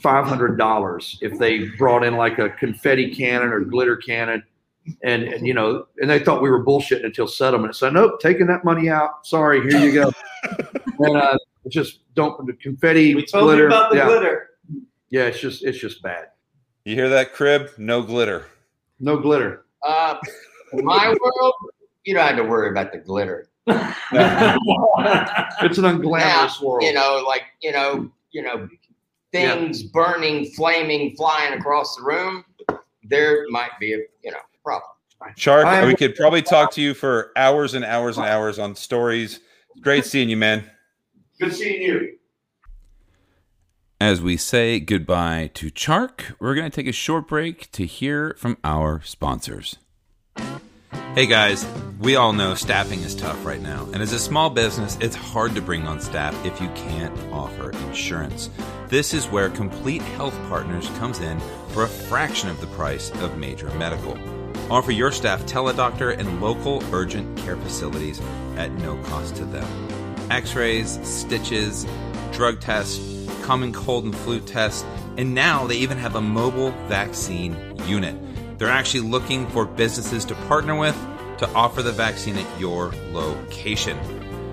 five 0.00 0.24
hundred 0.26 0.56
dollars 0.56 1.18
if 1.20 1.38
they 1.38 1.68
brought 1.76 2.02
in 2.02 2.16
like 2.16 2.38
a 2.38 2.50
confetti 2.50 3.14
cannon 3.14 3.48
or 3.48 3.60
glitter 3.60 3.96
cannon, 3.96 4.42
and, 5.02 5.22
and 5.24 5.46
you 5.46 5.54
know, 5.54 5.86
and 6.00 6.10
they 6.10 6.18
thought 6.18 6.42
we 6.42 6.50
were 6.50 6.64
bullshitting 6.64 7.04
until 7.04 7.26
settlement. 7.26 7.76
So 7.76 7.90
nope, 7.90 8.20
taking 8.20 8.46
that 8.48 8.64
money 8.64 8.88
out. 8.88 9.26
Sorry, 9.26 9.60
here 9.68 9.80
you 9.80 9.92
go. 9.92 10.12
and 10.98 11.16
uh, 11.16 11.38
just 11.68 12.00
don't 12.14 12.46
the 12.46 12.52
confetti 12.54 13.14
We 13.14 13.24
told 13.24 13.44
glitter. 13.44 13.62
you 13.62 13.66
about 13.68 13.90
the 13.90 13.96
yeah, 13.98 14.06
glitter. 14.06 14.50
yeah, 15.10 15.22
it's 15.24 15.40
just 15.40 15.64
it's 15.64 15.78
just 15.78 16.02
bad. 16.02 16.26
You 16.84 16.94
hear 16.96 17.08
that 17.10 17.32
Cribb? 17.32 17.70
No 17.78 18.02
glitter. 18.02 18.46
No 18.98 19.16
glitter. 19.16 19.66
Uh, 19.86 20.16
in 20.72 20.84
my 20.84 21.08
world, 21.08 21.54
you 22.04 22.14
don't 22.14 22.26
have 22.26 22.36
to 22.36 22.44
worry 22.44 22.70
about 22.70 22.92
the 22.92 22.98
glitter. 22.98 23.48
It's 25.62 25.78
an 25.78 25.84
unglamorous 25.84 26.60
Now, 26.60 26.66
world. 26.66 26.82
You 26.82 26.92
know, 26.92 27.22
like 27.26 27.42
you 27.60 27.72
know, 27.72 28.10
you 28.32 28.42
know, 28.42 28.68
things 29.30 29.82
burning, 29.84 30.46
flaming, 30.52 31.14
flying 31.16 31.54
across 31.54 31.96
the 31.96 32.02
room. 32.02 32.44
There 33.04 33.44
might 33.50 33.70
be 33.80 33.94
a 33.94 33.98
you 34.22 34.30
know 34.32 34.38
problem. 34.64 34.90
Chark, 35.36 35.64
I- 35.64 35.86
we 35.86 35.94
could 35.94 36.14
probably 36.16 36.42
talk 36.42 36.72
to 36.72 36.80
you 36.80 36.94
for 36.94 37.30
hours 37.36 37.74
and 37.74 37.84
hours 37.84 38.16
and 38.18 38.26
hours 38.26 38.58
on 38.58 38.74
stories. 38.74 39.40
Great 39.80 40.04
seeing 40.04 40.28
you, 40.28 40.36
man. 40.36 40.70
Good 41.40 41.54
seeing 41.54 41.82
you. 41.82 42.16
As 44.00 44.20
we 44.20 44.36
say 44.36 44.80
goodbye 44.80 45.50
to 45.54 45.70
Chark, 45.70 46.34
we're 46.40 46.56
going 46.56 46.68
to 46.68 46.74
take 46.74 46.88
a 46.88 46.92
short 46.92 47.28
break 47.28 47.70
to 47.70 47.86
hear 47.86 48.34
from 48.36 48.58
our 48.64 49.00
sponsors. 49.04 49.76
Hey 51.14 51.26
guys, 51.26 51.66
we 52.00 52.16
all 52.16 52.32
know 52.32 52.54
staffing 52.54 53.00
is 53.00 53.14
tough 53.14 53.44
right 53.44 53.60
now, 53.60 53.86
and 53.92 54.02
as 54.02 54.12
a 54.12 54.18
small 54.18 54.50
business, 54.50 54.96
it's 55.00 55.14
hard 55.14 55.54
to 55.54 55.60
bring 55.62 55.86
on 55.86 56.00
staff 56.00 56.34
if 56.44 56.60
you 56.60 56.68
can't 56.74 57.16
offer 57.30 57.70
insurance. 57.70 58.50
This 58.88 59.12
is 59.14 59.26
where 59.28 59.50
Complete 59.50 60.02
Health 60.02 60.34
Partners 60.48 60.88
comes 60.98 61.20
in 61.20 61.38
for 61.68 61.84
a 61.84 61.88
fraction 61.88 62.48
of 62.48 62.60
the 62.60 62.66
price 62.68 63.10
of 63.20 63.36
major 63.38 63.68
medical. 63.74 64.16
Offer 64.70 64.92
your 64.92 65.12
staff 65.12 65.42
teledoctor 65.42 66.18
and 66.18 66.40
local 66.40 66.82
urgent 66.92 67.36
care 67.38 67.56
facilities 67.56 68.20
at 68.56 68.72
no 68.72 68.96
cost 69.04 69.36
to 69.36 69.44
them. 69.44 69.66
X 70.30 70.54
rays, 70.54 70.98
stitches, 71.02 71.86
drug 72.32 72.60
tests, 72.60 73.26
common 73.42 73.72
cold 73.72 74.04
and 74.04 74.16
flu 74.16 74.40
tests, 74.40 74.84
and 75.16 75.34
now 75.34 75.66
they 75.66 75.76
even 75.76 75.96
have 75.98 76.16
a 76.16 76.20
mobile 76.20 76.72
vaccine 76.86 77.56
unit. 77.86 78.16
They're 78.58 78.68
actually 78.68 79.00
looking 79.00 79.46
for 79.48 79.64
businesses 79.66 80.24
to 80.26 80.34
partner 80.46 80.74
with 80.74 80.96
to 81.38 81.48
offer 81.50 81.82
the 81.82 81.92
vaccine 81.92 82.36
at 82.38 82.60
your 82.60 82.92
location. 83.10 83.98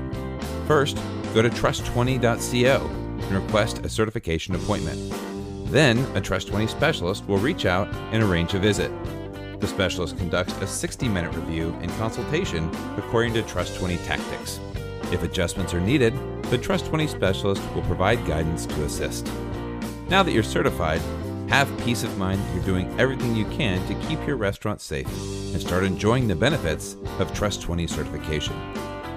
First, 0.67 0.97
go 1.35 1.43
to 1.43 1.51
trust20.co 1.51 2.87
and 2.87 3.31
request 3.31 3.85
a 3.85 3.91
certification 3.91 4.55
appointment. 4.55 5.32
Then, 5.73 6.01
a 6.15 6.21
Trust 6.21 6.49
20 6.49 6.67
specialist 6.67 7.27
will 7.27 7.39
reach 7.39 7.65
out 7.65 7.89
and 8.13 8.23
arrange 8.23 8.53
a 8.53 8.59
visit. 8.59 8.93
The 9.59 9.67
specialist 9.67 10.19
conducts 10.19 10.53
a 10.61 10.67
60 10.67 11.09
minute 11.09 11.35
review 11.35 11.75
and 11.81 11.91
consultation 11.93 12.71
according 12.99 13.33
to 13.33 13.43
Trust 13.45 13.79
20 13.79 13.97
tactics. 13.99 14.61
If 15.13 15.23
adjustments 15.23 15.73
are 15.73 15.81
needed, 15.81 16.13
the 16.51 16.59
Trust 16.59 16.85
20 16.87 17.07
specialist 17.07 17.63
will 17.75 17.81
provide 17.85 18.27
guidance 18.27 18.67
to 18.67 18.85
assist. 18.85 19.33
Now 20.11 20.23
that 20.23 20.33
you're 20.33 20.43
certified, 20.43 21.01
have 21.49 21.75
peace 21.79 22.03
of 22.03 22.19
mind 22.19 22.43
that 22.43 22.55
you're 22.55 22.65
doing 22.67 22.95
everything 23.01 23.35
you 23.35 23.47
can 23.47 23.83
to 23.89 24.07
keep 24.07 24.27
your 24.27 24.37
restaurant 24.37 24.83
safe 24.83 25.07
and 25.07 25.61
start 25.61 25.85
enjoying 25.85 26.29
the 26.29 26.37
benefits 26.37 26.99
of 27.19 27.33
Trust 27.33 27.63
20 27.63 27.87
certification. 27.87 28.55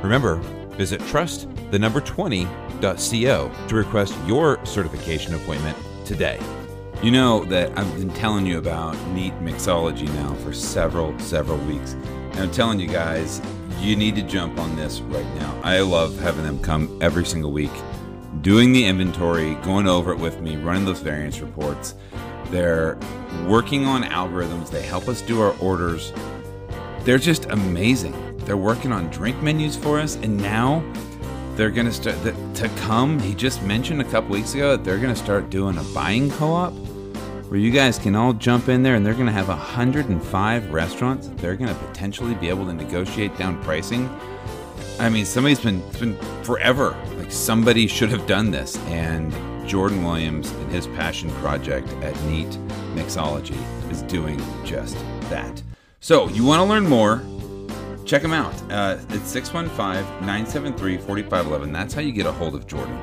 Remember, 0.01 0.37
visit 0.77 1.01
trust 1.07 1.49
the 1.71 1.79
number 1.79 1.99
20.co 1.99 3.51
to 3.67 3.75
request 3.75 4.15
your 4.25 4.65
certification 4.65 5.35
appointment 5.35 5.75
today. 6.05 6.39
You 7.03 7.11
know 7.11 7.43
that 7.45 7.77
I've 7.77 7.93
been 7.97 8.09
telling 8.11 8.45
you 8.45 8.57
about 8.57 8.95
Neat 9.09 9.33
Mixology 9.41 10.07
now 10.15 10.33
for 10.35 10.53
several, 10.53 11.17
several 11.19 11.57
weeks. 11.65 11.93
And 12.31 12.39
I'm 12.39 12.51
telling 12.51 12.79
you 12.79 12.87
guys, 12.87 13.41
you 13.79 13.95
need 13.95 14.15
to 14.15 14.21
jump 14.21 14.57
on 14.59 14.75
this 14.75 15.01
right 15.01 15.25
now. 15.35 15.59
I 15.63 15.81
love 15.81 16.17
having 16.19 16.43
them 16.43 16.59
come 16.59 16.97
every 17.01 17.25
single 17.25 17.51
week, 17.51 17.71
doing 18.41 18.71
the 18.71 18.85
inventory, 18.85 19.55
going 19.55 19.87
over 19.87 20.13
it 20.13 20.19
with 20.19 20.39
me, 20.41 20.55
running 20.55 20.85
those 20.85 21.01
variance 21.01 21.39
reports. 21.41 21.95
They're 22.45 22.97
working 23.45 23.85
on 23.85 24.03
algorithms, 24.03 24.69
they 24.69 24.81
help 24.81 25.07
us 25.07 25.21
do 25.21 25.41
our 25.41 25.55
orders. 25.59 26.13
They're 27.01 27.17
just 27.17 27.45
amazing. 27.45 28.37
They're 28.45 28.57
working 28.57 28.91
on 28.91 29.09
drink 29.09 29.41
menus 29.43 29.75
for 29.75 29.99
us, 29.99 30.15
and 30.15 30.37
now 30.37 30.83
they're 31.55 31.71
going 31.71 31.87
to 31.87 31.93
start 31.93 32.17
to 32.55 32.69
come. 32.77 33.19
He 33.19 33.33
just 33.33 33.63
mentioned 33.63 34.01
a 34.01 34.05
couple 34.05 34.31
weeks 34.31 34.53
ago 34.53 34.75
that 34.75 34.83
they're 34.83 34.99
going 34.99 35.13
to 35.13 35.19
start 35.19 35.49
doing 35.49 35.77
a 35.77 35.83
buying 35.93 36.29
co 36.31 36.51
op 36.51 36.73
where 37.49 37.59
you 37.59 37.71
guys 37.71 37.97
can 37.97 38.15
all 38.15 38.33
jump 38.33 38.69
in 38.69 38.83
there 38.83 38.95
and 38.95 39.05
they're 39.05 39.13
going 39.13 39.27
to 39.27 39.31
have 39.31 39.47
105 39.47 40.73
restaurants. 40.73 41.29
They're 41.35 41.55
going 41.55 41.69
to 41.69 41.79
potentially 41.85 42.35
be 42.35 42.49
able 42.49 42.65
to 42.65 42.73
negotiate 42.73 43.37
down 43.37 43.61
pricing. 43.63 44.09
I 44.99 45.09
mean, 45.09 45.25
somebody's 45.25 45.59
been, 45.59 45.81
it's 45.83 45.99
been 45.99 46.17
forever. 46.43 46.97
Like 47.17 47.31
somebody 47.31 47.87
should 47.87 48.09
have 48.09 48.25
done 48.27 48.51
this. 48.51 48.77
And 48.87 49.31
Jordan 49.67 50.03
Williams 50.03 50.51
and 50.51 50.71
his 50.71 50.87
passion 50.87 51.29
project 51.35 51.87
at 52.03 52.19
Neat 52.25 52.49
Mixology 52.95 53.57
is 53.91 54.01
doing 54.03 54.41
just 54.63 54.95
that. 55.29 55.61
So, 55.99 56.29
you 56.29 56.43
want 56.45 56.59
to 56.59 56.65
learn 56.65 56.87
more? 56.87 57.23
Check 58.05 58.21
him 58.21 58.33
out. 58.33 58.53
Uh, 58.71 58.97
it's 59.09 59.29
615 59.29 60.03
973 60.25 60.97
4511. 60.97 61.71
That's 61.71 61.93
how 61.93 62.01
you 62.01 62.11
get 62.11 62.25
a 62.27 62.31
hold 62.31 62.55
of 62.55 62.67
Jordan. 62.67 62.99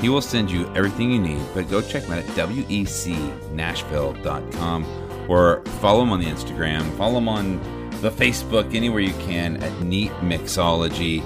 He 0.00 0.08
will 0.08 0.20
send 0.20 0.50
you 0.50 0.66
everything 0.74 1.12
you 1.12 1.20
need, 1.20 1.40
but 1.54 1.70
go 1.70 1.80
check 1.80 2.02
him 2.02 2.12
out 2.12 2.18
at 2.18 2.24
wecnashville.com 2.26 4.86
or 5.28 5.64
follow 5.80 6.02
him 6.02 6.10
on 6.10 6.18
the 6.18 6.26
Instagram, 6.26 6.82
follow 6.96 7.18
him 7.18 7.28
on 7.28 7.60
the 8.00 8.10
Facebook, 8.10 8.74
anywhere 8.74 9.00
you 9.00 9.14
can 9.14 9.62
at 9.62 9.80
Neat 9.80 10.10
Mixology. 10.22 11.22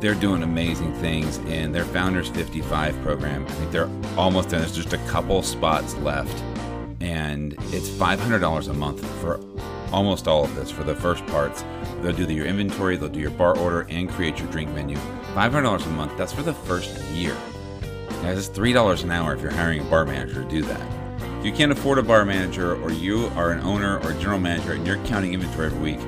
They're 0.00 0.14
doing 0.14 0.42
amazing 0.42 0.94
things, 0.94 1.36
and 1.48 1.74
their 1.74 1.84
Founders 1.84 2.30
55 2.30 2.98
program, 3.02 3.44
I 3.44 3.50
think 3.50 3.72
they're 3.72 3.90
almost 4.16 4.48
done. 4.48 4.60
There's 4.60 4.74
just 4.74 4.94
a 4.94 4.98
couple 5.08 5.42
spots 5.42 5.94
left, 5.96 6.42
and 7.00 7.52
it's 7.74 7.90
$500 7.90 8.68
a 8.68 8.72
month 8.72 9.04
for 9.20 9.38
almost 9.92 10.28
all 10.28 10.44
of 10.44 10.54
this 10.54 10.70
for 10.70 10.84
the 10.84 10.94
first 10.94 11.26
parts. 11.26 11.64
They'll 12.00 12.12
do 12.12 12.32
your 12.32 12.46
inventory, 12.46 12.96
they'll 12.96 13.08
do 13.08 13.20
your 13.20 13.30
bar 13.30 13.56
order, 13.58 13.86
and 13.88 14.08
create 14.08 14.38
your 14.38 14.48
drink 14.48 14.70
menu. 14.70 14.96
$500 15.34 15.86
a 15.86 15.88
month, 15.90 16.16
that's 16.16 16.32
for 16.32 16.42
the 16.42 16.54
first 16.54 16.98
year. 17.10 17.36
Guys, 18.22 18.48
it's 18.48 18.58
$3 18.58 19.04
an 19.04 19.10
hour 19.10 19.34
if 19.34 19.40
you're 19.40 19.50
hiring 19.50 19.80
a 19.80 19.84
bar 19.84 20.04
manager 20.04 20.42
to 20.42 20.48
do 20.48 20.62
that. 20.62 20.80
If 21.38 21.46
you 21.46 21.52
can't 21.52 21.70
afford 21.70 21.98
a 21.98 22.02
bar 22.02 22.24
manager, 22.24 22.74
or 22.82 22.90
you 22.90 23.26
are 23.36 23.52
an 23.52 23.60
owner 23.60 23.98
or 24.00 24.12
general 24.14 24.40
manager 24.40 24.72
and 24.72 24.84
you're 24.84 25.02
counting 25.04 25.34
inventory 25.34 25.66
every 25.66 25.78
week, 25.78 26.00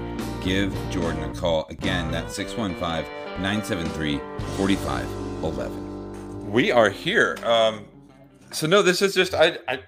give 0.42 0.74
Jordan 0.90 1.22
a 1.22 1.34
call. 1.34 1.66
Again, 1.70 2.10
that's 2.10 2.34
615 2.34 3.04
973 3.40 4.18
4511. 4.56 6.50
We 6.50 6.72
are 6.72 6.90
here. 6.90 7.38
Um, 7.44 7.84
so, 8.50 8.66
no, 8.66 8.82
this 8.82 9.02
is 9.02 9.14
just 9.14 9.34
I, 9.34 9.58
I 9.68 9.80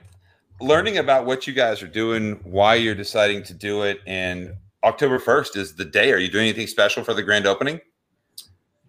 learning 0.62 0.98
about 0.98 1.26
what 1.26 1.46
you 1.46 1.52
guys 1.52 1.82
are 1.82 1.88
doing, 1.88 2.40
why 2.44 2.76
you're 2.76 2.94
deciding 2.94 3.42
to 3.44 3.54
do 3.54 3.82
it, 3.82 4.00
and 4.06 4.54
October 4.84 5.18
1st 5.18 5.56
is 5.56 5.74
the 5.74 5.84
day. 5.84 6.12
Are 6.12 6.18
you 6.18 6.30
doing 6.30 6.44
anything 6.44 6.66
special 6.66 7.04
for 7.04 7.14
the 7.14 7.22
grand 7.22 7.46
opening? 7.46 7.80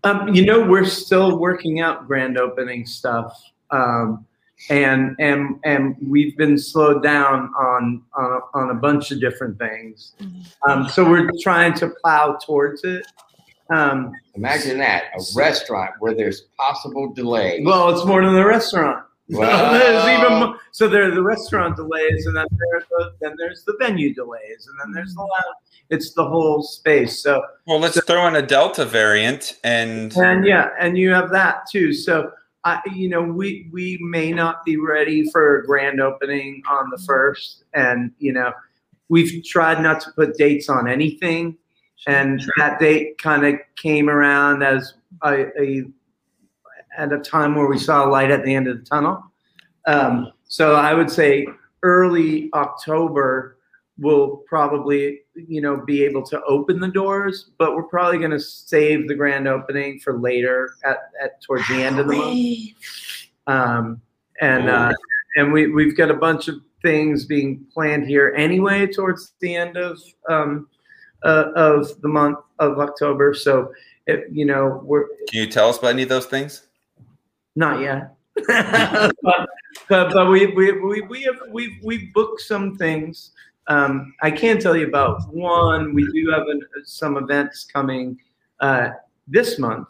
Um, 0.04 0.34
you 0.34 0.46
know, 0.46 0.66
we're 0.66 0.86
still 0.86 1.38
working 1.40 1.80
out 1.80 2.08
grand 2.08 2.38
opening 2.38 2.86
stuff. 2.86 3.42
Um, 3.72 4.26
and 4.70 5.16
and 5.20 5.60
and 5.66 5.96
we've 6.08 6.38
been 6.38 6.58
slowed 6.58 7.04
down 7.04 7.52
on 7.60 8.02
on, 8.14 8.42
on 8.54 8.70
a 8.70 8.74
bunch 8.74 9.12
of 9.12 9.20
different 9.20 9.58
things. 9.58 10.14
Um, 10.68 10.88
so 10.88 11.10
we're 11.10 11.30
trying 11.42 11.74
to 11.76 11.90
plow 12.02 12.38
towards 12.46 12.84
it. 12.84 13.06
Um, 13.70 14.14
Imagine 14.36 14.78
that 14.78 15.06
a 15.18 15.22
restaurant 15.36 15.92
where 16.00 16.14
there's 16.14 16.42
possible 16.58 17.14
delay. 17.14 17.62
well, 17.64 17.90
it's 17.90 18.06
more 18.06 18.24
than 18.24 18.34
the 18.34 18.46
restaurant. 18.46 19.04
Wow. 19.30 19.72
there's 19.80 20.20
even 20.20 20.40
more, 20.40 20.60
so 20.72 20.88
there 20.88 21.08
are 21.08 21.16
the 21.16 21.24
restaurant 21.24 21.76
delays, 21.76 22.26
and 22.26 22.36
then 22.36 22.46
there's 22.52 22.84
the, 22.90 23.14
then 23.22 23.36
there's 23.38 23.64
the 23.64 23.76
venue 23.80 24.14
delays, 24.14 24.68
and 24.68 24.80
then 24.80 24.92
there's 24.94 25.14
the 25.14 25.22
mm-hmm. 25.22 25.30
lounge. 25.48 25.58
It's 25.90 26.14
the 26.14 26.28
whole 26.28 26.64
space. 26.64 27.22
So 27.22 27.44
Well, 27.66 27.80
let's 27.80 28.02
throw 28.04 28.28
in 28.28 28.36
a 28.36 28.42
Delta 28.42 28.86
variant 28.86 29.58
and 29.64 30.16
and 30.18 30.46
yeah, 30.46 30.70
and 30.80 30.98
you 30.98 31.12
have 31.12 31.30
that 31.32 31.70
too. 31.72 31.94
So 31.94 32.32
I, 32.64 32.80
you 32.94 33.10
know, 33.10 33.22
we 33.22 33.70
we 33.72 33.98
may 34.02 34.32
not 34.32 34.64
be 34.66 34.78
ready 34.78 35.30
for 35.30 35.60
a 35.60 35.66
grand 35.66 36.02
opening 36.02 36.62
on 36.70 36.90
the 36.90 36.98
mm-hmm. 36.98 37.06
first, 37.06 37.64
and 37.74 38.12
you 38.20 38.34
know, 38.34 38.52
we've 39.10 39.44
tried 39.44 39.82
not 39.82 40.02
to 40.02 40.12
put 40.12 40.38
dates 40.38 40.70
on 40.70 40.90
anything, 40.90 41.58
and 42.08 42.44
that 42.58 42.80
date 42.80 43.18
kind 43.18 43.46
of 43.46 43.56
came 43.76 44.10
around 44.10 44.64
as 44.64 44.94
a, 45.24 45.62
a 45.62 45.84
at 46.98 47.12
a 47.12 47.20
time 47.20 47.56
where 47.56 47.68
we 47.68 47.78
saw 47.78 48.06
a 48.06 48.10
light 48.10 48.32
at 48.32 48.44
the 48.44 48.54
end 48.54 48.68
of 48.68 48.80
the 48.80 48.86
tunnel. 48.86 49.24
Um, 49.86 50.32
so 50.48 50.76
I 50.76 50.94
would 50.94 51.10
say 51.10 51.48
early 51.82 52.50
October 52.54 53.58
we'll 54.00 54.38
probably 54.48 55.22
you 55.36 55.62
know 55.62 55.78
be 55.78 56.04
able 56.04 56.24
to 56.24 56.42
open 56.46 56.80
the 56.80 56.88
doors 56.88 57.52
but 57.60 57.76
we're 57.76 57.84
probably 57.84 58.18
going 58.18 58.32
to 58.32 58.40
save 58.40 59.08
the 59.08 59.14
grand 59.14 59.48
opening 59.48 60.00
for 60.00 60.18
later 60.18 60.76
at, 60.84 60.98
at 61.22 61.40
towards 61.44 61.68
the 61.68 61.84
end 61.84 62.00
of 62.00 62.08
the 62.08 62.16
month 62.16 62.38
um, 63.46 64.02
and 64.42 64.68
uh, 64.70 64.92
and 65.36 65.54
we, 65.54 65.68
we've 65.68 65.96
got 65.96 66.10
a 66.10 66.16
bunch 66.16 66.48
of 66.48 66.56
things 66.82 67.26
being 67.26 67.64
planned 67.72 68.08
here 68.08 68.34
anyway 68.36 68.88
towards 68.88 69.34
the 69.42 69.56
end 69.56 69.78
of 69.78 70.02
um, 70.28 70.68
uh, 71.24 71.52
of 71.56 72.02
the 72.02 72.08
month 72.08 72.40
of 72.58 72.80
october 72.80 73.34
so 73.34 73.72
if 74.08 74.24
you 74.32 74.46
know 74.46 74.82
we're 74.84 75.06
can 75.28 75.40
you 75.40 75.48
tell 75.48 75.70
us 75.70 75.78
about 75.78 75.90
any 75.90 76.04
of 76.04 76.10
those 76.10 76.26
things? 76.26 76.68
Not 77.56 77.82
yet. 77.82 78.16
but, 78.48 79.50
but 79.90 80.14
but 80.14 80.30
we 80.30 80.48
we 80.48 80.72
we 80.72 81.02
we 81.02 81.22
have 81.24 81.36
we've 81.50 81.78
we've 81.84 82.14
booked 82.14 82.42
some 82.42 82.76
things. 82.78 83.32
Um, 83.68 84.14
I 84.22 84.32
can 84.32 84.60
tell 84.60 84.76
you 84.76 84.88
about 84.88 85.34
one. 85.34 85.94
We 85.94 86.06
do 86.12 86.32
have 86.32 86.48
an, 86.48 86.62
some 86.84 87.18
events 87.18 87.66
coming 87.72 88.18
uh, 88.60 88.90
this 89.28 89.60
month 89.60 89.88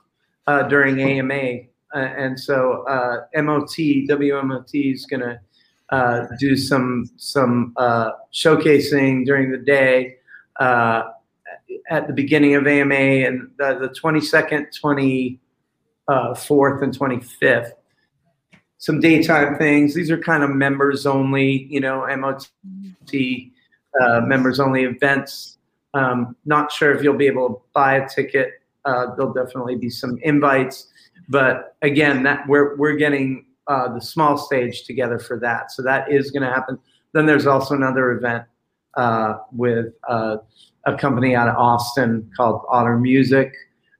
uh, 0.48 0.64
during 0.64 1.02
AMA, 1.02 1.62
uh, 1.96 1.98
and 1.98 2.40
so 2.40 2.84
uh, 2.84 3.26
MOT 3.42 3.76
WMOT 4.10 4.94
is 4.94 5.06
going 5.06 5.22
to 5.22 5.40
uh, 5.90 6.28
do 6.40 6.58
some 6.58 7.10
some 7.18 7.74
uh, 7.78 8.12
showcasing 8.34 9.26
during 9.26 9.52
the 9.52 9.58
day 9.58 10.18
uh, 10.60 11.04
at 11.90 12.08
the 12.08 12.14
beginning 12.14 12.56
of 12.56 12.68
AMA 12.68 12.96
and 12.96 13.52
the, 13.58 13.78
the 13.80 13.90
22nd, 13.90 14.68
24th, 16.10 16.84
and 16.84 16.98
25th 16.98 17.72
some 18.84 19.00
daytime 19.00 19.58
things. 19.58 19.94
These 19.94 20.12
are 20.12 20.18
kind 20.18 20.44
of 20.44 20.50
members 20.50 21.06
only, 21.06 21.68
you 21.70 21.80
know, 21.80 22.06
MOT 22.18 22.50
uh, 24.02 24.22
members 24.22 24.60
only 24.60 24.84
events. 24.84 25.58
Um, 25.94 26.36
not 26.44 26.70
sure 26.70 26.94
if 26.94 27.02
you'll 27.02 27.16
be 27.16 27.28
able 27.28 27.48
to 27.48 27.62
buy 27.74 27.96
a 27.96 28.10
ticket. 28.10 28.56
Uh, 28.84 29.16
there'll 29.16 29.32
definitely 29.32 29.78
be 29.78 29.90
some 29.90 30.20
invites, 30.24 30.88
but 31.30 31.78
again, 31.82 32.24
that 32.24 32.46
we're 32.46 32.76
we're 32.76 32.98
getting 32.98 33.46
uh, 33.68 33.94
the 33.94 34.02
small 34.02 34.38
stage 34.38 34.84
together 34.84 35.18
for 35.18 35.40
that. 35.40 35.72
So 35.72 35.82
that 35.84 36.12
is 36.12 36.32
going 36.32 36.44
to 36.44 36.50
happen. 36.50 36.78
Then 37.14 37.26
there's 37.26 37.48
also 37.48 37.76
another 37.76 38.12
event 38.12 38.44
uh, 38.96 39.36
with 39.54 39.94
uh, 40.10 40.38
a 40.86 40.98
company 40.98 41.36
out 41.36 41.48
of 41.48 41.56
Austin 41.56 42.30
called 42.36 42.66
Otter 42.68 42.98
Music, 42.98 43.54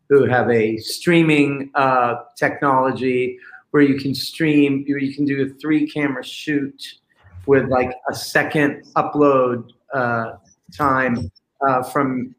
who 0.10 0.26
have 0.26 0.50
a 0.50 0.78
streaming 0.78 1.72
uh, 1.76 2.16
technology 2.38 3.40
where 3.72 3.84
you 3.84 4.00
can 4.00 4.14
stream, 4.14 4.84
you 4.88 5.16
can 5.16 5.26
do 5.26 5.44
a 5.44 5.60
three 5.60 5.90
camera 5.90 6.24
shoot 6.24 7.00
with 7.46 7.68
like 7.70 7.92
a 8.10 8.16
second 8.16 8.84
upload 8.96 9.70
uh, 9.94 10.34
time 10.76 11.32
uh, 11.68 11.84
from 11.84 12.36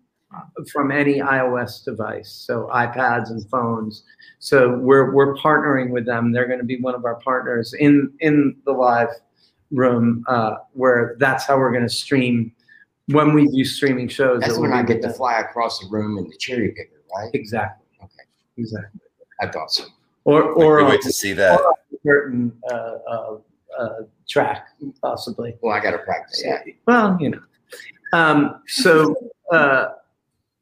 from 0.73 0.91
any 0.91 1.19
iOS 1.19 1.85
device, 1.85 2.31
so 2.31 2.69
iPads 2.73 3.31
and 3.31 3.49
phones. 3.51 4.05
So 4.39 4.77
we're 4.79 5.13
we're 5.13 5.37
partnering 5.37 5.91
with 5.91 6.07
them. 6.07 6.33
They're 6.33 6.47
going 6.47 6.59
to 6.59 6.65
be 6.65 6.81
one 6.81 6.95
of 6.95 7.05
our 7.05 7.17
partners 7.17 7.75
in 7.75 8.13
in 8.21 8.57
the 8.65 8.73
live 8.73 9.09
room 9.71 10.25
uh, 10.29 10.57
where 10.73 11.17
that's 11.19 11.47
how 11.47 11.59
we're 11.59 11.73
going 11.73 11.87
to 11.87 11.89
stream 11.89 12.53
when 13.09 13.35
we 13.35 13.47
do 13.49 13.65
streaming 13.65 14.09
shows. 14.09 14.41
That's 14.41 14.59
when 14.59 14.73
I 14.73 14.83
get 14.83 15.03
to 15.03 15.13
fly 15.13 15.39
across 15.41 15.81
the 15.81 15.89
room 15.89 16.19
in 16.19 16.29
the 16.29 16.37
cherry 16.37 16.71
picker, 16.71 17.03
right? 17.17 17.31
Exactly. 17.35 17.87
Okay. 18.03 18.13
Exactly. 18.57 19.01
I 19.41 19.49
thought 19.49 19.71
so. 19.71 19.85
Or 20.25 20.43
or 20.43 20.79
Can't 20.79 20.87
on 20.87 20.91
wait 20.93 21.03
to 21.03 21.13
see 21.13 21.33
that. 21.35 21.61
or 21.61 21.67
on 21.67 21.75
a 21.93 21.97
certain 22.05 22.53
uh, 22.71 22.99
uh, 23.09 23.37
uh, 23.79 23.89
track, 24.29 24.69
possibly. 25.03 25.55
Well, 25.61 25.75
I 25.75 25.81
got 25.81 25.91
to 25.93 25.99
practice 25.99 26.43
Yeah. 26.45 26.63
Well, 26.87 27.17
you 27.21 27.31
know. 27.31 27.41
Um, 28.13 28.63
so 28.67 29.15
uh, 29.53 29.89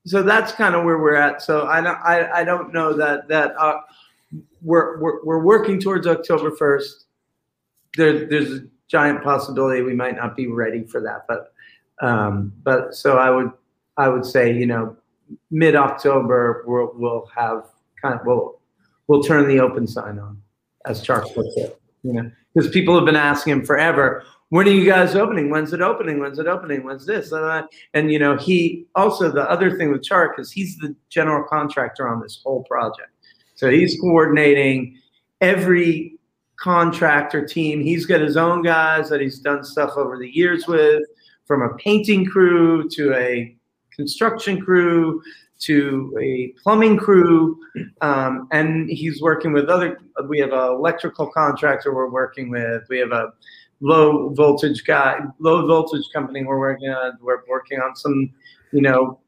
so 0.05 0.23
that's 0.23 0.53
kind 0.53 0.75
of 0.75 0.85
where 0.85 0.99
we're 0.99 1.15
at. 1.15 1.43
So 1.43 1.67
I 1.67 1.81
don't 1.81 1.99
I, 1.99 2.41
I 2.41 2.45
don't 2.45 2.73
know 2.73 2.93
that 2.95 3.29
that 3.29 3.55
uh, 3.59 3.81
we're, 4.63 4.99
we're 5.01 5.25
we're 5.25 5.43
working 5.43 5.81
towards 5.81 6.07
October 6.07 6.51
first. 6.57 7.07
There 7.97 8.27
there's 8.27 8.53
a 8.53 8.65
giant 8.89 9.23
possibility 9.23 9.83
we 9.83 9.95
might 9.95 10.17
not 10.17 10.35
be 10.35 10.47
ready 10.49 10.85
for 10.85 11.01
that, 11.03 11.27
but 11.29 11.53
um, 12.07 12.53
but 12.65 12.95
so 12.95 13.19
I 13.19 13.31
would 13.31 13.53
I 13.97 14.09
would 14.09 14.25
say 14.25 14.53
you 14.53 14.67
know 14.67 14.97
mid 15.51 15.77
October 15.77 16.65
we'll 16.67 16.93
we'll 16.95 17.27
have 17.35 17.65
kind 18.01 18.15
of 18.15 18.21
we'll 18.25 18.61
we'll 19.07 19.23
turn 19.23 19.49
the 19.49 19.61
open 19.61 19.87
sign 19.87 20.19
on 20.19 20.41
as 20.87 21.03
Charles 21.03 21.31
puts 21.33 21.57
it. 21.57 21.81
You 22.03 22.13
know 22.15 22.31
because 22.55 22.71
people 22.71 22.95
have 22.97 23.07
been 23.07 23.17
asking 23.17 23.53
him 23.53 23.65
forever 23.65 24.25
when 24.53 24.69
are 24.69 24.71
you 24.73 24.85
guys 24.85 25.15
opening? 25.15 25.49
When's 25.49 25.73
it 25.73 25.81
opening? 25.81 26.21
When's 26.21 26.39
it 26.39 26.47
opening? 26.47 26.85
When's 26.85 27.07
this? 27.07 27.33
And, 27.33 27.43
I, 27.43 27.63
and 27.95 28.13
you 28.13 28.19
know, 28.19 28.37
he 28.37 28.85
also 28.95 29.33
the 29.33 29.51
other 29.51 29.79
thing 29.79 29.91
with 29.91 30.03
Chark 30.03 30.39
is 30.39 30.53
he's 30.53 30.77
the 30.77 30.95
general 31.09 31.43
contractor 31.43 32.07
on 32.07 32.21
this 32.21 32.39
whole 32.45 32.63
project. 32.65 33.09
So 33.55 33.71
he's 33.71 33.99
coordinating 33.99 34.99
every 35.41 36.19
contractor 36.57 37.47
team. 37.47 37.81
He's 37.81 38.05
got 38.05 38.21
his 38.21 38.37
own 38.37 38.61
guys 38.61 39.09
that 39.09 39.23
he's 39.23 39.39
done 39.39 39.65
stuff 39.65 39.93
over 39.97 40.19
the 40.19 40.29
years 40.29 40.67
with, 40.67 41.03
from 41.47 41.63
a 41.63 41.75
painting 41.77 42.27
crew 42.27 42.91
to 42.91 43.15
a 43.15 43.57
construction 43.97 44.61
crew 44.61 45.23
to 45.61 46.13
a 46.21 46.53
plumbing 46.63 46.97
crew, 46.97 47.57
um, 48.01 48.49
and 48.51 48.91
he's 48.91 49.23
working 49.23 49.53
with 49.53 49.69
other. 49.69 49.99
We 50.29 50.39
have 50.41 50.53
an 50.53 50.59
electrical 50.59 51.29
contractor 51.29 51.95
we're 51.95 52.11
working 52.11 52.51
with. 52.51 52.83
We 52.89 52.99
have 52.99 53.13
a 53.13 53.33
low 53.81 54.31
voltage 54.31 54.85
guy, 54.85 55.21
low 55.39 55.67
voltage 55.67 56.05
company 56.13 56.45
we're 56.45 56.59
working 56.59 56.89
on. 56.91 57.17
We're 57.21 57.43
working 57.49 57.81
on 57.81 57.95
some, 57.95 58.33
you 58.73 58.81
know, 58.83 59.21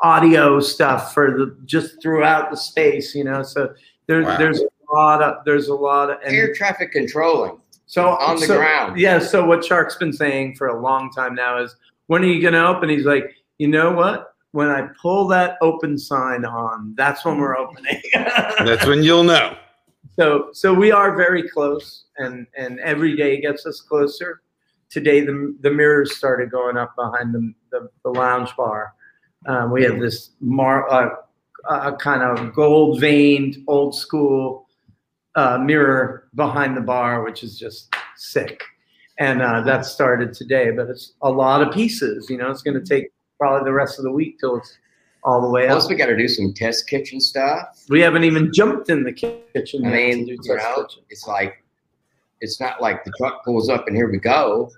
audio 0.00 0.60
stuff 0.60 1.14
for 1.14 1.30
the 1.32 1.56
just 1.64 2.00
throughout 2.02 2.50
the 2.50 2.56
space, 2.56 3.14
you 3.14 3.24
know. 3.24 3.42
So 3.42 3.72
there's 4.06 4.26
Wow. 4.26 4.36
there's 4.38 4.60
a 4.60 4.94
lot 4.94 5.22
of 5.22 5.44
there's 5.44 5.68
a 5.68 5.74
lot 5.74 6.10
of 6.10 6.18
and 6.24 6.34
Air 6.34 6.54
traffic 6.54 6.92
controlling 6.92 7.58
so 7.86 8.08
on 8.10 8.36
the 8.36 8.46
so- 8.46 8.56
ground. 8.58 8.98
Yeah. 8.98 9.18
So 9.18 9.44
what 9.44 9.60
Chark's 9.60 9.96
been 9.96 10.12
saying 10.12 10.54
for 10.56 10.68
a 10.68 10.80
long 10.80 11.10
time 11.10 11.34
now 11.34 11.58
is, 11.62 11.74
when 12.06 12.22
are 12.22 12.26
you 12.26 12.40
going 12.42 12.54
to 12.54 12.66
open? 12.66 12.88
He's 12.88 13.06
like, 13.06 13.34
you 13.58 13.68
know 13.68 13.92
what? 13.92 14.34
When 14.52 14.68
I 14.68 14.88
pull 15.00 15.26
that 15.28 15.56
open 15.60 15.98
sign 15.98 16.44
on, 16.44 16.94
that's 16.96 17.24
when 17.24 17.38
we're 17.38 17.56
opening. 17.56 18.00
That's 18.14 18.86
when 18.86 19.02
you'll 19.02 19.24
know. 19.24 19.56
So 20.16 20.50
so 20.52 20.72
we 20.72 20.92
are 20.92 21.16
very 21.16 21.48
close, 21.48 22.04
and 22.18 22.46
and 22.56 22.78
every 22.80 23.16
day 23.16 23.40
gets 23.40 23.66
us 23.66 23.80
closer. 23.80 24.42
Today 24.90 25.22
the 25.22 25.56
the 25.60 25.72
mirrors 25.72 26.16
started 26.16 26.52
going 26.52 26.76
up 26.76 26.94
behind 26.94 27.34
the 27.34 27.52
the, 27.72 27.88
the 28.04 28.10
lounge 28.10 28.54
bar. 28.56 28.94
Um, 29.46 29.72
we 29.72 29.82
have 29.82 29.98
this 29.98 30.30
mar 30.40 30.88
uh, 30.88 31.16
uh, 31.68 31.96
kind 31.96 32.22
of 32.22 32.54
gold 32.54 33.00
veined 33.00 33.56
old 33.66 33.94
school 33.94 34.68
uh, 35.34 35.58
mirror 35.58 36.28
behind 36.34 36.76
the 36.76 36.80
bar, 36.80 37.24
which 37.24 37.42
is 37.42 37.58
just 37.58 37.92
sick. 38.16 38.62
And 39.18 39.42
uh, 39.42 39.62
that 39.62 39.84
started 39.84 40.32
today, 40.32 40.70
but 40.70 40.88
it's 40.88 41.14
a 41.22 41.30
lot 41.30 41.62
of 41.62 41.72
pieces. 41.72 42.28
You 42.30 42.36
know, 42.36 42.50
it's 42.50 42.62
going 42.62 42.80
to 42.80 42.84
take 42.84 43.10
probably 43.44 43.62
the 43.66 43.74
rest 43.74 43.98
of 43.98 44.04
the 44.04 44.10
week 44.10 44.38
till 44.40 44.56
it's 44.56 44.78
all 45.22 45.42
the 45.42 45.48
way 45.48 45.66
Plus, 45.66 45.84
up. 45.84 45.90
we 45.90 45.96
got 45.96 46.06
to 46.06 46.16
do 46.16 46.26
some 46.26 46.54
test 46.54 46.88
kitchen 46.88 47.20
stuff. 47.20 47.84
We 47.90 48.00
haven't 48.00 48.24
even 48.24 48.50
jumped 48.54 48.88
in 48.88 49.04
the 49.04 49.12
kitchen. 49.12 49.84
I 49.84 49.90
mean, 49.90 50.26
you 50.26 50.38
know, 50.38 50.56
kitchen. 50.56 51.02
it's 51.10 51.26
like 51.26 51.62
it's 52.40 52.58
not 52.58 52.80
like 52.80 53.04
the 53.04 53.12
truck 53.18 53.44
pulls 53.44 53.68
up 53.68 53.86
and 53.86 53.94
here 53.94 54.10
we 54.10 54.16
go. 54.16 54.70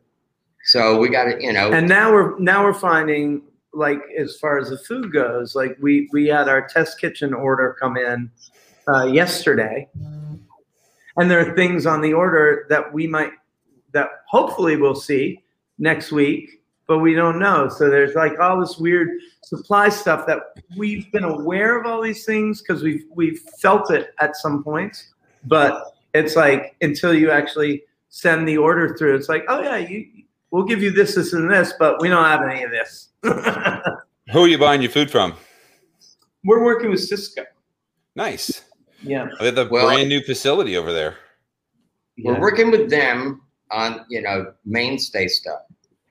So 0.64 0.98
we 0.98 1.10
got 1.10 1.26
to, 1.26 1.40
you 1.40 1.52
know, 1.52 1.72
and 1.72 1.88
now 1.88 2.12
we're 2.12 2.36
now 2.40 2.64
we're 2.64 2.74
finding 2.74 3.42
like 3.72 4.00
as 4.18 4.36
far 4.40 4.58
as 4.58 4.70
the 4.70 4.78
food 4.78 5.12
goes 5.12 5.54
like 5.54 5.76
we 5.80 6.08
we 6.12 6.26
had 6.26 6.48
our 6.48 6.66
test 6.66 7.00
kitchen 7.00 7.32
order 7.32 7.76
come 7.80 7.96
in 7.96 8.28
uh, 8.92 9.04
yesterday 9.04 9.88
and 11.18 11.30
there 11.30 11.38
are 11.38 11.54
things 11.54 11.86
on 11.86 12.00
the 12.00 12.12
order 12.12 12.66
that 12.68 12.92
we 12.92 13.06
might 13.06 13.32
that 13.92 14.08
hopefully 14.26 14.76
we'll 14.76 14.94
see 14.94 15.44
next 15.78 16.10
week 16.10 16.62
but 16.88 16.98
we 16.98 17.14
don't 17.14 17.38
know 17.38 17.68
so 17.68 17.90
there's 17.90 18.14
like 18.14 18.38
all 18.38 18.60
this 18.60 18.78
weird 18.78 19.08
supply 19.42 19.88
stuff 19.88 20.26
that 20.26 20.38
we've 20.76 21.10
been 21.12 21.24
aware 21.24 21.78
of 21.78 21.86
all 21.86 22.00
these 22.02 22.24
things 22.24 22.62
because 22.62 22.82
we've 22.82 23.04
we've 23.14 23.40
felt 23.60 23.90
it 23.90 24.14
at 24.20 24.36
some 24.36 24.62
points 24.62 25.12
but 25.44 25.94
it's 26.14 26.36
like 26.36 26.74
until 26.80 27.12
you 27.14 27.30
actually 27.30 27.82
send 28.08 28.46
the 28.48 28.56
order 28.56 28.96
through 28.96 29.14
it's 29.14 29.28
like 29.28 29.44
oh 29.48 29.60
yeah 29.62 29.76
you 29.76 30.06
we'll 30.50 30.64
give 30.64 30.82
you 30.82 30.90
this 30.90 31.14
this 31.14 31.32
and 31.32 31.50
this 31.50 31.72
but 31.78 32.00
we 32.00 32.08
don't 32.08 32.24
have 32.24 32.42
any 32.48 32.62
of 32.62 32.70
this 32.70 33.08
Who 34.32 34.42
are 34.42 34.48
you 34.48 34.58
buying 34.58 34.82
your 34.82 34.90
food 34.90 35.10
from? 35.10 35.34
we're 36.44 36.62
working 36.64 36.90
with 36.90 37.00
Sysco 37.00 37.44
Nice. 38.14 38.62
yeah 39.02 39.28
They 39.40 39.46
have 39.46 39.58
a 39.58 39.66
Well- 39.68 39.86
brand 39.86 40.08
new 40.08 40.20
facility 40.22 40.76
over 40.76 40.92
there. 40.92 41.16
we're 42.24 42.40
working 42.40 42.70
with 42.70 42.88
them 42.90 43.42
on, 43.72 44.04
you 44.08 44.22
know, 44.22 44.52
mainstay 44.64 45.26
stuff. 45.26 45.60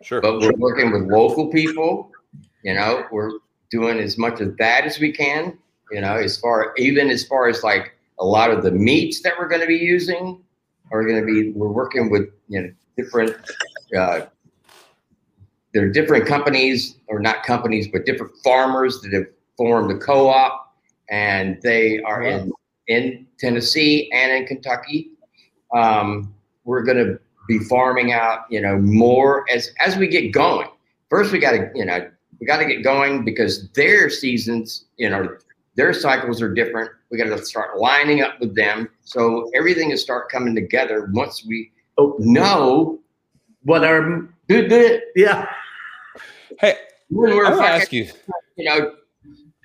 Sure. 0.05 0.21
but 0.21 0.39
we're 0.39 0.53
working 0.57 0.91
with 0.91 1.03
local 1.03 1.47
people. 1.47 2.11
You 2.63 2.75
know, 2.75 3.05
we're 3.11 3.31
doing 3.71 3.97
as 3.99 4.19
much 4.19 4.39
of 4.39 4.55
that 4.57 4.85
as 4.85 4.99
we 4.99 5.11
can. 5.11 5.57
You 5.91 6.01
know, 6.01 6.15
as 6.15 6.37
far 6.37 6.73
even 6.77 7.09
as 7.09 7.25
far 7.25 7.47
as 7.47 7.63
like 7.63 7.93
a 8.19 8.25
lot 8.25 8.51
of 8.51 8.63
the 8.63 8.71
meats 8.71 9.21
that 9.23 9.33
we're 9.39 9.47
going 9.47 9.61
to 9.61 9.67
be 9.67 9.77
using 9.77 10.41
are 10.91 11.03
going 11.03 11.19
to 11.19 11.25
be. 11.25 11.51
We're 11.51 11.71
working 11.71 12.11
with 12.11 12.29
you 12.47 12.61
know 12.61 12.71
different. 12.95 13.35
Uh, 13.97 14.27
there 15.73 15.85
are 15.85 15.89
different 15.89 16.27
companies, 16.27 16.97
or 17.07 17.19
not 17.19 17.43
companies, 17.43 17.87
but 17.87 18.05
different 18.05 18.31
farmers 18.43 19.01
that 19.01 19.11
have 19.11 19.25
formed 19.57 19.91
a 19.91 19.97
co-op, 19.97 20.75
and 21.09 21.59
they 21.63 21.99
are 22.03 22.21
in 22.21 22.51
in 22.87 23.25
Tennessee 23.39 24.11
and 24.13 24.31
in 24.31 24.45
Kentucky. 24.45 25.09
Um, 25.73 26.33
we're 26.63 26.83
going 26.83 26.97
to 26.97 27.19
be 27.47 27.59
farming 27.59 28.11
out, 28.11 28.41
you 28.49 28.61
know, 28.61 28.77
more 28.79 29.45
as 29.49 29.71
as 29.85 29.95
we 29.97 30.07
get 30.07 30.31
going. 30.31 30.67
First, 31.09 31.31
we 31.31 31.39
got 31.39 31.51
to, 31.51 31.69
you 31.75 31.85
know, 31.85 32.09
we 32.39 32.47
got 32.47 32.57
to 32.57 32.65
get 32.65 32.83
going 32.83 33.23
because 33.23 33.69
their 33.71 34.09
seasons, 34.09 34.85
you 34.97 35.09
know, 35.09 35.37
their 35.75 35.93
cycles 35.93 36.41
are 36.41 36.53
different. 36.53 36.89
We 37.11 37.17
got 37.17 37.25
to 37.25 37.45
start 37.45 37.77
lining 37.79 38.21
up 38.21 38.39
with 38.39 38.55
them, 38.55 38.89
so 39.03 39.49
everything 39.55 39.91
is 39.91 40.01
start 40.01 40.29
coming 40.29 40.55
together 40.55 41.09
once 41.13 41.45
we 41.45 41.71
Oh. 41.97 42.15
know 42.19 42.99
what 43.63 43.85
are 43.85 44.27
do 44.49 44.99
yeah 45.15 45.49
Hey, 46.59 46.75
when 47.09 47.33
we're 47.33 47.45
I 47.45 47.49
want 47.51 47.61
fucking, 47.61 47.81
ask 47.81 47.93
you. 47.93 48.09
you 48.57 48.65
know, 48.65 48.95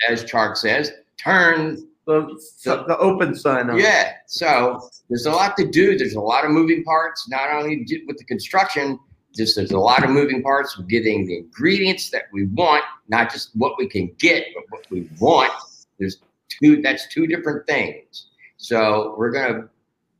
as 0.08 0.22
Chark 0.24 0.56
says, 0.56 0.92
turn 1.16 1.84
the, 2.10 2.84
the 2.86 2.98
open 2.98 3.34
sign 3.34 3.70
on 3.70 3.78
Yeah. 3.78 4.12
So 4.26 4.80
there's 5.08 5.26
a 5.26 5.32
lot 5.32 5.56
to 5.56 5.66
do. 5.66 5.96
There's 5.96 6.14
a 6.14 6.20
lot 6.20 6.44
of 6.44 6.50
moving 6.50 6.84
parts, 6.84 7.28
not 7.28 7.50
only 7.50 7.86
with 8.06 8.18
the 8.18 8.24
construction, 8.24 8.98
just 9.36 9.56
there's 9.56 9.70
a 9.70 9.78
lot 9.78 10.02
of 10.02 10.10
moving 10.10 10.42
parts 10.42 10.76
with 10.76 10.88
getting 10.88 11.26
the 11.26 11.38
ingredients 11.38 12.10
that 12.10 12.24
we 12.32 12.46
want, 12.46 12.82
not 13.08 13.30
just 13.30 13.50
what 13.54 13.78
we 13.78 13.88
can 13.88 14.12
get, 14.18 14.46
but 14.54 14.64
what 14.70 14.90
we 14.90 15.08
want. 15.20 15.52
There's 15.98 16.18
two, 16.48 16.82
that's 16.82 17.06
two 17.08 17.26
different 17.26 17.66
things. 17.66 18.26
So 18.56 19.14
we're 19.16 19.30
going 19.30 19.54
to 19.54 19.68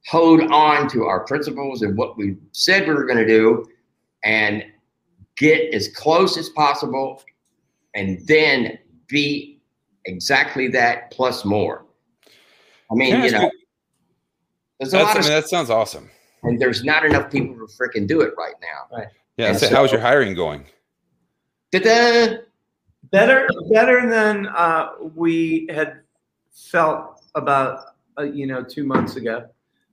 hold 0.07 0.43
on 0.53 0.89
to 0.91 1.05
our 1.05 1.21
principles 1.25 1.83
and 1.83 1.97
what 1.97 2.17
we 2.17 2.37
said 2.53 2.87
we 2.87 2.95
were 2.95 3.05
going 3.05 3.19
to 3.19 3.27
do 3.27 3.67
and 4.25 4.65
get 5.37 5.75
as 5.75 5.89
close 5.89 6.37
as 6.37 6.49
possible 6.51 7.23
and 7.95 8.25
then 8.27 8.79
be 9.09 9.50
exactly 10.07 10.69
that 10.69 11.11
plus 11.11 11.45
more. 11.45 11.85
I 12.91 12.95
mean, 12.95 13.11
Yeah, 13.11 13.25
you 13.25 13.31
know, 13.33 13.51
there's 14.79 14.93
a 14.95 14.97
That's, 14.97 15.05
lot 15.05 15.17
I 15.17 15.19
of 15.21 15.25
mean, 15.27 15.33
that 15.35 15.49
sounds 15.49 15.71
awesome. 15.71 16.11
and 16.43 16.61
there's 16.61 16.83
not 16.85 17.05
enough 17.05 17.31
people 17.31 17.55
to 17.55 17.73
freaking 17.73 18.07
do 18.07 18.21
it 18.23 18.33
right 18.37 18.55
now. 18.63 18.97
Right. 18.97 19.09
Yeah. 19.37 19.53
So, 19.55 19.67
so- 19.69 19.75
how's 19.77 19.93
your 19.93 20.01
hiring 20.01 20.35
going? 20.35 20.65
Ta-da! 21.73 22.39
better 23.13 23.49
better 23.73 24.09
than 24.09 24.47
uh, 24.49 24.91
we 25.15 25.67
had 25.71 26.01
felt 26.53 27.23
about 27.35 27.95
uh, 28.19 28.23
you 28.23 28.47
know 28.47 28.63
two 28.65 28.85
months 28.85 29.17
ago. 29.17 29.47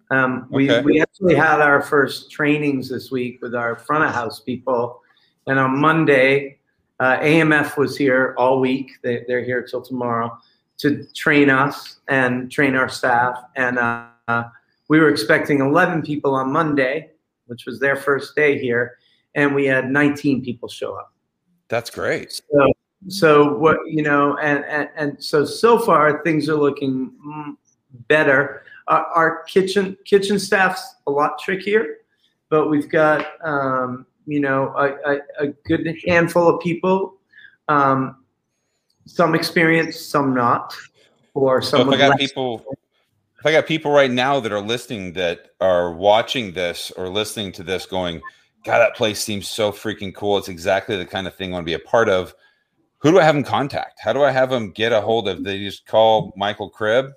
Um, 0.09 0.47
we 0.49 0.71
Okay. 0.71 0.83
we 0.83 1.01
actually 1.01 1.35
had 1.35 1.61
our 1.61 1.81
first 1.81 2.31
trainings 2.31 2.89
this 2.89 3.11
week 3.11 3.39
with 3.41 3.53
our 3.53 3.75
front 3.75 4.05
of 4.05 4.13
house 4.13 4.39
people, 4.39 5.01
and 5.45 5.59
on 5.59 5.77
Monday, 5.79 6.56
uh, 6.99 7.17
AMF 7.19 7.77
was 7.77 7.95
here 7.95 8.33
all 8.37 8.59
week. 8.59 8.91
They, 9.03 9.23
they're 9.27 9.43
here 9.43 9.61
till 9.61 9.81
tomorrow 9.81 10.37
to 10.79 11.05
train 11.15 11.49
us 11.49 11.99
and 12.07 12.51
train 12.51 12.75
our 12.75 12.89
staff. 12.89 13.37
And 13.55 13.77
uh, 13.79 14.45
we 14.89 14.99
were 14.99 15.09
expecting 15.09 15.59
11 15.59 16.03
people 16.03 16.35
on 16.35 16.51
Monday, 16.51 17.11
which 17.47 17.65
was 17.65 17.79
their 17.79 17.95
first 17.95 18.35
day 18.35 18.59
here, 18.59 18.97
and 19.35 19.53
we 19.53 19.65
had 19.65 19.91
19 19.91 20.43
people 20.43 20.69
show 20.69 20.95
up. 20.95 21.13
That's 21.69 21.89
great. 21.89 22.33
So, 22.33 22.73
so 23.07 23.57
what 23.57 23.77
you 23.85 24.01
know, 24.01 24.37
and 24.37 24.63
and, 24.65 24.89
and 24.95 25.23
so 25.23 25.45
so 25.45 25.77
far 25.77 26.23
things 26.23 26.47
are 26.49 26.55
looking 26.55 27.57
better. 28.07 28.63
Our, 28.87 29.05
our 29.05 29.43
kitchen 29.43 29.97
kitchen 30.05 30.39
staff's 30.39 30.95
a 31.07 31.11
lot 31.11 31.39
trickier, 31.39 31.97
but 32.49 32.69
we've 32.69 32.89
got 32.89 33.27
um, 33.43 34.05
you 34.27 34.39
know 34.39 34.73
a, 34.77 35.13
a, 35.13 35.19
a 35.39 35.47
good 35.65 35.87
handful 36.05 36.47
of 36.47 36.61
people, 36.61 37.15
um, 37.67 38.23
some 39.05 39.33
experienced, 39.33 40.11
some 40.11 40.35
not, 40.35 40.75
or 41.33 41.61
So 41.61 41.79
some 41.79 41.87
if 41.87 41.93
I 41.93 41.97
got 41.97 42.09
less- 42.09 42.19
people, 42.19 42.63
if 43.39 43.45
I 43.45 43.51
got 43.53 43.65
people 43.65 43.91
right 43.91 44.11
now 44.11 44.39
that 44.39 44.51
are 44.51 44.61
listening 44.61 45.13
that 45.13 45.51
are 45.61 45.93
watching 45.93 46.53
this 46.53 46.91
or 46.91 47.07
listening 47.07 47.51
to 47.53 47.63
this, 47.63 47.85
going, 47.85 48.21
"God, 48.65 48.79
that 48.79 48.95
place 48.95 49.23
seems 49.23 49.47
so 49.47 49.71
freaking 49.71 50.13
cool. 50.13 50.37
It's 50.37 50.49
exactly 50.49 50.97
the 50.97 51.05
kind 51.05 51.25
of 51.25 51.35
thing 51.35 51.51
I 51.51 51.53
want 51.53 51.63
to 51.63 51.69
be 51.69 51.73
a 51.73 51.79
part 51.79 52.09
of." 52.09 52.35
Who 52.99 53.11
do 53.11 53.19
I 53.19 53.23
have 53.23 53.35
them 53.35 53.43
contact? 53.43 53.99
How 54.01 54.11
do 54.11 54.23
I 54.23 54.31
have 54.31 54.49
them 54.49 54.71
get 54.71 54.91
a 54.91 54.99
hold 54.99 55.29
of? 55.29 55.43
They 55.43 55.59
just 55.59 55.85
call 55.85 56.33
Michael 56.35 56.69
Cribb. 56.69 57.11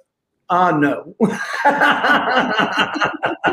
Ah, 0.52 0.72
no. 0.72 1.14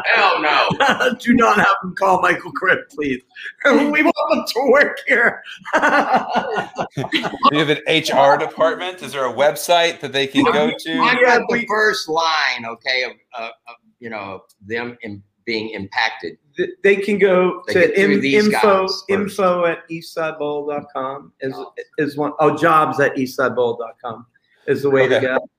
Hell 0.05 0.41
no. 0.41 0.69
Do 1.19 1.33
not 1.35 1.57
have 1.57 1.75
them 1.83 1.93
call 1.95 2.21
Michael 2.21 2.51
Cribb, 2.53 2.79
please. 2.89 3.21
we 3.65 4.01
want 4.01 4.15
them 4.31 4.43
to 4.47 4.71
work 4.71 4.97
here. 5.07 5.43
Do 5.75 7.03
you 7.51 7.59
have 7.63 7.69
an 7.69 7.81
HR 7.87 8.37
department? 8.39 9.01
Is 9.03 9.11
there 9.13 9.25
a 9.25 9.33
website 9.33 9.99
that 9.99 10.11
they 10.11 10.25
can 10.27 10.43
go 10.45 10.71
to? 10.75 10.91
I 10.93 11.19
Yeah, 11.21 11.37
got 11.37 11.49
the 11.49 11.65
first 11.67 12.09
line, 12.09 12.65
okay, 12.65 13.03
of, 13.03 13.11
uh, 13.37 13.49
of 13.67 13.75
you 13.99 14.09
know 14.09 14.41
them 14.65 14.97
in, 15.03 15.21
being 15.45 15.69
impacted. 15.69 16.37
Th- 16.57 16.71
they 16.83 16.95
can 16.95 17.19
go 17.19 17.61
They 17.67 17.73
to 17.73 17.79
get 17.87 17.95
in, 17.97 18.23
info 18.23 18.51
guys 18.51 18.61
first. 18.63 19.03
info 19.09 19.65
at 19.65 19.87
eastsidebowl.com 19.89 21.31
is 21.41 21.55
is 21.99 22.17
one 22.17 22.33
oh 22.39 22.57
jobs 22.57 22.99
at 22.99 23.15
eastsidebowl.com 23.15 24.25
is 24.67 24.81
the 24.81 24.89
way 24.89 25.03
Okay. 25.05 25.19
to 25.19 25.21
go 25.21 25.49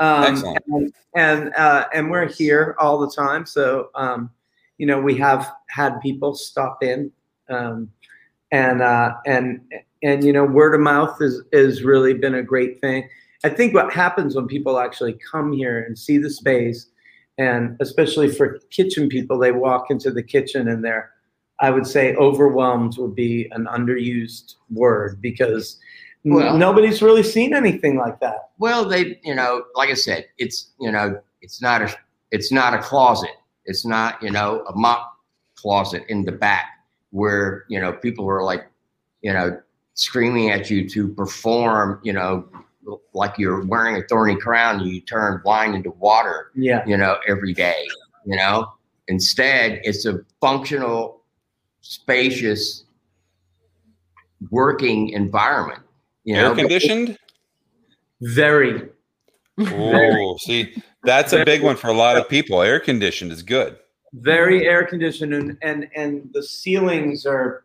um, 0.00 0.44
and 0.72 0.92
and, 1.14 1.54
uh, 1.54 1.86
and 1.92 2.10
we're 2.10 2.28
here 2.28 2.76
all 2.78 2.98
the 2.98 3.10
time. 3.10 3.46
So 3.46 3.90
um, 3.94 4.30
you 4.78 4.86
know 4.86 5.00
we 5.00 5.16
have 5.16 5.50
had 5.68 6.00
people 6.00 6.34
stop 6.34 6.82
in 6.82 7.10
um, 7.48 7.90
and 8.52 8.82
uh, 8.82 9.14
and 9.26 9.60
and 10.02 10.24
you 10.24 10.32
know 10.32 10.44
word 10.44 10.74
of 10.74 10.80
mouth 10.80 11.20
is 11.20 11.42
is 11.52 11.82
really 11.82 12.14
been 12.14 12.34
a 12.34 12.42
great 12.42 12.80
thing. 12.80 13.08
I 13.44 13.48
think 13.48 13.74
what 13.74 13.92
happens 13.92 14.34
when 14.34 14.46
people 14.46 14.78
actually 14.78 15.16
come 15.30 15.52
here 15.52 15.82
and 15.84 15.96
see 15.96 16.18
the 16.18 16.30
space 16.30 16.88
and 17.38 17.76
especially 17.80 18.28
for 18.28 18.58
kitchen 18.70 19.08
people 19.08 19.38
they 19.38 19.52
walk 19.52 19.90
into 19.90 20.10
the 20.10 20.22
kitchen 20.22 20.68
and 20.68 20.84
they're 20.84 21.12
i 21.60 21.70
would 21.70 21.86
say 21.86 22.14
overwhelmed 22.16 22.98
would 22.98 23.14
be 23.14 23.48
an 23.52 23.66
underused 23.66 24.56
word 24.70 25.20
because 25.22 25.78
Well- 26.24 26.56
nobody's 26.56 27.00
really 27.02 27.22
seen 27.22 27.54
anything 27.54 27.96
like 27.96 28.20
that 28.20 28.50
Well, 28.58 28.84
they, 28.84 29.18
you 29.22 29.34
know, 29.34 29.64
like 29.74 29.90
I 29.90 29.94
said, 29.94 30.26
it's 30.38 30.70
you 30.80 30.90
know, 30.90 31.20
it's 31.40 31.62
not 31.62 31.82
a, 31.82 31.94
it's 32.30 32.50
not 32.52 32.74
a 32.74 32.78
closet. 32.78 33.30
It's 33.64 33.84
not 33.86 34.22
you 34.22 34.30
know 34.30 34.64
a 34.68 34.74
mop 34.76 35.12
closet 35.54 36.04
in 36.08 36.24
the 36.24 36.32
back 36.32 36.66
where 37.10 37.64
you 37.68 37.80
know 37.80 37.92
people 37.92 38.28
are 38.28 38.42
like, 38.42 38.66
you 39.22 39.32
know, 39.32 39.60
screaming 39.94 40.50
at 40.50 40.70
you 40.70 40.88
to 40.88 41.08
perform, 41.08 42.00
you 42.02 42.12
know, 42.12 42.48
like 43.12 43.38
you're 43.38 43.64
wearing 43.66 43.96
a 43.96 44.02
thorny 44.08 44.36
crown. 44.36 44.80
And 44.80 44.88
you 44.88 45.00
turn 45.00 45.40
wine 45.44 45.74
into 45.74 45.90
water. 45.92 46.50
yeah 46.54 46.84
you 46.86 46.96
know, 46.96 47.16
every 47.28 47.52
day, 47.52 47.86
you 48.26 48.36
know. 48.36 48.72
Instead, 49.08 49.80
it's 49.84 50.04
a 50.04 50.20
functional, 50.40 51.22
spacious, 51.80 52.84
working 54.50 55.08
environment. 55.10 55.80
You 56.28 56.34
know, 56.34 56.50
Air 56.50 56.54
conditioned? 56.54 57.16
very 58.20 58.82
Oh, 59.58 60.36
see, 60.40 60.74
that's 61.02 61.32
a 61.32 61.42
big 61.42 61.62
one 61.62 61.74
for 61.74 61.88
a 61.88 61.94
lot 61.94 62.18
of 62.18 62.28
people. 62.28 62.60
Air 62.60 62.78
conditioned 62.78 63.32
is 63.32 63.42
good. 63.42 63.78
very 64.12 64.66
air 64.66 64.84
conditioned 64.84 65.32
and, 65.32 65.56
and 65.62 65.88
and 65.96 66.28
the 66.34 66.42
ceilings 66.42 67.24
are 67.24 67.64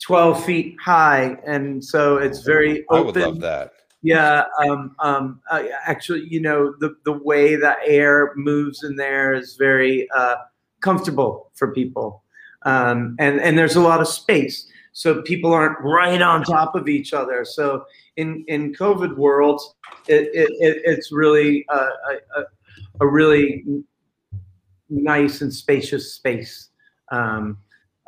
12 0.00 0.44
feet 0.44 0.76
high 0.84 1.38
and 1.46 1.84
so 1.84 2.16
it's 2.16 2.40
very 2.40 2.80
I 2.90 2.96
open 2.96 3.06
would 3.06 3.16
love 3.16 3.40
that. 3.40 3.72
Yeah, 4.02 4.46
um, 4.66 4.96
um, 4.98 5.40
uh, 5.48 5.62
actually, 5.86 6.26
you 6.28 6.40
know, 6.40 6.74
the, 6.80 6.96
the 7.04 7.12
way 7.12 7.54
that 7.54 7.78
air 7.86 8.32
moves 8.34 8.82
in 8.82 8.96
there 8.96 9.32
is 9.32 9.54
very 9.54 10.08
uh, 10.10 10.38
comfortable 10.80 11.52
for 11.54 11.72
people. 11.72 12.24
Um, 12.64 13.14
and, 13.20 13.40
and 13.40 13.56
there's 13.56 13.76
a 13.76 13.80
lot 13.80 14.00
of 14.00 14.08
space. 14.08 14.66
So 14.92 15.22
people 15.22 15.52
aren't 15.52 15.78
right 15.80 16.20
on 16.20 16.42
top 16.44 16.74
of 16.74 16.88
each 16.88 17.12
other. 17.12 17.44
So 17.44 17.84
in, 18.16 18.44
in 18.48 18.74
COVID 18.74 19.16
world, 19.16 19.60
it, 20.06 20.28
it, 20.34 20.50
it, 20.60 20.82
it's 20.84 21.10
really 21.10 21.64
a, 21.70 21.76
a, 21.76 22.40
a- 23.00 23.06
really 23.06 23.64
nice 24.90 25.40
and 25.40 25.52
spacious 25.52 26.12
space. 26.12 26.68
Um, 27.10 27.58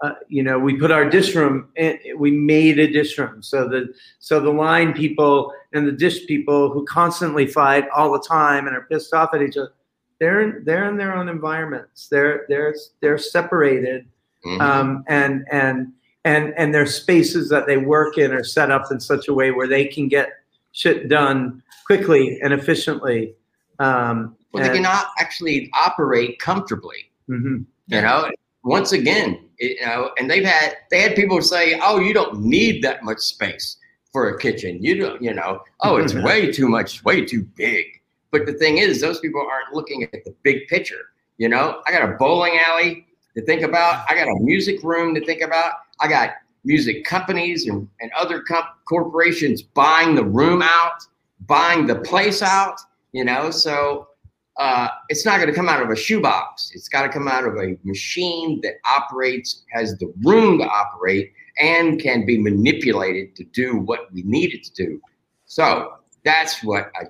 uh, 0.03 0.12
you 0.28 0.43
know, 0.43 0.59
we 0.59 0.76
put 0.76 0.91
our 0.91 1.09
dish 1.09 1.35
room, 1.35 1.68
in, 1.76 1.99
we 2.18 2.30
made 2.30 2.78
a 2.78 2.87
dish 2.91 3.16
room 3.16 3.43
so 3.43 3.66
that 3.68 3.95
so 4.18 4.41
the 4.41 4.51
line 4.51 4.93
people 4.93 5.53
and 5.72 5.87
the 5.87 5.93
dish 5.93 6.26
people 6.26 6.70
who 6.70 6.85
constantly 6.85 7.47
fight 7.47 7.89
all 7.97 8.12
the 8.12 8.20
time 8.20 8.66
and 8.66 8.76
are 8.76 8.87
pissed 8.91 9.14
off 9.14 9.30
at 9.32 9.41
each 9.43 9.57
other, 9.57 9.72
they're 10.20 10.41
in, 10.43 10.64
they're 10.64 10.89
in 10.89 10.97
their 10.97 11.14
own 11.16 11.28
environments. 11.28 12.09
They're 12.09 12.45
they're 12.49 12.74
they're 13.01 13.18
separated, 13.18 14.07
Mhm. 14.45 14.61
um, 14.61 15.05
and 15.09 15.45
and 15.51 15.93
and 16.25 16.55
and 16.57 16.75
their 16.75 16.87
spaces 16.87 17.49
that 17.51 17.66
they 17.66 17.77
work 17.77 18.18
in 18.18 18.33
are 18.33 18.45
set 18.45 18.70
up 18.70 18.85
in 18.91 19.01
such 19.01 19.29
a 19.29 19.35
way 19.35 19.51
where 19.51 19.68
they 19.68 19.85
can 19.85 20.09
get 20.09 20.31
shit 20.72 21.09
done 21.09 21.62
quickly 21.87 22.39
and 22.43 22.53
efficiently. 22.53 23.35
Um, 23.79 24.37
well, 24.53 24.62
they 24.64 24.75
cannot 24.75 25.07
actually 25.18 25.70
operate 25.75 26.39
comfortably. 26.39 27.11
Mhm. 27.29 27.64
You 27.89 28.01
know, 28.01 28.31
once 28.62 28.93
again, 28.93 29.39
it- 29.59 29.79
you 29.81 29.87
know, 29.87 30.11
and 30.18 30.31
they've 30.31 30.45
had 30.45 30.77
they 30.91 31.01
had 31.01 31.14
people 31.14 31.41
say, 31.43 31.79
"Oh, 31.83 32.01
you 32.01 32.14
don't 32.14 32.41
need 32.41 32.83
that 32.83 33.05
much 33.05 33.18
space 33.20 33.77
for 34.12 34.29
a 34.29 34.39
kitchen. 34.39 34.83
You 34.83 34.97
don't, 34.99 35.22
you 35.22 35.35
know, 35.35 35.61
oh, 35.83 35.97
it's 35.97 36.14
way 36.29 36.51
too 36.53 36.68
much, 36.68 37.05
way 37.05 37.25
too 37.25 37.43
big." 37.57 37.85
But 38.31 38.47
the 38.47 38.53
thing 38.55 38.79
is, 38.79 39.01
those 39.01 39.20
people 39.20 39.41
aren't 39.41 39.75
looking 39.75 40.03
at 40.05 40.25
the 40.25 40.35
big 40.43 40.66
picture. 40.68 41.11
You 41.39 41.49
know, 41.49 41.83
I 41.87 41.93
got 41.93 42.09
a 42.09 42.16
bowling 42.16 42.59
alley 42.59 43.07
to 43.37 43.43
think 43.45 43.62
about. 43.62 44.05
I 44.09 44.14
got 44.14 44.29
a 44.29 44.41
music 44.41 44.83
room 44.83 45.14
to 45.14 45.25
think 45.25 45.41
about. 45.43 45.75
I 46.01 46.09
got 46.09 46.30
music 46.64 47.05
companies 47.05 47.66
and, 47.68 47.88
and 48.01 48.11
other 48.18 48.40
comp- 48.42 48.66
corporations 48.86 49.62
buying 49.62 50.14
the 50.14 50.24
room 50.24 50.62
out, 50.62 51.03
buying 51.47 51.86
the 51.86 51.97
place 51.97 52.42
out. 52.42 52.80
You 53.12 53.24
know, 53.24 53.51
so 53.51 54.09
uh, 54.57 54.88
it's 55.09 55.24
not 55.24 55.36
going 55.36 55.49
to 55.49 55.55
come 55.55 55.68
out 55.68 55.82
of 55.82 55.90
a 55.90 55.97
shoebox. 55.97 56.70
It's 56.74 56.88
got 56.88 57.03
to 57.03 57.09
come 57.09 57.28
out 57.28 57.45
of 57.45 57.57
a 57.57 57.76
machine 57.84 58.61
that 58.62 58.74
operates, 58.84 59.62
has 59.72 59.97
the 59.99 60.12
room 60.24 60.59
to 60.59 60.64
operate, 60.64 61.32
and 61.61 62.01
can 62.01 62.24
be 62.24 62.38
manipulated 62.38 63.34
to 63.36 63.45
do 63.45 63.76
what 63.76 64.12
we 64.12 64.22
need 64.22 64.55
it 64.55 64.64
to 64.64 64.72
do. 64.72 65.01
So 65.47 65.95
that's 66.24 66.62
what 66.62 66.90
I, 66.97 67.05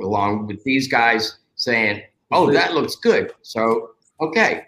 along 0.00 0.46
with 0.46 0.62
these 0.64 0.88
guys 0.88 1.38
saying, 1.56 2.02
"Oh, 2.30 2.52
that 2.52 2.74
looks 2.74 2.96
good." 2.96 3.32
So 3.42 3.90
okay, 4.20 4.66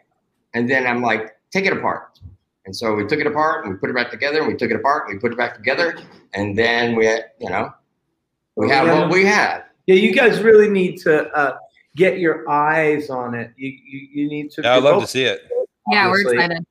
and 0.55 0.69
then 0.71 0.87
I'm 0.87 1.03
like, 1.03 1.37
"Take 1.51 1.67
it 1.67 1.73
apart." 1.73 2.16
And 2.67 2.75
so 2.75 2.95
we 2.95 3.07
took 3.07 3.21
it 3.21 3.27
apart 3.27 3.65
and 3.65 3.75
we 3.75 3.79
put 3.81 3.91
it 3.91 3.95
back 3.97 4.11
together, 4.11 4.41
and 4.41 4.49
we 4.49 4.57
took 4.57 4.71
it 4.71 4.77
apart 4.77 5.09
and 5.09 5.15
we 5.17 5.21
put 5.21 5.33
it 5.33 5.39
back 5.39 5.55
together, 5.55 5.97
and 6.35 6.59
then 6.59 6.97
we, 6.97 7.07
had, 7.07 7.27
you 7.41 7.49
know, 7.49 7.73
we 8.57 8.69
have 8.69 8.89
what 8.89 9.09
we 9.09 9.25
have. 9.25 9.65
Yeah, 9.87 9.95
you 9.95 10.13
guys 10.13 10.43
really 10.43 10.69
need 10.69 10.99
to 11.03 11.29
uh, 11.29 11.59
get 11.95 12.19
your 12.19 12.49
eyes 12.51 13.09
on 13.09 13.35
it. 13.35 13.53
You 13.57 13.69
you, 13.69 14.09
you 14.13 14.29
need 14.29 14.51
to. 14.53 14.63
Yeah, 14.63 14.77
I'd 14.77 14.83
love 14.83 15.01
to 15.01 15.07
see 15.07 15.23
it. 15.25 15.43
Yeah, 15.91 16.07
we're 16.07 16.15
obviously. 16.15 16.37
excited. 16.37 16.67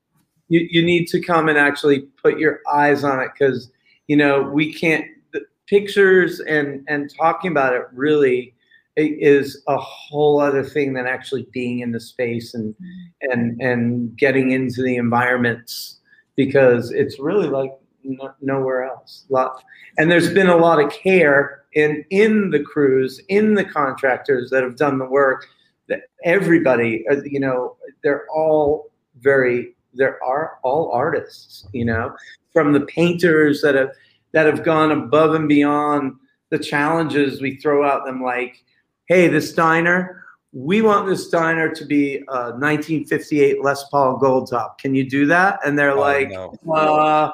you, 0.49 0.67
you 0.69 0.83
need 0.83 1.07
to 1.07 1.21
come 1.21 1.47
and 1.47 1.57
actually 1.57 2.01
put 2.21 2.37
your 2.37 2.59
eyes 2.69 3.03
on 3.05 3.21
it 3.21 3.29
because 3.33 3.71
you 4.07 4.17
know 4.17 4.41
we 4.43 4.73
can't 4.73 5.05
the 5.31 5.41
pictures 5.67 6.41
and 6.41 6.83
and 6.89 7.09
talking 7.15 7.51
about 7.51 7.73
it 7.73 7.83
really 7.93 8.53
i- 8.53 8.54
is 8.97 9.61
a 9.67 9.77
whole 9.77 10.39
other 10.39 10.63
thing 10.63 10.93
than 10.93 11.05
actually 11.05 11.47
being 11.51 11.79
in 11.79 11.91
the 11.91 11.99
space 11.99 12.53
and 12.53 12.73
and 13.21 13.61
and 13.61 14.17
getting 14.17 14.51
into 14.51 14.81
the 14.81 14.95
environments 14.95 15.99
because 16.35 16.91
it's 16.91 17.19
really 17.19 17.47
like 17.47 17.71
no, 18.03 18.33
nowhere 18.41 18.83
else. 18.85 19.25
Lot 19.29 19.63
and 19.97 20.11
there's 20.11 20.33
been 20.33 20.47
a 20.47 20.57
lot 20.57 20.83
of 20.83 20.91
care 20.91 21.63
in 21.73 22.03
in 22.09 22.49
the 22.51 22.59
crews 22.59 23.21
in 23.29 23.55
the 23.55 23.65
contractors 23.65 24.49
that 24.49 24.63
have 24.63 24.77
done 24.77 24.97
the 24.97 25.05
work 25.05 25.47
that 25.87 26.01
everybody 26.23 27.05
uh, 27.09 27.17
you 27.25 27.39
know 27.39 27.75
they're 28.03 28.25
all 28.33 28.91
very 29.19 29.75
there 29.93 30.21
are 30.23 30.57
all 30.63 30.91
artists 30.91 31.67
you 31.73 31.85
know 31.85 32.15
from 32.51 32.73
the 32.73 32.81
painters 32.81 33.61
that 33.61 33.75
have 33.75 33.89
that 34.31 34.45
have 34.45 34.63
gone 34.63 34.91
above 34.91 35.33
and 35.33 35.47
beyond 35.47 36.13
the 36.49 36.59
challenges 36.59 37.41
we 37.41 37.57
throw 37.57 37.85
at 37.85 38.03
them 38.05 38.21
like 38.21 38.63
hey 39.07 39.27
this 39.27 39.53
diner 39.53 40.23
we 40.53 40.81
want 40.81 41.05
this 41.07 41.27
diner 41.29 41.69
to 41.73 41.83
be 41.85 42.17
a 42.29 42.51
1958 42.51 43.61
les 43.63 43.83
paul 43.91 44.17
gold 44.17 44.49
top 44.49 44.79
can 44.79 44.95
you 44.95 45.07
do 45.09 45.25
that? 45.25 45.59
And 45.65 45.77
they're 45.77 45.91
Oh, 45.91 45.99
like 45.99 46.29
no. 46.29 46.53
uh 46.73 47.31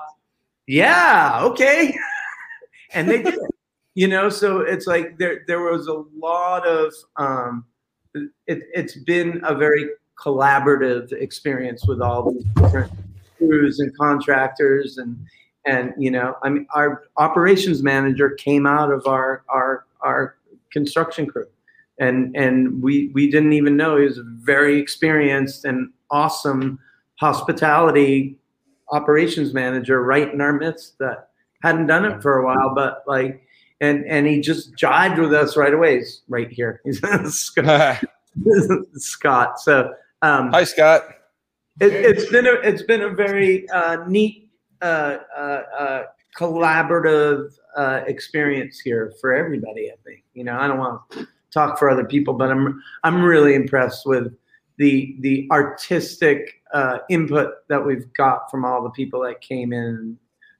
yeah 0.67 1.39
okay. 1.43 1.95
And 2.93 3.07
they 3.09 3.21
did 3.23 3.35
it 3.35 3.39
you 3.93 4.07
know? 4.07 4.29
So 4.29 4.61
it's 4.61 4.87
like 4.87 5.17
there 5.17 5.43
there 5.47 5.59
was 5.61 5.87
a 5.87 6.03
lot 6.17 6.65
of 6.67 6.93
um 7.17 7.65
it, 8.13 8.63
it's 8.73 8.95
been 8.95 9.39
a 9.43 9.53
very 9.55 9.85
collaborative 10.19 11.11
experience 11.13 11.85
with 11.87 12.01
all 12.01 12.31
these 12.31 12.43
different 12.55 12.91
crews 13.37 13.79
and 13.79 13.95
contractors 13.97 14.97
and 14.97 15.17
and 15.65 15.93
you 15.97 16.11
know 16.11 16.35
i 16.43 16.49
mean 16.49 16.67
our 16.75 17.03
operations 17.17 17.81
manager 17.81 18.29
came 18.31 18.65
out 18.67 18.91
of 18.91 19.07
our 19.07 19.43
our 19.49 19.85
our 20.01 20.35
construction 20.71 21.25
crew 21.25 21.47
and 22.01 22.35
and 22.35 22.83
we 22.83 23.09
we 23.13 23.31
didn't 23.31 23.53
even 23.53 23.77
know 23.77 23.95
he 23.95 24.03
was 24.03 24.17
a 24.17 24.23
very 24.25 24.77
experienced 24.77 25.63
and 25.63 25.89
awesome 26.09 26.77
hospitality 27.15 28.37
operations 28.91 29.53
manager 29.53 30.03
right 30.03 30.33
in 30.33 30.41
our 30.41 30.51
midst 30.51 30.97
that 30.99 31.29
hadn't 31.63 31.87
done 31.87 32.03
it 32.03 32.21
for 32.21 32.39
a 32.39 32.45
while 32.45 32.73
but 32.75 33.03
like 33.07 33.41
and 33.79 34.05
and 34.05 34.27
he 34.27 34.41
just 34.41 34.75
jived 34.75 35.17
with 35.17 35.33
us 35.33 35.55
right 35.55 35.73
away 35.73 35.99
he's 35.99 36.23
right 36.27 36.51
here 36.51 36.81
he's 36.83 36.99
Scott. 37.33 38.03
Scott. 38.95 39.59
So 39.59 39.93
um, 40.21 40.51
Hi, 40.51 40.63
Scott. 40.63 41.03
it, 41.79 41.93
it's 41.93 42.29
been 42.29 42.47
a 42.47 42.53
it's 42.63 42.83
been 42.83 43.01
a 43.01 43.09
very 43.09 43.69
uh, 43.69 44.05
neat 44.07 44.49
uh, 44.81 45.17
uh, 45.35 45.39
uh, 45.77 46.03
collaborative 46.37 47.51
uh, 47.75 48.01
experience 48.07 48.79
here 48.79 49.13
for 49.19 49.33
everybody. 49.33 49.91
I 49.91 49.95
think 50.05 50.23
you 50.33 50.43
know 50.43 50.57
I 50.57 50.67
don't 50.67 50.77
want 50.77 51.01
to 51.11 51.27
talk 51.51 51.77
for 51.77 51.89
other 51.89 52.05
people, 52.05 52.33
but 52.33 52.51
I'm 52.51 52.81
I'm 53.03 53.23
really 53.23 53.55
impressed 53.55 54.05
with 54.05 54.33
the 54.77 55.15
the 55.19 55.47
artistic 55.51 56.61
uh, 56.73 56.99
input 57.09 57.67
that 57.69 57.85
we've 57.85 58.11
got 58.13 58.49
from 58.49 58.65
all 58.65 58.83
the 58.83 58.89
people 58.89 59.21
that 59.21 59.41
came 59.41 59.73
in 59.73 59.83
and 59.83 60.17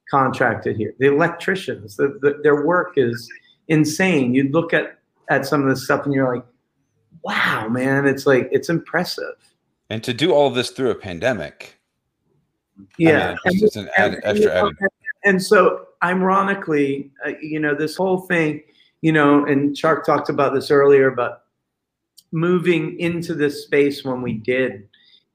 contracted 0.09 0.75
here. 0.75 0.93
The 0.99 1.07
electricians, 1.07 1.95
the, 1.95 2.19
the, 2.21 2.39
their 2.43 2.65
work 2.65 2.93
is 2.97 3.29
insane. 3.69 4.33
You 4.33 4.49
look 4.49 4.73
at 4.73 4.99
at 5.29 5.45
some 5.45 5.63
of 5.63 5.69
this 5.69 5.85
stuff 5.85 6.05
and 6.05 6.13
you're 6.13 6.33
like, 6.33 6.45
wow, 7.23 7.67
man, 7.69 8.05
it's 8.05 8.25
like 8.25 8.49
it's 8.51 8.69
impressive. 8.69 9.35
And 9.89 10.03
to 10.03 10.13
do 10.13 10.33
all 10.33 10.49
this 10.49 10.69
through 10.69 10.91
a 10.91 10.95
pandemic. 10.95 11.77
Yeah, 12.97 13.29
I 13.29 13.29
mean, 13.29 13.37
it's 13.45 13.61
just 13.61 13.75
an 13.75 13.89
add, 13.97 14.19
extra 14.23 14.53
added. 14.53 14.75
and 15.23 15.41
so 15.41 15.87
ironically, 16.03 17.11
uh, 17.25 17.33
you 17.41 17.59
know, 17.59 17.75
this 17.75 17.95
whole 17.95 18.21
thing, 18.21 18.63
you 19.01 19.11
know, 19.11 19.45
and 19.45 19.75
Chark 19.75 20.03
talked 20.03 20.29
about 20.29 20.53
this 20.53 20.71
earlier, 20.71 21.11
but 21.11 21.43
moving 22.31 22.99
into 22.99 23.33
this 23.33 23.63
space 23.63 24.03
when 24.03 24.21
we 24.21 24.33
did, 24.33 24.87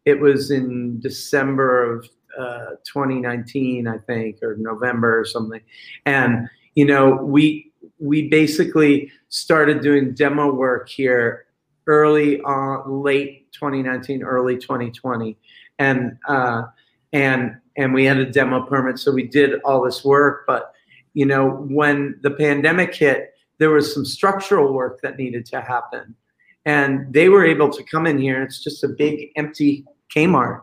it 0.04 0.18
was 0.20 0.50
in 0.50 1.00
December 1.00 1.96
of 1.96 2.08
uh, 2.38 2.70
2019, 2.84 3.88
I 3.88 3.98
think, 3.98 4.42
or 4.42 4.56
November 4.56 5.18
or 5.18 5.24
something, 5.24 5.60
and 6.04 6.48
you 6.74 6.84
know, 6.84 7.16
we 7.16 7.72
we 7.98 8.28
basically 8.28 9.10
started 9.28 9.80
doing 9.80 10.14
demo 10.14 10.52
work 10.52 10.88
here 10.88 11.46
early 11.86 12.40
on, 12.42 13.02
late 13.02 13.50
2019, 13.52 14.22
early 14.22 14.56
2020, 14.56 15.36
and. 15.78 16.18
Uh, 16.28 16.62
and 17.12 17.56
and 17.76 17.94
we 17.94 18.04
had 18.04 18.18
a 18.18 18.30
demo 18.30 18.62
permit 18.62 18.98
so 18.98 19.10
we 19.12 19.22
did 19.26 19.60
all 19.64 19.82
this 19.82 20.04
work 20.04 20.44
but 20.46 20.72
you 21.14 21.24
know 21.24 21.48
when 21.70 22.18
the 22.22 22.30
pandemic 22.30 22.94
hit 22.94 23.36
there 23.59 23.70
was 23.70 23.92
some 23.92 24.04
structural 24.04 24.72
work 24.72 25.00
that 25.02 25.16
needed 25.16 25.46
to 25.46 25.61
happen 25.61 26.14
and 26.64 27.12
they 27.12 27.28
were 27.28 27.44
able 27.44 27.70
to 27.70 27.82
come 27.84 28.07
in 28.07 28.18
here 28.18 28.42
it's 28.42 28.62
just 28.62 28.84
a 28.84 28.88
big 28.88 29.30
empty 29.36 29.84
kmart 30.14 30.62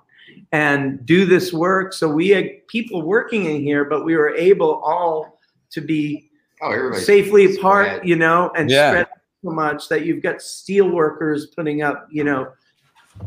and 0.52 1.06
do 1.06 1.26
this 1.26 1.52
work 1.54 1.94
so 1.94 2.08
we 2.10 2.30
had 2.30 2.46
people 2.68 3.02
working 3.02 3.46
in 3.46 3.62
here 3.62 3.86
but 3.86 4.04
we 4.06 4.16
were 4.16 4.34
able 4.36 4.76
all 4.84 5.40
to 5.70 5.82
be 5.82 6.30
Oh, 6.62 6.94
safely 6.94 7.58
apart 7.58 7.88
spread. 7.88 8.08
you 8.08 8.16
know 8.16 8.50
and 8.56 8.70
Yeah. 8.70 8.90
spread 8.92 9.08
so 9.44 9.50
much 9.52 9.90
that 9.90 10.06
you've 10.06 10.24
got 10.24 10.42
steel 10.42 10.90
workers 10.90 11.48
putting 11.48 11.82
up 11.82 12.08
you 12.10 12.24
know 12.24 12.48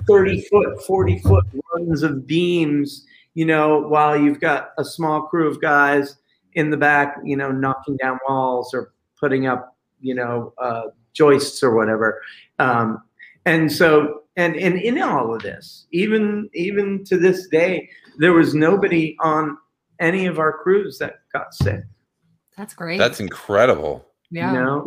30 0.07 0.41
foot 0.51 0.83
40 0.87 1.19
foot 1.19 1.45
runs 1.75 2.03
of 2.03 2.27
beams 2.27 3.05
you 3.35 3.45
know 3.45 3.81
while 3.81 4.17
you've 4.19 4.41
got 4.41 4.71
a 4.79 4.85
small 4.85 5.23
crew 5.23 5.47
of 5.49 5.61
guys 5.61 6.17
in 6.55 6.71
the 6.71 6.77
back 6.79 7.17
you 7.25 7.37
know 7.37 7.53
knocking 7.53 7.97
down 7.99 8.19
walls 8.27 8.73
or 8.73 8.93
putting 9.19 9.47
up 9.47 9.77
you 10.01 10.15
know 10.15 10.53
uh, 10.59 10.83
joists 11.13 11.63
or 11.63 11.75
whatever 11.75 12.21
um, 12.59 13.03
and 13.47 13.71
so 13.71 14.23
and 14.37 14.57
and 14.57 14.79
in 14.81 15.01
all 15.03 15.35
of 15.35 15.43
this 15.43 15.87
even 15.93 16.49
even 16.55 17.05
to 17.05 17.17
this 17.17 17.47
day 17.49 17.89
there 18.19 18.33
was 18.33 18.55
nobody 18.55 19.17
on 19.21 19.57
any 20.01 20.27
of 20.27 20.39
our 20.39 20.53
crews 20.59 20.99
that 20.99 21.21
got 21.33 21.55
sick 21.55 21.81
That's 22.57 22.75
great. 22.75 22.99
That's 22.99 23.21
incredible. 23.21 24.05
yeah. 24.31 24.53
you 24.53 24.59
know 24.61 24.87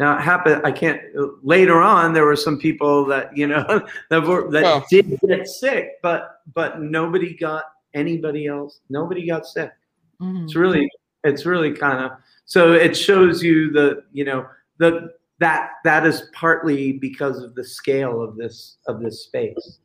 now 0.00 0.16
it 0.16 0.20
happened 0.20 0.62
i 0.64 0.70
can't 0.70 1.00
later 1.42 1.80
on 1.82 2.12
there 2.12 2.24
were 2.24 2.36
some 2.36 2.56
people 2.58 3.04
that 3.06 3.36
you 3.36 3.46
know 3.48 3.64
that 4.10 4.22
were 4.22 4.48
that 4.52 4.62
Well- 4.62 4.86
did 4.90 5.18
get 5.26 5.48
sick 5.48 5.94
but 6.02 6.40
but 6.54 6.80
nobody 6.80 7.34
got 7.36 7.64
anybody 7.94 8.46
else 8.46 8.80
nobody 8.90 9.26
got 9.26 9.46
sick 9.46 9.72
Mhm. 10.20 10.44
it's 10.44 10.54
really 10.56 10.88
it's 11.24 11.46
really 11.46 11.72
kind 11.72 12.04
of 12.04 12.10
so 12.48 12.72
it 12.72 12.96
shows 12.96 13.42
you 13.42 13.70
the 13.70 14.02
you 14.12 14.24
know 14.24 14.46
the 14.78 15.12
that 15.38 15.72
that 15.84 16.04
is 16.04 16.24
partly 16.32 16.92
because 16.92 17.42
of 17.42 17.54
the 17.54 17.62
scale 17.62 18.20
of 18.20 18.36
this 18.36 18.78
of 18.88 19.00
this 19.00 19.24
space 19.24 19.78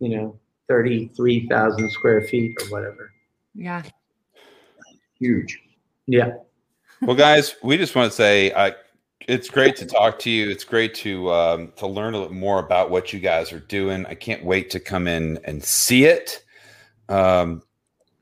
you 0.00 0.14
know 0.14 0.38
33,000 0.68 1.90
square 1.90 2.22
feet 2.28 2.54
or 2.60 2.66
whatever 2.66 3.12
Yeah. 3.54 3.82
Huge. 5.18 5.62
yeah 6.06 6.32
Well, 7.00 7.16
guys, 7.16 7.56
we 7.62 7.76
just 7.78 7.94
want 7.94 8.10
to 8.10 8.16
say 8.16 8.50
uh, 8.52 8.72
it's 9.28 9.48
great 9.48 9.76
to 9.76 9.86
talk 9.86 10.18
to 10.20 10.30
you. 10.30 10.50
It's 10.50 10.64
great 10.64 10.94
to 10.96 11.30
um, 11.32 11.72
to 11.76 11.86
learn 11.86 12.14
a 12.14 12.18
little 12.18 12.34
more 12.34 12.58
about 12.58 12.90
what 12.90 13.12
you 13.12 13.20
guys 13.20 13.52
are 13.52 13.60
doing. 13.60 14.04
I 14.06 14.14
can't 14.14 14.44
wait 14.44 14.70
to 14.70 14.80
come 14.80 15.06
in 15.06 15.38
and 15.44 15.62
see 15.62 16.04
it. 16.04 16.44
Um, 17.08 17.62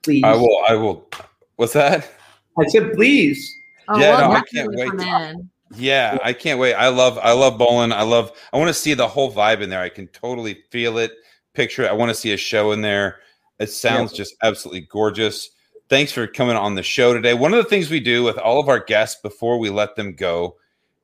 please 0.03 0.25
I 0.25 0.35
will. 0.35 0.63
I 0.69 0.75
will. 0.75 1.09
What's 1.57 1.73
that? 1.73 2.11
i 2.59 2.67
said 2.69 2.93
please 2.95 3.55
Oh, 3.89 3.99
Yeah, 3.99 4.11
well, 4.21 4.31
no, 4.31 4.37
I 4.37 4.41
can't 4.43 4.75
wait 4.75 4.91
to- 4.99 5.47
Yeah, 5.75 6.19
I 6.23 6.33
can't 6.33 6.59
wait. 6.61 6.75
I 6.75 6.89
love. 6.89 7.19
I 7.19 7.33
love 7.33 7.59
bowling. 7.59 7.93
I 7.93 8.03
love. 8.03 8.33
I 8.53 8.57
want 8.57 8.69
to 8.69 8.75
see 8.75 8.95
the 8.95 9.09
whole 9.09 9.33
vibe 9.33 9.61
in 9.63 9.69
there. 9.71 9.81
I 9.83 9.89
can 9.89 10.07
totally 10.09 10.59
feel 10.71 10.99
it, 10.99 11.13
picture 11.55 11.83
it. 11.83 11.91
I 11.91 11.93
want 11.95 12.09
to 12.11 12.15
see 12.15 12.33
a 12.33 12.37
show 12.37 12.73
in 12.73 12.83
there. 12.83 13.19
It 13.59 13.71
sounds 13.71 14.13
just 14.13 14.35
absolutely 14.43 14.83
gorgeous. 14.83 15.51
Thanks 15.89 16.13
for 16.13 16.27
coming 16.27 16.57
on 16.57 16.75
the 16.75 16.83
show 16.83 17.15
today. 17.15 17.35
One 17.35 17.53
of 17.55 17.63
the 17.63 17.69
things 17.71 17.91
we 17.91 18.01
do 18.01 18.23
with 18.23 18.39
all 18.39 18.61
of 18.61 18.69
our 18.69 18.79
guests 18.81 19.21
before 19.21 19.59
we 19.59 19.71
let 19.71 19.97
them 19.97 20.15
go 20.15 20.57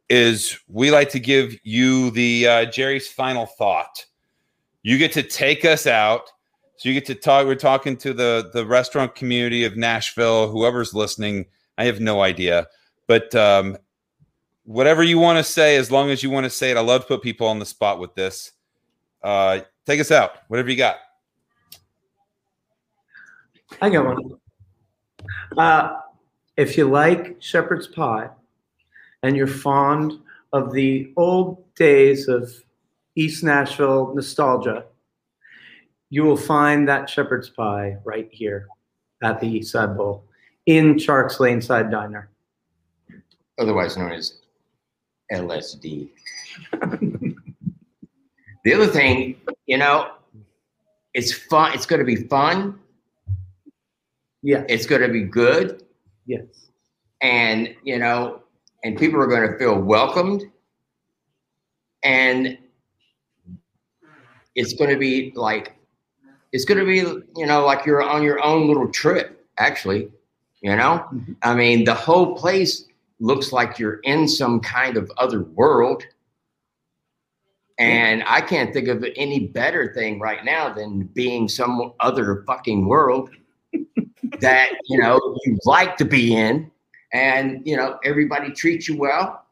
is 0.09 0.59
we 0.68 0.91
like 0.91 1.09
to 1.11 1.20
give 1.20 1.57
you 1.64 2.11
the 2.11 2.47
uh, 2.47 2.64
Jerry's 2.66 3.09
final 3.09 3.47
thought. 3.47 4.05
You 4.83 4.99
get 4.99 5.12
to 5.12 5.22
take 5.22 5.64
us 5.64 5.87
out. 5.87 6.30
So 6.76 6.89
you 6.89 6.95
get 6.95 7.07
to 7.07 7.14
talk. 7.14 7.47
We're 7.47 7.55
talking 7.55 7.97
to 7.99 8.12
the 8.12 8.51
the 8.53 8.66
restaurant 8.66 9.14
community 9.14 9.64
of 9.64 9.76
Nashville. 9.76 10.51
Whoever's 10.51 10.93
listening, 10.95 11.47
I 11.83 11.87
have 11.87 11.99
no 11.99 12.20
idea, 12.20 12.68
but 13.09 13.35
um, 13.35 13.76
whatever 14.62 15.03
you 15.03 15.18
want 15.18 15.39
to 15.39 15.43
say, 15.43 15.74
as 15.74 15.91
long 15.91 16.11
as 16.11 16.22
you 16.22 16.30
want 16.30 16.45
to 16.45 16.51
say 16.51 16.70
it. 16.70 16.76
I 16.76 16.80
love 16.80 17.01
to 17.01 17.09
put 17.09 17.22
people 17.22 17.49
on 17.49 17.59
the 17.59 17.66
spot 17.66 17.99
with 17.99 18.14
this. 18.14 18.53
Uh, 19.20 19.62
take 19.85 19.99
us 19.99 20.12
out. 20.12 20.37
Whatever 20.47 20.70
you 20.70 20.76
got. 20.76 20.99
I 23.80 23.91
got 23.91 24.05
one. 24.05 24.18
Uh, 25.59 25.99
if 26.57 26.78
you 26.78 26.89
like 26.89 27.43
shepherd's 27.43 27.89
pie 27.89 28.30
and 29.24 29.37
you're 29.37 29.49
fond 29.49 30.20
of 30.53 30.72
the 30.72 31.12
old 31.16 31.64
days 31.74 32.28
of 32.28 32.49
East 33.16 33.43
Nashville 33.43 34.14
nostalgia, 34.14 34.85
you 36.11 36.22
will 36.22 36.37
find 36.37 36.87
that 36.87 37.11
shepherd's 37.11 37.51
pie 37.51 37.97
right 38.05 38.28
here 38.30 38.68
at 39.20 39.41
the 39.41 39.49
East 39.49 39.72
Side 39.72 39.97
Bowl 39.97 40.28
in 40.66 40.94
Chark's 40.94 41.40
Lane 41.40 41.60
Side 41.60 41.90
Diner. 41.90 42.28
otherwise 43.58 43.96
known 43.96 44.12
as 44.12 44.34
LSD. 45.32 46.08
the 48.64 48.74
other 48.74 48.86
thing, 48.86 49.36
you 49.66 49.78
know, 49.78 50.12
it's 51.14 51.32
fun. 51.32 51.72
It's 51.74 51.86
going 51.86 52.00
to 52.00 52.04
be 52.06 52.16
fun. 52.16 52.78
Yes. 54.42 54.64
It's 54.68 54.86
going 54.86 55.02
to 55.02 55.08
be 55.08 55.22
good, 55.22 55.84
Yes. 56.26 56.42
and 57.20 57.74
you 57.84 57.98
know, 57.98 58.42
and 58.82 58.98
people 58.98 59.20
are 59.20 59.26
going 59.28 59.48
to 59.50 59.56
feel 59.58 59.78
welcomed, 59.80 60.42
and 62.02 62.58
it's 64.56 64.72
going 64.74 64.90
to 64.90 64.96
be 64.96 65.32
like, 65.36 65.76
it's 66.52 66.64
going 66.64 66.78
to 66.80 66.84
be, 66.86 66.98
you 67.36 67.46
know, 67.46 67.64
like 67.64 67.86
you're 67.86 68.02
on 68.02 68.22
your 68.22 68.42
own 68.44 68.66
little 68.68 68.88
trip. 68.90 69.46
Actually, 69.58 70.10
you 70.62 70.74
know, 70.74 71.04
mm-hmm. 71.12 71.32
I 71.42 71.54
mean, 71.54 71.84
the 71.84 71.94
whole 71.94 72.36
place 72.36 72.86
looks 73.20 73.52
like 73.52 73.78
you're 73.78 74.00
in 74.00 74.26
some 74.26 74.60
kind 74.60 74.96
of 74.96 75.10
other 75.16 75.42
world. 75.42 76.04
And 77.78 78.22
I 78.26 78.40
can't 78.40 78.72
think 78.72 78.88
of 78.88 79.04
any 79.16 79.48
better 79.48 79.92
thing 79.92 80.20
right 80.20 80.44
now 80.44 80.72
than 80.72 81.04
being 81.14 81.48
some 81.48 81.92
other 82.00 82.44
fucking 82.46 82.86
world 82.86 83.30
that, 84.40 84.70
you 84.86 84.98
know, 84.98 85.20
you 85.44 85.58
like 85.64 85.96
to 85.96 86.04
be 86.04 86.34
in. 86.34 86.70
And, 87.12 87.60
you 87.66 87.76
know, 87.76 87.98
everybody 88.04 88.52
treats 88.52 88.88
you 88.88 88.96
well, 88.96 89.44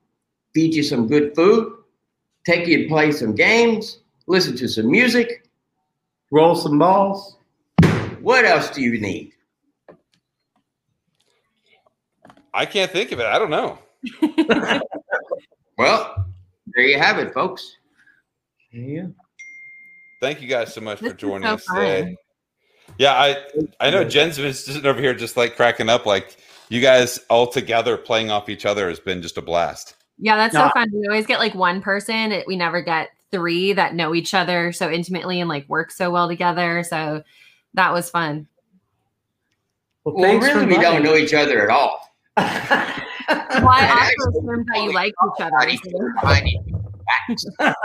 feed 0.55 0.75
you 0.75 0.83
some 0.83 1.07
good 1.07 1.35
food, 1.35 1.77
take 2.47 2.67
you 2.67 2.85
to 2.85 2.89
play 2.89 3.13
some 3.13 3.35
games, 3.35 3.99
listen 4.27 4.57
to 4.57 4.69
some 4.69 4.91
music. 4.91 5.45
Roll 6.33 6.55
some 6.55 6.79
balls. 6.79 7.37
What 8.21 8.45
else 8.45 8.71
do 8.71 8.83
you 8.83 9.01
need? 9.01 9.33
I 12.53 12.67
can't 12.67 12.91
think 12.91 13.13
of 13.13 13.21
it. 13.21 13.27
I 13.27 13.39
don't 13.39 13.51
know. 13.51 13.79
Well, 15.79 16.27
there 16.75 16.85
you 16.85 16.99
have 16.99 17.19
it, 17.19 17.33
folks. 17.33 17.77
Yeah. 18.73 19.07
Thank 20.21 20.43
you 20.43 20.49
guys 20.49 20.75
so 20.75 20.81
much 20.81 21.01
This 21.01 21.13
for 21.13 21.17
joining 21.17 21.49
so 21.49 21.55
us 21.55 21.65
today. 21.65 22.17
Yeah, 22.99 23.13
I 23.15 23.37
I 23.81 23.91
know 23.91 24.05
Jen's 24.05 24.37
been 24.37 24.53
sitting 24.53 24.85
over 24.85 25.01
here 25.01 25.15
just 25.15 25.37
like 25.37 25.57
cracking 25.57 25.89
up. 25.89 26.05
Like 26.07 26.37
you 26.69 26.81
guys 26.81 27.19
all 27.31 27.47
together 27.47 27.97
playing 27.97 28.31
off 28.31 28.49
each 28.49 28.67
other 28.67 28.89
has 28.89 29.01
been 29.01 29.23
just 29.23 29.39
a 29.39 29.43
blast. 29.43 29.97
Yeah, 30.19 30.37
that's 30.37 30.53
No. 30.53 30.67
so 30.67 30.71
fun. 30.75 30.89
We 30.93 31.07
always 31.07 31.27
get 31.27 31.39
like 31.39 31.55
one 31.55 31.81
person. 31.81 32.33
It- 32.33 32.47
We 32.47 32.57
never 32.57 32.83
get 32.83 33.11
three 33.31 33.73
that 33.73 33.95
know 33.95 34.15
each 34.15 34.35
other 34.35 34.73
so 34.73 34.91
intimately 34.91 35.41
and 35.41 35.49
like 35.49 35.67
work 35.69 35.91
so 35.93 36.11
well 36.11 36.29
together. 36.29 36.83
So 36.83 37.23
that 37.75 37.93
was 37.93 38.11
fun. 38.11 38.47
Well, 40.05 40.17
Well, 40.17 40.39
really, 40.41 40.67
we 40.67 40.75
don't 40.83 41.03
know 41.03 41.15
each 41.15 41.33
other 41.33 41.63
at 41.63 41.71
all. 41.71 42.10
Well, 42.37 43.69
I 43.69 43.87
also 43.89 44.01
actually, 44.01 44.39
assumed 44.39 44.67
that 44.73 44.83
you 44.83 44.93
liked 44.93 45.17
each 45.25 45.41
other. 45.41 45.57
Friday, 46.21 46.59
Friday. 47.61 47.81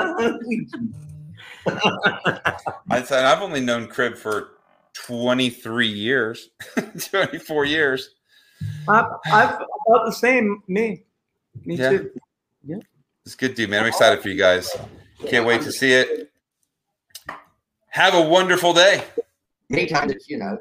I 2.89 3.01
said 3.03 3.25
I've 3.25 3.41
only 3.41 3.61
known 3.61 3.87
Cribb 3.87 4.15
for 4.15 4.49
23 4.93 5.87
years, 5.87 6.49
24 7.09 7.65
years. 7.65 8.11
I've, 8.87 9.05
I've 9.31 9.55
about 9.55 10.05
the 10.05 10.11
same. 10.11 10.63
Me. 10.67 11.03
Me 11.65 11.75
Yeah. 11.75 11.89
too. 11.89 12.11
Yeah, 12.63 12.77
it's 13.25 13.35
good, 13.35 13.55
dude, 13.55 13.69
man. 13.69 13.81
I'm 13.81 13.87
excited 13.87 14.21
for 14.21 14.29
you 14.29 14.37
guys. 14.37 14.71
Can't 15.27 15.45
wait 15.45 15.61
to 15.61 15.71
see 15.71 15.91
it. 15.93 16.31
Have 17.89 18.13
a 18.13 18.21
wonderful 18.21 18.73
day. 18.73 19.03
Anytime 19.71 20.07
that 20.07 20.27
you 20.27 20.37
know. 20.37 20.57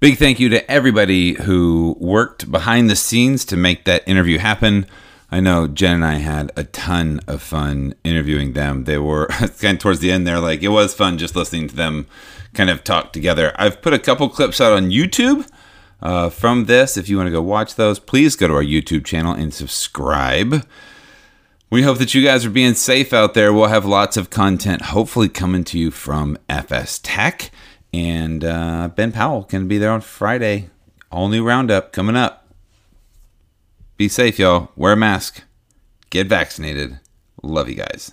Big 0.00 0.16
thank 0.16 0.38
you 0.38 0.48
to 0.48 0.70
everybody 0.70 1.32
who 1.32 1.96
worked 1.98 2.52
behind 2.52 2.88
the 2.88 2.94
scenes 2.94 3.44
to 3.44 3.56
make 3.56 3.84
that 3.84 4.06
interview 4.06 4.38
happen. 4.38 4.86
I 5.28 5.40
know 5.40 5.66
Jen 5.66 5.96
and 5.96 6.04
I 6.04 6.14
had 6.18 6.52
a 6.56 6.62
ton 6.62 7.18
of 7.26 7.42
fun 7.42 7.96
interviewing 8.04 8.52
them. 8.52 8.84
They 8.84 8.98
were 8.98 9.26
kind 9.60 9.74
of 9.74 9.78
towards 9.80 9.98
the 9.98 10.12
end 10.12 10.24
there, 10.24 10.38
like 10.38 10.62
it 10.62 10.68
was 10.68 10.94
fun 10.94 11.18
just 11.18 11.34
listening 11.34 11.66
to 11.66 11.74
them 11.74 12.06
kind 12.54 12.70
of 12.70 12.84
talk 12.84 13.12
together. 13.12 13.52
I've 13.56 13.82
put 13.82 13.92
a 13.92 13.98
couple 13.98 14.28
clips 14.28 14.60
out 14.60 14.72
on 14.72 14.90
YouTube 14.90 15.50
uh, 16.00 16.30
from 16.30 16.66
this. 16.66 16.96
If 16.96 17.08
you 17.08 17.16
want 17.16 17.26
to 17.26 17.32
go 17.32 17.42
watch 17.42 17.74
those, 17.74 17.98
please 17.98 18.36
go 18.36 18.46
to 18.46 18.54
our 18.54 18.62
YouTube 18.62 19.04
channel 19.04 19.32
and 19.32 19.52
subscribe. 19.52 20.64
We 21.70 21.82
hope 21.82 21.98
that 21.98 22.14
you 22.14 22.22
guys 22.22 22.46
are 22.46 22.50
being 22.50 22.74
safe 22.74 23.12
out 23.12 23.34
there. 23.34 23.52
We'll 23.52 23.66
have 23.66 23.84
lots 23.84 24.16
of 24.16 24.30
content 24.30 24.82
hopefully 24.82 25.28
coming 25.28 25.64
to 25.64 25.76
you 25.76 25.90
from 25.90 26.38
FSTEC. 26.48 27.50
And 27.92 28.44
uh, 28.44 28.90
Ben 28.94 29.12
Powell 29.12 29.44
can 29.44 29.68
be 29.68 29.78
there 29.78 29.90
on 29.90 30.00
Friday. 30.00 30.70
All 31.10 31.28
new 31.28 31.44
roundup 31.44 31.92
coming 31.92 32.16
up. 32.16 32.46
Be 33.96 34.08
safe, 34.08 34.38
y'all. 34.38 34.70
Wear 34.76 34.92
a 34.92 34.96
mask. 34.96 35.42
Get 36.10 36.26
vaccinated. 36.26 37.00
Love 37.42 37.68
you 37.68 37.76
guys. 37.76 38.12